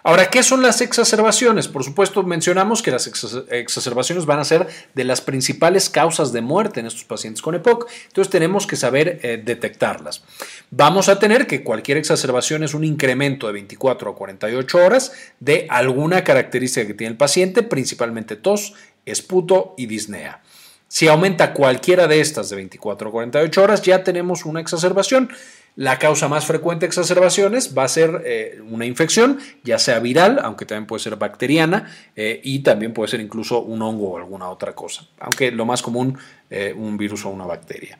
Ahora, 0.02 0.30
¿qué 0.30 0.42
son 0.42 0.62
las 0.62 0.80
exacerbaciones? 0.80 1.68
Por 1.68 1.84
supuesto, 1.84 2.22
mencionamos 2.22 2.82
que 2.82 2.90
las 2.90 3.06
exacerbaciones 3.06 4.24
van 4.24 4.38
a 4.38 4.44
ser 4.44 4.66
de 4.94 5.04
las 5.04 5.20
principales 5.20 5.90
causas 5.90 6.32
de 6.32 6.40
muerte 6.40 6.80
en 6.80 6.86
estos 6.86 7.04
pacientes 7.04 7.42
con 7.42 7.54
EPOC, 7.54 7.86
entonces 8.08 8.30
tenemos 8.30 8.66
que 8.66 8.76
saber 8.76 9.20
eh, 9.22 9.42
detectarlas. 9.44 10.24
Vamos 10.70 11.08
a 11.08 11.18
tener 11.18 11.46
que 11.46 11.62
cualquier 11.62 11.98
exacerbación 11.98 12.64
es 12.64 12.72
un 12.72 12.84
incremento 12.84 13.46
de 13.46 13.52
24 13.52 14.10
a 14.10 14.14
48 14.14 14.78
horas 14.78 15.12
de 15.38 15.66
alguna 15.68 16.24
característica 16.24 16.86
que 16.86 16.94
tiene 16.94 17.12
el 17.12 17.18
paciente, 17.18 17.62
principalmente 17.62 18.36
tos, 18.36 18.74
esputo 19.04 19.74
y 19.76 19.86
disnea. 19.86 20.42
Si 20.88 21.06
aumenta 21.06 21.54
cualquiera 21.54 22.08
de 22.08 22.20
estas 22.20 22.50
de 22.50 22.56
24 22.56 23.08
a 23.08 23.12
48 23.12 23.62
horas, 23.62 23.82
ya 23.82 24.02
tenemos 24.02 24.44
una 24.44 24.60
exacerbación. 24.60 25.30
La 25.76 25.98
causa 25.98 26.28
más 26.28 26.44
frecuente 26.46 26.84
de 26.84 26.88
exacerbaciones 26.88 27.76
va 27.76 27.84
a 27.84 27.88
ser 27.88 28.22
eh, 28.24 28.60
una 28.68 28.86
infección, 28.86 29.38
ya 29.62 29.78
sea 29.78 29.98
viral, 30.00 30.40
aunque 30.42 30.66
también 30.66 30.86
puede 30.86 31.02
ser 31.02 31.16
bacteriana, 31.16 31.90
eh, 32.16 32.40
y 32.42 32.60
también 32.60 32.92
puede 32.92 33.08
ser 33.10 33.20
incluso 33.20 33.62
un 33.62 33.80
hongo 33.82 34.10
o 34.10 34.16
alguna 34.18 34.48
otra 34.48 34.74
cosa, 34.74 35.06
aunque 35.20 35.52
lo 35.52 35.64
más 35.64 35.82
común, 35.82 36.18
eh, 36.50 36.74
un 36.76 36.96
virus 36.96 37.24
o 37.24 37.30
una 37.30 37.46
bacteria. 37.46 37.98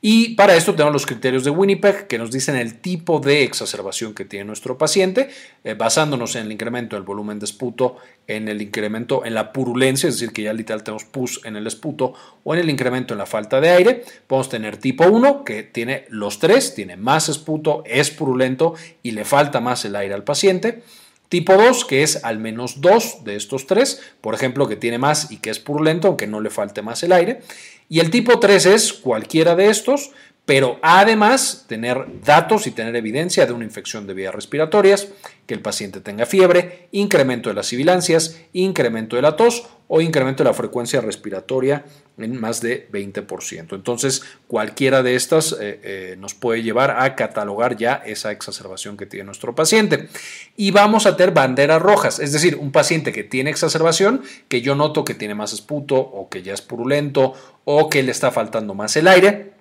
Y 0.00 0.36
para 0.36 0.54
esto 0.54 0.74
tenemos 0.74 0.92
los 0.92 1.06
criterios 1.06 1.42
de 1.42 1.50
Winnipeg 1.50 2.06
que 2.06 2.18
nos 2.18 2.30
dicen 2.30 2.54
el 2.54 2.80
tipo 2.80 3.18
de 3.18 3.42
exacerbación 3.42 4.14
que 4.14 4.24
tiene 4.24 4.44
nuestro 4.44 4.78
paciente, 4.78 5.28
eh, 5.64 5.74
basándonos 5.74 6.36
en 6.36 6.46
el 6.46 6.52
incremento 6.52 6.94
del 6.94 7.02
volumen 7.02 7.40
de 7.40 7.46
esputo, 7.46 7.96
en 8.28 8.46
el 8.46 8.62
incremento 8.62 9.24
en 9.24 9.34
la 9.34 9.52
purulencia, 9.52 10.08
es 10.08 10.14
decir, 10.14 10.32
que 10.32 10.42
ya 10.42 10.52
literal 10.52 10.84
tenemos 10.84 11.04
pus 11.04 11.40
en 11.44 11.56
el 11.56 11.66
esputo, 11.66 12.14
o 12.44 12.54
en 12.54 12.60
el 12.60 12.70
incremento 12.70 13.12
en 13.12 13.18
la 13.18 13.26
falta 13.26 13.60
de 13.60 13.70
aire. 13.70 14.04
Podemos 14.28 14.48
tener 14.48 14.76
tipo 14.76 15.04
1, 15.04 15.42
que 15.42 15.64
tiene 15.64 16.04
los 16.10 16.38
tres, 16.38 16.76
tiene 16.76 16.96
más 16.96 17.28
esputo, 17.28 17.82
es 17.84 18.10
purulento 18.10 18.74
y 19.02 19.10
le 19.10 19.24
falta 19.24 19.60
más 19.60 19.84
el 19.84 19.96
aire 19.96 20.14
al 20.14 20.22
paciente. 20.22 20.84
Tipo 21.28 21.54
2, 21.54 21.84
que 21.84 22.02
es 22.02 22.24
al 22.24 22.38
menos 22.38 22.80
dos 22.80 23.24
de 23.24 23.36
estos 23.36 23.66
tres, 23.66 24.00
por 24.22 24.34
ejemplo, 24.34 24.66
que 24.66 24.76
tiene 24.76 24.96
más 24.96 25.30
y 25.30 25.38
que 25.38 25.50
es 25.50 25.58
purulento, 25.58 26.08
aunque 26.08 26.26
no 26.26 26.40
le 26.40 26.48
falte 26.48 26.80
más 26.80 27.02
el 27.02 27.12
aire. 27.12 27.42
Y 27.88 28.00
el 28.00 28.10
tipo 28.10 28.38
3 28.38 28.66
es 28.66 28.92
cualquiera 28.92 29.54
de 29.54 29.70
estos, 29.70 30.10
pero 30.48 30.78
además 30.80 31.66
tener 31.68 32.06
datos 32.24 32.66
y 32.66 32.70
tener 32.70 32.96
evidencia 32.96 33.44
de 33.44 33.52
una 33.52 33.66
infección 33.66 34.06
de 34.06 34.14
vías 34.14 34.34
respiratorias, 34.34 35.08
que 35.46 35.52
el 35.52 35.60
paciente 35.60 36.00
tenga 36.00 36.24
fiebre, 36.24 36.88
incremento 36.90 37.50
de 37.50 37.54
las 37.54 37.66
sibilancias, 37.66 38.40
incremento 38.54 39.16
de 39.16 39.20
la 39.20 39.36
tos 39.36 39.68
o 39.88 40.00
incremento 40.00 40.42
de 40.42 40.48
la 40.48 40.54
frecuencia 40.54 41.02
respiratoria 41.02 41.84
en 42.16 42.40
más 42.40 42.62
de 42.62 42.88
20%. 42.90 43.74
Entonces, 43.74 44.22
cualquiera 44.46 45.02
de 45.02 45.16
estas 45.16 45.52
eh, 45.52 45.80
eh, 45.82 46.16
nos 46.18 46.32
puede 46.32 46.62
llevar 46.62 46.96
a 46.98 47.14
catalogar 47.14 47.76
ya 47.76 48.02
esa 48.06 48.32
exacerbación 48.32 48.96
que 48.96 49.04
tiene 49.04 49.26
nuestro 49.26 49.54
paciente. 49.54 50.08
Y 50.56 50.70
vamos 50.70 51.04
a 51.04 51.14
tener 51.18 51.34
banderas 51.34 51.82
rojas, 51.82 52.20
es 52.20 52.32
decir, 52.32 52.56
un 52.56 52.72
paciente 52.72 53.12
que 53.12 53.22
tiene 53.22 53.50
exacerbación, 53.50 54.22
que 54.48 54.62
yo 54.62 54.74
noto 54.74 55.04
que 55.04 55.12
tiene 55.12 55.34
más 55.34 55.52
esputo 55.52 55.96
o 55.96 56.30
que 56.30 56.42
ya 56.42 56.54
es 56.54 56.62
purulento 56.62 57.34
o 57.64 57.90
que 57.90 58.02
le 58.02 58.12
está 58.12 58.30
faltando 58.30 58.72
más 58.72 58.96
el 58.96 59.08
aire 59.08 59.57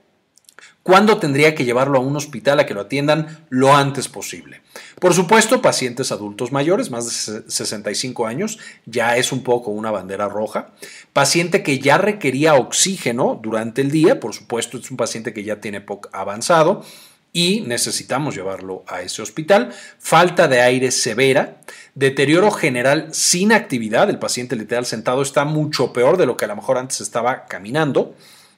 ¿Cuándo 0.88 1.18
tendría 1.18 1.54
que 1.54 1.66
llevarlo 1.66 1.98
a 1.98 2.02
un 2.02 2.16
hospital 2.16 2.62
a 2.62 2.66
que 2.66 2.74
lo 2.74 2.80
atiendan 2.80 3.46
lo 3.50 3.76
antes 3.76 4.08
posible? 4.08 4.62
Por 5.02 5.14
supuesto, 5.14 5.62
pacientes 5.62 6.14
adultos 6.14 6.54
mayores, 6.54 6.92
más 6.92 7.26
de 7.26 7.52
65 7.52 8.26
años, 8.26 8.58
ya 8.86 9.18
es 9.18 9.34
un 9.34 9.44
poco 9.44 9.72
una 9.72 9.92
bandera 9.92 10.30
roja. 10.30 10.70
Paciente 11.12 11.62
que 11.62 11.80
ya 11.80 11.98
requería 11.98 12.56
oxígeno 12.56 13.38
durante 13.44 13.82
el 13.82 13.92
día, 13.92 14.22
por 14.22 14.34
supuesto, 14.34 14.78
es 14.78 14.90
un 14.90 14.96
paciente 14.96 15.34
que 15.34 15.44
ya 15.44 15.60
tiene 15.60 15.82
POC 15.82 16.08
avanzado 16.14 16.86
y 17.34 17.66
necesitamos 17.68 18.34
llevarlo 18.34 18.86
a 18.88 19.02
ese 19.02 19.22
hospital. 19.22 19.74
Falta 20.00 20.48
de 20.48 20.62
aire 20.62 20.92
severa, 20.92 21.58
deterioro 21.96 22.50
general 22.50 23.10
sin 23.12 23.52
actividad, 23.52 24.10
el 24.10 24.20
paciente 24.20 24.56
literal 24.56 24.86
sentado 24.86 25.22
está 25.22 25.44
mucho 25.44 25.92
peor 25.92 26.16
de 26.16 26.28
lo 26.28 26.38
que 26.38 26.46
a 26.46 26.48
lo 26.48 26.56
mejor 26.56 26.78
antes 26.78 27.02
estaba 27.02 27.46
caminando 27.46 28.16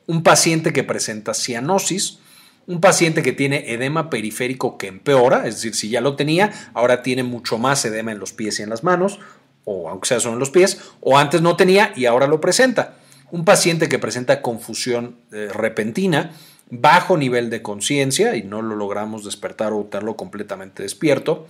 un 0.10 0.24
paciente 0.24 0.74
que 0.74 0.84
presenta 0.84 1.36
cianosis, 1.36 2.18
un 2.66 2.82
paciente 2.82 3.22
que 3.22 3.32
tiene 3.32 3.72
edema 3.72 4.10
periférico 4.10 4.76
que 4.76 4.88
empeora, 4.88 5.46
es 5.46 5.58
decir, 5.58 5.76
si 5.76 5.90
ya 5.90 6.02
lo 6.02 6.16
tenía, 6.16 6.52
ahora 6.74 7.04
tiene 7.04 7.22
mucho 7.22 7.60
más 7.60 7.86
edema 7.86 8.12
en 8.12 8.18
los 8.18 8.34
pies 8.34 8.60
y 8.60 8.64
en 8.64 8.72
las 8.72 8.84
manos, 8.84 9.20
o 9.66 9.88
aunque 9.88 10.08
sea 10.08 10.20
solo 10.20 10.34
en 10.34 10.40
los 10.40 10.50
pies, 10.50 10.82
o 11.00 11.20
antes 11.20 11.44
no 11.44 11.56
tenía 11.56 11.94
y 11.96 12.06
ahora 12.06 12.26
lo 12.26 12.42
presenta. 12.42 12.96
Un 13.30 13.46
paciente 13.46 13.88
que 13.88 14.00
presenta 14.00 14.42
confusión 14.42 15.16
eh, 15.32 15.48
repentina, 15.54 16.32
bajo 16.72 17.16
nivel 17.16 17.52
de 17.52 17.62
conciencia 17.62 18.36
y 18.36 18.42
no 18.42 18.64
lo 18.64 18.76
logramos 18.76 19.24
despertar 19.24 19.74
o 19.74 19.84
tenerlo 19.86 20.16
completamente 20.16 20.82
despierto, 20.82 21.46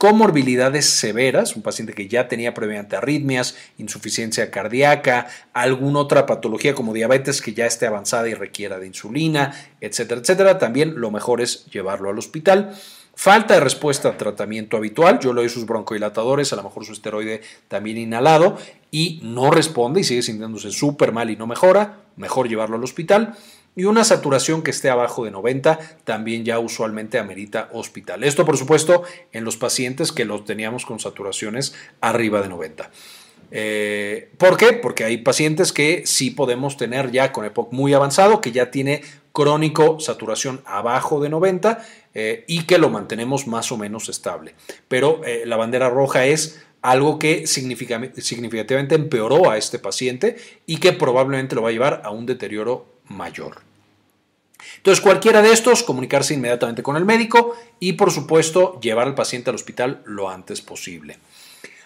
comorbilidades 0.00 0.86
severas, 0.86 1.56
un 1.56 1.62
paciente 1.62 1.92
que 1.92 2.08
ya 2.08 2.26
tenía 2.26 2.54
previamente 2.54 2.96
arritmias, 2.96 3.54
insuficiencia 3.76 4.50
cardíaca, 4.50 5.26
alguna 5.52 5.98
otra 5.98 6.24
patología 6.24 6.74
como 6.74 6.94
diabetes 6.94 7.42
que 7.42 7.52
ya 7.52 7.66
esté 7.66 7.86
avanzada 7.86 8.26
y 8.26 8.32
requiera 8.32 8.78
de 8.78 8.86
insulina, 8.86 9.52
etcétera, 9.82 10.22
etcétera, 10.22 10.58
también 10.58 10.98
lo 10.98 11.10
mejor 11.10 11.42
es 11.42 11.66
llevarlo 11.66 12.08
al 12.08 12.18
hospital. 12.18 12.74
Falta 13.14 13.52
de 13.52 13.60
respuesta 13.60 14.08
a 14.08 14.16
tratamiento 14.16 14.78
habitual, 14.78 15.20
yo 15.20 15.34
le 15.34 15.42
doy 15.42 15.50
sus 15.50 15.66
broncodilatadores, 15.66 16.50
a 16.54 16.56
lo 16.56 16.62
mejor 16.62 16.86
su 16.86 16.94
esteroide 16.94 17.42
también 17.68 17.98
inhalado 17.98 18.56
y 18.90 19.20
no 19.22 19.50
responde 19.50 20.00
y 20.00 20.04
sigue 20.04 20.22
sintiéndose 20.22 20.70
súper 20.70 21.12
mal 21.12 21.28
y 21.28 21.36
no 21.36 21.46
mejora, 21.46 21.98
mejor 22.16 22.48
llevarlo 22.48 22.76
al 22.76 22.84
hospital 22.84 23.36
y 23.80 23.84
una 23.84 24.04
saturación 24.04 24.60
que 24.60 24.72
esté 24.72 24.90
abajo 24.90 25.24
de 25.24 25.30
90 25.30 25.78
también 26.04 26.44
ya 26.44 26.58
usualmente 26.58 27.18
amerita 27.18 27.70
hospital. 27.72 28.24
Esto, 28.24 28.44
por 28.44 28.58
supuesto, 28.58 29.04
en 29.32 29.44
los 29.44 29.56
pacientes 29.56 30.12
que 30.12 30.26
los 30.26 30.44
teníamos 30.44 30.84
con 30.84 31.00
saturaciones 31.00 31.74
arriba 32.02 32.42
de 32.42 32.50
90. 32.50 32.90
Eh, 33.52 34.32
¿Por 34.36 34.58
qué? 34.58 34.74
Porque 34.74 35.04
hay 35.04 35.16
pacientes 35.16 35.72
que 35.72 36.02
sí 36.04 36.30
podemos 36.30 36.76
tener 36.76 37.10
ya 37.10 37.32
con 37.32 37.46
EPOC 37.46 37.72
muy 37.72 37.94
avanzado, 37.94 38.42
que 38.42 38.52
ya 38.52 38.70
tiene 38.70 39.00
crónico 39.32 39.98
saturación 39.98 40.60
abajo 40.66 41.22
de 41.22 41.30
90 41.30 41.82
eh, 42.12 42.44
y 42.48 42.64
que 42.64 42.76
lo 42.76 42.90
mantenemos 42.90 43.46
más 43.46 43.72
o 43.72 43.78
menos 43.78 44.10
estable. 44.10 44.56
Pero 44.88 45.22
eh, 45.24 45.44
la 45.46 45.56
bandera 45.56 45.88
roja 45.88 46.26
es 46.26 46.62
algo 46.82 47.18
que 47.18 47.46
significativamente 47.46 48.94
empeoró 48.94 49.50
a 49.50 49.56
este 49.56 49.78
paciente 49.78 50.36
y 50.66 50.76
que 50.76 50.92
probablemente 50.92 51.54
lo 51.54 51.62
va 51.62 51.70
a 51.70 51.72
llevar 51.72 52.02
a 52.04 52.10
un 52.10 52.26
deterioro 52.26 52.84
mayor. 53.08 53.69
Entonces, 54.76 55.02
cualquiera 55.02 55.42
de 55.42 55.52
estos, 55.52 55.82
comunicarse 55.82 56.34
inmediatamente 56.34 56.82
con 56.82 56.96
el 56.96 57.04
médico 57.04 57.56
y, 57.78 57.94
por 57.94 58.10
supuesto, 58.10 58.78
llevar 58.80 59.06
al 59.06 59.14
paciente 59.14 59.50
al 59.50 59.56
hospital 59.56 60.02
lo 60.04 60.28
antes 60.30 60.60
posible. 60.60 61.18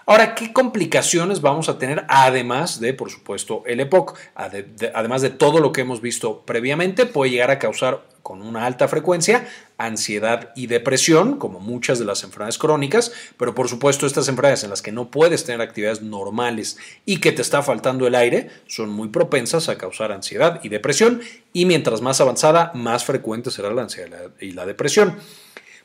Ahora, 0.06 0.34
¿qué 0.34 0.52
complicaciones 0.52 1.40
vamos 1.40 1.70
a 1.70 1.78
tener 1.78 2.04
además 2.08 2.78
de, 2.78 2.92
por 2.92 3.10
supuesto, 3.10 3.62
el 3.66 3.80
EPOC? 3.80 4.18
Además 4.34 5.22
de 5.22 5.30
todo 5.30 5.60
lo 5.60 5.72
que 5.72 5.80
hemos 5.80 6.02
visto 6.02 6.42
previamente, 6.44 7.06
puede 7.06 7.30
llegar 7.30 7.50
a 7.50 7.58
causar 7.58 8.04
con 8.22 8.42
una 8.42 8.66
alta 8.66 8.88
frecuencia 8.88 9.46
ansiedad 9.76 10.50
y 10.56 10.66
depresión, 10.66 11.38
como 11.38 11.60
muchas 11.60 11.98
de 11.98 12.04
las 12.04 12.22
enfermedades 12.22 12.58
crónicas, 12.58 13.12
pero 13.36 13.54
por 13.54 13.68
supuesto 13.68 14.06
estas 14.06 14.28
enfermedades 14.28 14.64
en 14.64 14.70
las 14.70 14.82
que 14.82 14.92
no 14.92 15.10
puedes 15.10 15.44
tener 15.44 15.60
actividades 15.60 16.00
normales 16.00 16.78
y 17.04 17.18
que 17.18 17.32
te 17.32 17.42
está 17.42 17.62
faltando 17.62 18.06
el 18.06 18.14
aire 18.14 18.50
son 18.66 18.90
muy 18.90 19.08
propensas 19.08 19.68
a 19.68 19.78
causar 19.78 20.12
ansiedad 20.12 20.60
y 20.62 20.68
depresión 20.68 21.20
y 21.52 21.66
mientras 21.66 22.00
más 22.02 22.20
avanzada, 22.20 22.70
más 22.74 23.04
frecuente 23.04 23.50
será 23.50 23.72
la 23.72 23.82
ansiedad 23.82 24.30
y 24.40 24.52
la 24.52 24.64
depresión. 24.64 25.16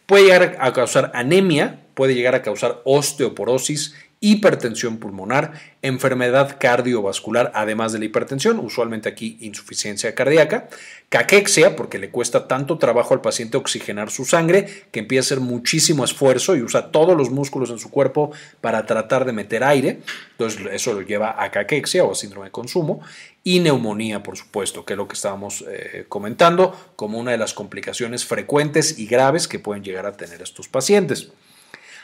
Puede 0.05 0.24
llegar 0.24 0.57
a 0.59 0.74
causar 0.74 1.11
anemia, 1.13 1.86
puede 1.93 2.15
llegar 2.15 2.36
a 2.36 2.41
causar 2.41 2.82
osteoporosis 2.84 3.95
hipertensión 4.22 4.97
pulmonar, 4.97 5.53
enfermedad 5.82 6.57
cardiovascular, 6.59 7.53
además 7.55 7.93
de 7.93 7.99
la 7.99 8.05
hipertensión, 8.05 8.59
usualmente 8.59 9.07
aquí 9.07 9.38
insuficiencia 9.39 10.13
cardíaca, 10.13 10.67
caquexia, 11.07 11.78
porque 11.78 11.99
le 11.99 12.09
cuesta 12.09 12.45
tanto 12.45 12.78
trabajo 12.78 13.13
al 13.13 13.22
paciente 13.22 13.55
oxigenar 13.55 14.11
su 14.11 14.26
sangre, 14.26 14.86
que 14.91 14.99
empieza 14.99 15.22
a 15.22 15.26
hacer 15.28 15.39
muchísimo 15.39 16.03
esfuerzo 16.03 16.57
y 16.57 16.61
usa 16.61 16.91
todos 16.91 17.15
los 17.15 17.30
músculos 17.30 17.70
en 17.70 17.80
su 17.80 17.89
cuerpo 17.89 18.32
para 18.59 18.86
tratar 18.86 19.24
de 19.24 19.32
meter 19.32 19.63
aire, 19.63 20.01
entonces 20.32 20.61
eso 20.74 20.93
lo 20.93 21.01
lleva 21.01 21.41
a 21.41 21.49
caquexia 21.49 22.03
o 22.03 22.11
a 22.11 22.15
síndrome 22.15 22.47
de 22.47 22.51
consumo, 22.51 22.99
y 23.45 23.61
neumonía, 23.61 24.22
por 24.22 24.36
supuesto, 24.36 24.84
que 24.84 24.93
es 24.93 24.97
lo 24.97 25.07
que 25.07 25.13
estábamos 25.13 25.63
eh, 25.70 26.05
comentando 26.09 26.78
como 26.97 27.20
una 27.20 27.32
de 27.32 27.38
las 27.38 27.53
complicaciones 27.53 28.26
frecuentes 28.26 28.99
y 28.99 29.07
graves 29.07 29.47
que 29.47 29.59
pueden 29.59 29.82
llegar 29.82 30.05
a 30.05 30.11
tener 30.11 30.41
estos 30.41 30.67
pacientes. 30.67 31.32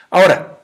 Ahora, 0.10 0.60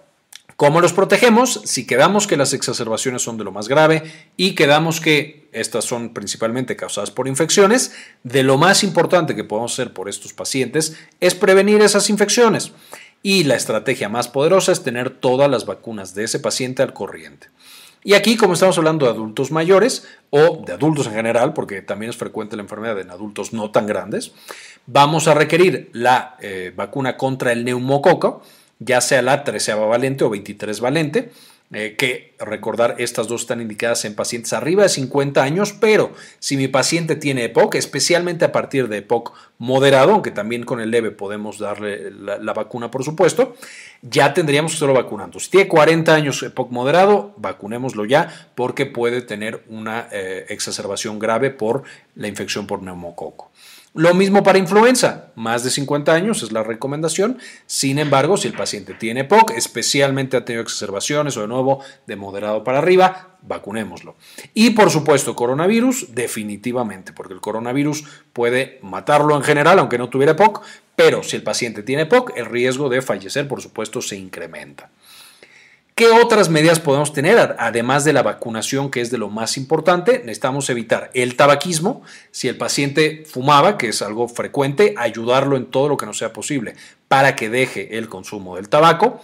¿Cómo 0.62 0.80
los 0.80 0.94
protegemos? 0.94 1.60
Si 1.66 1.88
quedamos 1.88 2.28
que 2.28 2.38
las 2.38 2.54
exacerbaciones 2.54 3.24
son 3.24 3.36
de 3.36 3.44
lo 3.44 3.52
más 3.52 3.68
grave 3.68 4.04
y 4.38 4.54
quedamos 4.54 5.02
que 5.02 5.50
estas 5.54 5.86
son 5.86 6.14
principalmente 6.14 6.76
causadas 6.76 7.10
por 7.10 7.28
infecciones, 7.28 7.94
de 8.22 8.44
lo 8.44 8.60
más 8.60 8.84
importante 8.84 9.34
que 9.34 9.44
podemos 9.44 9.74
hacer 9.74 9.92
por 9.92 10.08
estos 10.08 10.34
pacientes 10.34 10.96
es 11.20 11.34
prevenir 11.34 11.82
esas 11.82 12.12
infecciones. 12.12 12.74
Y 13.24 13.46
la 13.46 13.56
estrategia 13.56 14.08
más 14.08 14.28
poderosa 14.28 14.72
es 14.72 14.84
tener 14.84 15.10
todas 15.10 15.50
las 15.50 15.66
vacunas 15.66 16.14
de 16.14 16.26
ese 16.26 16.40
paciente 16.40 16.84
al 16.84 16.94
corriente. 16.94 17.48
Y 18.04 18.14
aquí, 18.14 18.38
como 18.38 18.54
estamos 18.54 18.78
hablando 18.78 19.08
de 19.08 19.14
adultos 19.14 19.50
mayores 19.50 20.08
o 20.30 20.62
de 20.64 20.74
adultos 20.74 21.08
en 21.08 21.14
general, 21.14 21.54
porque 21.54 21.82
también 21.82 22.12
es 22.12 22.18
frecuente 22.18 22.56
la 22.56 22.62
enfermedad 22.62 23.00
en 23.00 23.10
adultos 23.10 23.52
no 23.52 23.72
tan 23.72 23.88
grandes, 23.88 24.32
vamos 24.86 25.28
a 25.28 25.34
requerir 25.34 25.90
la 25.94 26.38
eh, 26.40 26.72
vacuna 26.76 27.18
contra 27.18 27.52
el 27.52 27.66
neumococo, 27.66 28.44
ya 28.82 29.00
sea 29.00 29.22
la 29.22 29.44
13 29.44 29.76
valente 29.76 30.24
o 30.24 30.30
23 30.30 30.80
valente, 30.80 31.32
eh, 31.74 31.96
que 31.98 32.34
recordar 32.38 32.96
estas 32.98 33.30
dos 33.30 33.42
están 33.42 33.62
indicadas 33.62 34.04
en 34.04 34.14
pacientes 34.14 34.52
arriba 34.52 34.84
de 34.84 34.90
50 34.90 35.42
años, 35.42 35.72
pero 35.72 36.12
si 36.40 36.58
mi 36.58 36.68
paciente 36.68 37.16
tiene 37.16 37.46
EPOC, 37.46 37.76
especialmente 37.76 38.44
a 38.44 38.52
partir 38.52 38.90
de 38.90 38.98
EPOC 38.98 39.32
moderado, 39.58 40.12
aunque 40.12 40.32
también 40.32 40.64
con 40.64 40.82
el 40.82 40.92
leve 40.92 41.12
podemos 41.12 41.60
darle 41.60 42.12
la, 42.12 42.54
vacuna, 42.54 42.92
por 42.92 43.06
supuesto, 43.06 43.56
ya 44.02 44.34
tendríamos 44.34 44.72
que 44.72 44.76
estarlo 44.76 44.96
vacunando. 44.96 45.40
Si 45.40 45.50
tiene 45.50 45.70
40 45.70 46.14
años 46.14 46.44
EPOC 46.44 46.72
moderado, 46.72 47.34
vacunémoslo 47.38 48.04
ya 48.04 48.50
porque 48.56 48.86
puede 48.86 49.22
tener 49.22 49.64
una 49.70 50.10
eh, 50.12 50.48
exacerbación 50.50 51.20
grave 51.20 51.52
por 51.52 51.84
la 52.16 52.28
infección 52.28 52.68
por 52.68 52.82
neumococo. 52.82 53.51
Lo 53.94 54.14
mismo 54.14 54.42
para 54.42 54.58
influenza, 54.58 55.32
más 55.36 55.66
de 55.66 55.70
50 55.70 56.14
años 56.14 56.44
es 56.44 56.54
la 56.54 56.64
recomendación. 56.64 57.40
Sin 57.66 58.00
embargo, 58.00 58.38
si 58.38 58.48
el 58.48 58.54
paciente 58.54 58.94
tiene 58.94 59.26
POC, 59.26 59.52
especialmente 59.58 60.38
ha 60.38 60.46
tenido 60.46 60.64
exacerbaciones 60.64 61.36
o 61.36 61.42
de 61.42 61.50
nuevo 61.50 61.84
de 62.08 62.16
moderado 62.16 62.64
para 62.64 62.78
arriba, 62.78 63.38
vacunémoslo. 63.42 64.16
Y 64.54 64.70
por 64.70 64.92
supuesto, 64.92 65.36
coronavirus, 65.36 66.16
definitivamente, 66.16 67.12
porque 67.12 67.34
el 67.34 67.42
coronavirus 67.42 68.06
puede 68.32 68.80
matarlo 68.82 69.36
en 69.36 69.44
general, 69.44 69.78
aunque 69.80 69.98
no 69.98 70.08
tuviera 70.08 70.38
POC, 70.38 70.62
pero 70.96 71.22
si 71.22 71.36
el 71.36 71.44
paciente 71.44 71.84
tiene 71.84 72.06
POC, 72.06 72.38
el 72.38 72.46
riesgo 72.46 72.88
de 72.88 73.02
fallecer, 73.02 73.50
por 73.50 73.62
supuesto, 73.62 74.02
se 74.02 74.16
incrementa. 74.16 74.90
¿Qué 76.02 76.10
otras 76.10 76.50
medidas 76.50 76.80
podemos 76.80 77.14
tener? 77.14 77.56
Además 77.60 78.04
de 78.04 78.12
la 78.12 78.24
vacunación, 78.24 78.90
que 78.90 79.02
es 79.02 79.12
de 79.12 79.20
lo 79.20 79.30
más 79.30 79.56
importante, 79.56 80.18
necesitamos 80.18 80.68
evitar 80.72 81.12
el 81.14 81.36
tabaquismo. 81.36 82.02
Si 82.32 82.48
el 82.48 82.58
paciente 82.58 83.24
fumaba, 83.28 83.78
que 83.78 83.90
es 83.90 84.02
algo 84.02 84.28
frecuente, 84.28 84.96
ayudarlo 84.98 85.58
en 85.58 85.68
todo 85.68 85.90
lo 85.90 85.98
que 85.98 86.08
no 86.08 86.14
sea 86.14 86.34
posible 86.34 86.74
para 87.08 87.36
que 87.36 87.52
deje 87.52 88.00
el 88.00 88.10
consumo 88.10 88.56
del 88.56 88.68
tabaco. 88.68 89.22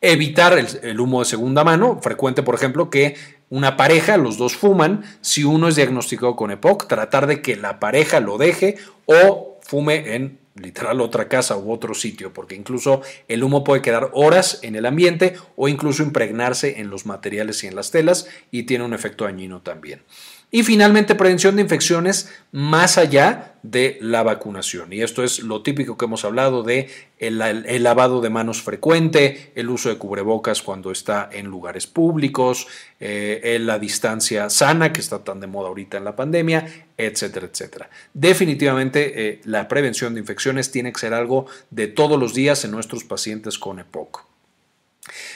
Evitar 0.00 0.58
el, 0.58 0.98
humo 0.98 1.20
de 1.20 1.26
segunda 1.26 1.62
mano, 1.62 2.00
frecuente 2.02 2.42
por 2.42 2.56
ejemplo 2.56 2.90
que 2.90 3.14
una 3.48 3.76
pareja, 3.76 4.16
los 4.16 4.36
dos 4.36 4.56
fuman, 4.56 5.04
si 5.20 5.44
uno 5.44 5.68
es 5.68 5.76
diagnosticado 5.76 6.34
con 6.34 6.50
EPOC, 6.50 6.88
tratar 6.88 7.28
de 7.28 7.40
que 7.40 7.54
la 7.54 7.78
pareja 7.78 8.18
lo 8.18 8.36
deje 8.36 8.78
o 9.04 9.60
fume 9.62 10.16
en 10.16 10.40
literal 10.60 11.00
otra 11.00 11.28
casa 11.28 11.56
u 11.56 11.72
otro 11.72 11.94
sitio, 11.94 12.32
porque 12.32 12.54
incluso 12.54 13.02
el 13.28 13.44
humo 13.44 13.64
puede 13.64 13.82
quedar 13.82 14.10
horas 14.12 14.60
en 14.62 14.76
el 14.76 14.86
ambiente 14.86 15.34
o 15.54 15.68
incluso 15.68 16.02
impregnarse 16.02 16.80
en 16.80 16.90
los 16.90 17.06
materiales 17.06 17.62
y 17.64 17.66
en 17.66 17.76
las 17.76 17.90
telas 17.90 18.28
y 18.50 18.64
tiene 18.64 18.84
un 18.84 18.94
efecto 18.94 19.24
dañino 19.24 19.60
también. 19.60 20.02
Y 20.50 20.62
finalmente, 20.62 21.14
prevención 21.16 21.56
de 21.56 21.62
infecciones 21.62 22.32
más 22.52 22.98
allá 22.98 23.56
de 23.70 23.98
la 24.00 24.22
vacunación. 24.22 24.92
Y 24.92 25.02
esto 25.02 25.24
es 25.24 25.40
lo 25.40 25.62
típico 25.62 25.98
que 25.98 26.04
hemos 26.04 26.24
hablado 26.24 26.62
de 26.62 26.88
el, 27.18 27.82
lavado 27.82 28.20
de 28.20 28.30
manos 28.30 28.62
frecuente, 28.62 29.52
el 29.56 29.68
uso 29.68 29.88
de 29.88 29.98
cubrebocas 29.98 30.62
cuando 30.62 30.92
está 30.92 31.28
en 31.32 31.46
lugares 31.46 31.88
públicos, 31.88 32.68
eh, 33.00 33.58
la 33.60 33.80
distancia 33.80 34.48
sana 34.48 34.92
que 34.92 35.00
está 35.00 35.24
tan 35.24 35.40
de 35.40 35.48
moda 35.48 35.68
ahorita 35.68 35.96
en 35.96 36.04
la 36.04 36.14
pandemia, 36.14 36.86
etcétera, 36.96 37.48
etcétera. 37.50 37.90
Definitivamente 38.14 39.28
eh, 39.28 39.40
la 39.44 39.66
prevención 39.66 40.14
de 40.14 40.20
infecciones 40.20 40.70
tiene 40.70 40.92
que 40.92 41.00
ser 41.00 41.12
algo 41.12 41.46
de 41.70 41.88
todos 41.88 42.20
los 42.20 42.34
días 42.34 42.64
en 42.64 42.70
nuestros 42.70 43.02
pacientes 43.02 43.58
con 43.58 43.80
EPOC. 43.80 44.25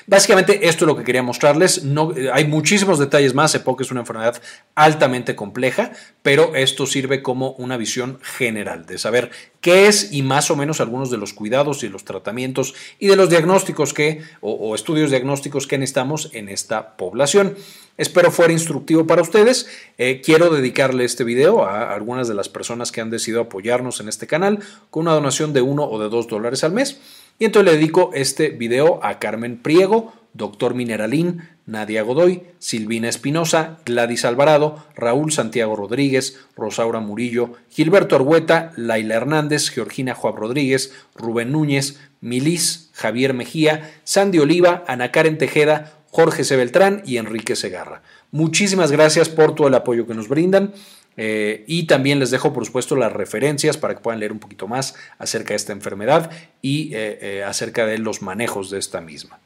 Básicamente 0.07 0.69
esto 0.69 0.85
es 0.85 0.89
lo 0.89 0.97
que 0.97 1.05
quería 1.05 1.23
mostrarles. 1.23 1.85
No, 1.85 2.17
eh, 2.17 2.31
hay 2.33 2.47
muchísimos 2.47 2.99
detalles 2.99 3.35
más. 3.35 3.55
EPOC 3.55 3.83
es 3.83 3.91
una 3.91 4.01
enfermedad 4.01 4.41
altamente 4.75 5.37
compleja, 5.37 5.93
pero 6.23 6.55
esto 6.55 6.87
sirve 6.87 7.23
como 7.23 7.53
una 7.53 7.77
visión 7.77 8.19
general 8.23 8.87
de 8.87 8.99
saber 8.99 9.31
qué 9.61 9.87
es 9.87 10.13
y 10.13 10.23
más 10.23 10.51
o 10.51 10.57
menos 10.57 10.81
algunos 10.81 11.11
de 11.11 11.19
los 11.19 11.33
cuidados 11.33 11.83
y 11.85 11.89
los 11.89 12.05
tratamientos 12.05 12.75
y 12.99 13.09
de 13.09 13.17
los 13.17 13.31
diagnósticos 13.31 13.93
que 13.93 14.23
o, 14.41 14.75
estudios 14.75 15.11
diagnósticos 15.11 15.67
que 15.67 15.79
necesitamos 15.79 16.31
en 16.33 16.49
esta 16.49 16.97
población. 16.97 17.57
Espero 17.97 18.31
fuera 18.31 18.53
instructivo 18.53 19.07
para 19.07 19.23
ustedes. 19.23 19.69
Eh, 19.99 20.23
quiero 20.25 20.49
dedicarle 20.49 21.05
este 21.05 21.23
video 21.23 21.65
a 21.65 21.93
algunas 21.93 22.29
de 22.29 22.35
las 22.35 22.49
personas 22.49 22.93
que 22.93 23.03
han 23.03 23.11
decidido 23.11 23.43
apoyarnos 23.43 24.01
en 24.01 24.09
este 24.09 24.27
canal 24.27 24.61
con 24.89 25.03
una 25.03 25.13
donación 25.13 25.53
de 25.53 25.61
uno 25.61 25.85
o 25.85 26.01
de 26.01 26.09
dos 26.09 26.27
dólares 26.27 26.65
al 26.65 26.73
mes. 26.73 26.99
Y 27.41 27.47
entonces 27.47 27.73
le 27.73 27.79
dedico 27.79 28.11
este 28.13 28.51
video 28.51 29.01
a 29.03 29.19
Carmen 29.19 29.57
Priego, 29.57 30.13
Doctor 30.35 30.75
Mineralín, 30.75 31.49
Nadia 31.65 32.03
Godoy, 32.03 32.43
Silvina 32.59 33.09
Espinosa, 33.09 33.79
Gladys 33.87 34.27
Alvarado, 34.27 34.85
Raúl 34.95 35.33
Santiago 35.33 35.75
Rodríguez, 35.75 36.39
Rosaura 36.55 37.01
Murillo, 37.01 37.55
Gilberto 37.71 38.15
Argueta, 38.15 38.73
Laila 38.77 39.15
Hernández, 39.15 39.71
Georgina 39.71 40.15
Juan 40.15 40.37
Rodríguez, 40.37 40.93
Rubén 41.15 41.51
Núñez, 41.51 41.99
Milis, 42.21 42.91
Javier 42.93 43.33
Mejía, 43.33 43.91
Sandy 44.05 44.39
Oliva, 44.39 44.85
Ana 44.87 45.11
Karen 45.11 45.39
Tejeda, 45.39 45.95
Jorge 46.11 46.45
C. 46.45 46.57
Beltrán 46.57 47.03
y 47.07 47.17
Enrique 47.17 47.57
Segarra. 47.57 48.03
Muchísimas 48.33 48.93
gracias 48.93 49.31
por 49.31 49.55
todo 49.55 49.69
el 49.69 49.75
apoyo 49.75 50.07
que 50.07 50.15
nos 50.15 50.29
brindan. 50.29 50.75
Eh, 51.17 51.65
y 51.67 51.85
también 51.85 52.19
les 52.19 52.31
dejo, 52.31 52.53
por 52.53 52.65
supuesto, 52.65 52.97
las 52.97 53.13
referencias 53.13 53.77
para 53.77 53.95
que 53.95 54.01
puedan 54.01 54.21
leer 54.21 54.33
un 54.33 54.39
poquito 54.39 54.69
más 54.69 54.95
acerca 55.19 55.51
de 55.51 55.57
esta 55.57 55.73
enfermedad 55.73 56.31
y 56.63 56.95
eh, 56.95 57.19
eh, 57.21 57.45
acerca 57.45 57.87
de 57.87 57.99
los 57.99 58.23
manejos 58.23 58.71
de 58.71 58.79
esta 58.79 59.01
misma. 59.01 59.39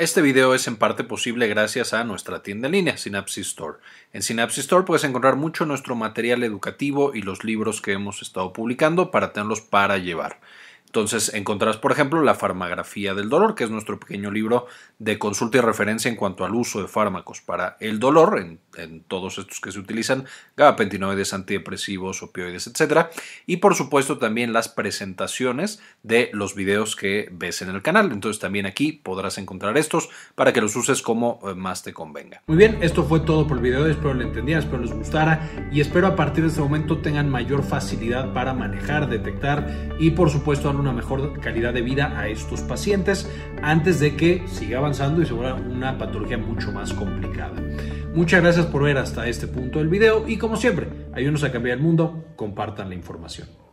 Este 0.00 0.22
video 0.22 0.54
es 0.54 0.66
en 0.66 0.76
parte 0.76 1.04
posible 1.04 1.46
gracias 1.46 1.92
a 1.92 2.04
nuestra 2.04 2.42
tienda 2.42 2.68
en 2.68 2.72
línea, 2.72 2.96
Synapsis 2.96 3.48
Store. 3.48 3.78
En 4.14 4.22
Synapsis 4.22 4.60
Store 4.64 4.86
puedes 4.86 5.04
encontrar 5.04 5.36
mucho 5.36 5.66
nuestro 5.66 5.94
material 5.94 6.42
educativo 6.42 7.14
y 7.14 7.20
los 7.20 7.44
libros 7.44 7.82
que 7.82 7.92
hemos 7.92 8.22
estado 8.22 8.54
publicando 8.54 9.10
para 9.10 9.34
tenerlos 9.34 9.60
para 9.60 9.98
llevar. 9.98 10.40
Entonces 10.90 11.32
encontrarás, 11.34 11.76
por 11.76 11.92
ejemplo, 11.92 12.20
la 12.20 12.34
farmagrafía 12.34 13.14
del 13.14 13.28
dolor, 13.28 13.54
que 13.54 13.62
es 13.62 13.70
nuestro 13.70 14.00
pequeño 14.00 14.32
libro 14.32 14.66
de 14.98 15.20
consulta 15.20 15.58
y 15.58 15.60
referencia 15.60 16.08
en 16.08 16.16
cuanto 16.16 16.44
al 16.44 16.52
uso 16.52 16.82
de 16.82 16.88
fármacos 16.88 17.40
para 17.40 17.76
el 17.78 18.00
dolor, 18.00 18.40
en, 18.40 18.58
todos 19.06 19.38
estos 19.38 19.60
que 19.60 19.70
se 19.70 19.78
utilizan, 19.78 20.24
gabapentinoides, 20.56 21.32
antidepresivos, 21.32 22.24
opioides, 22.24 22.66
etc. 22.66 23.06
Y 23.46 23.58
por 23.58 23.76
supuesto 23.76 24.18
también 24.18 24.52
las 24.52 24.68
presentaciones 24.68 25.80
de 26.02 26.28
los 26.32 26.56
videos 26.56 26.96
que 26.96 27.28
ves 27.30 27.62
en 27.62 27.68
el 27.68 27.82
canal. 27.82 28.10
Entonces 28.10 28.40
también 28.40 28.66
aquí 28.66 28.90
podrás 28.90 29.38
encontrar 29.38 29.78
estos 29.78 30.08
para 30.34 30.52
que 30.52 30.60
los 30.60 30.74
uses 30.74 31.02
como 31.02 31.38
eh, 31.44 31.54
más 31.54 31.84
te 31.84 31.92
convenga. 31.92 32.42
Muy 32.48 32.56
bien, 32.56 32.78
esto 32.82 33.04
fue 33.04 33.20
todo 33.20 33.46
por 33.46 33.58
el 33.58 33.62
video, 33.62 33.86
espero 33.86 34.14
lo 34.14 34.24
entendieran, 34.24 34.64
espero 34.64 34.82
les 34.82 34.92
gustara 34.92 35.68
y 35.70 35.80
espero 35.80 36.08
a 36.08 36.16
partir 36.16 36.42
de 36.42 36.48
este 36.48 36.60
momento 36.60 36.98
tengan 36.98 37.28
mayor 37.28 37.62
facilidad 37.62 38.32
para 38.32 38.54
manejar, 38.54 39.08
detectar 39.08 39.94
y 40.00 40.10
por 40.10 40.30
supuesto 40.30 40.68
una 40.80 40.92
mejor 40.92 41.38
calidad 41.40 41.72
de 41.72 41.82
vida 41.82 42.18
a 42.18 42.28
estos 42.28 42.60
pacientes 42.62 43.30
antes 43.62 44.00
de 44.00 44.16
que 44.16 44.42
siga 44.46 44.78
avanzando 44.78 45.22
y 45.22 45.26
se 45.26 45.32
vuelva 45.32 45.54
una 45.54 45.96
patología 45.96 46.38
mucho 46.38 46.72
más 46.72 46.92
complicada. 46.92 47.54
Muchas 48.14 48.42
gracias 48.42 48.66
por 48.66 48.82
ver 48.82 48.98
hasta 48.98 49.28
este 49.28 49.46
punto 49.46 49.78
del 49.78 49.88
video 49.88 50.26
y 50.26 50.36
como 50.36 50.56
siempre, 50.56 50.88
ayúdenos 51.12 51.44
a 51.44 51.52
cambiar 51.52 51.78
el 51.78 51.82
mundo, 51.82 52.24
compartan 52.36 52.88
la 52.88 52.96
información. 52.96 53.69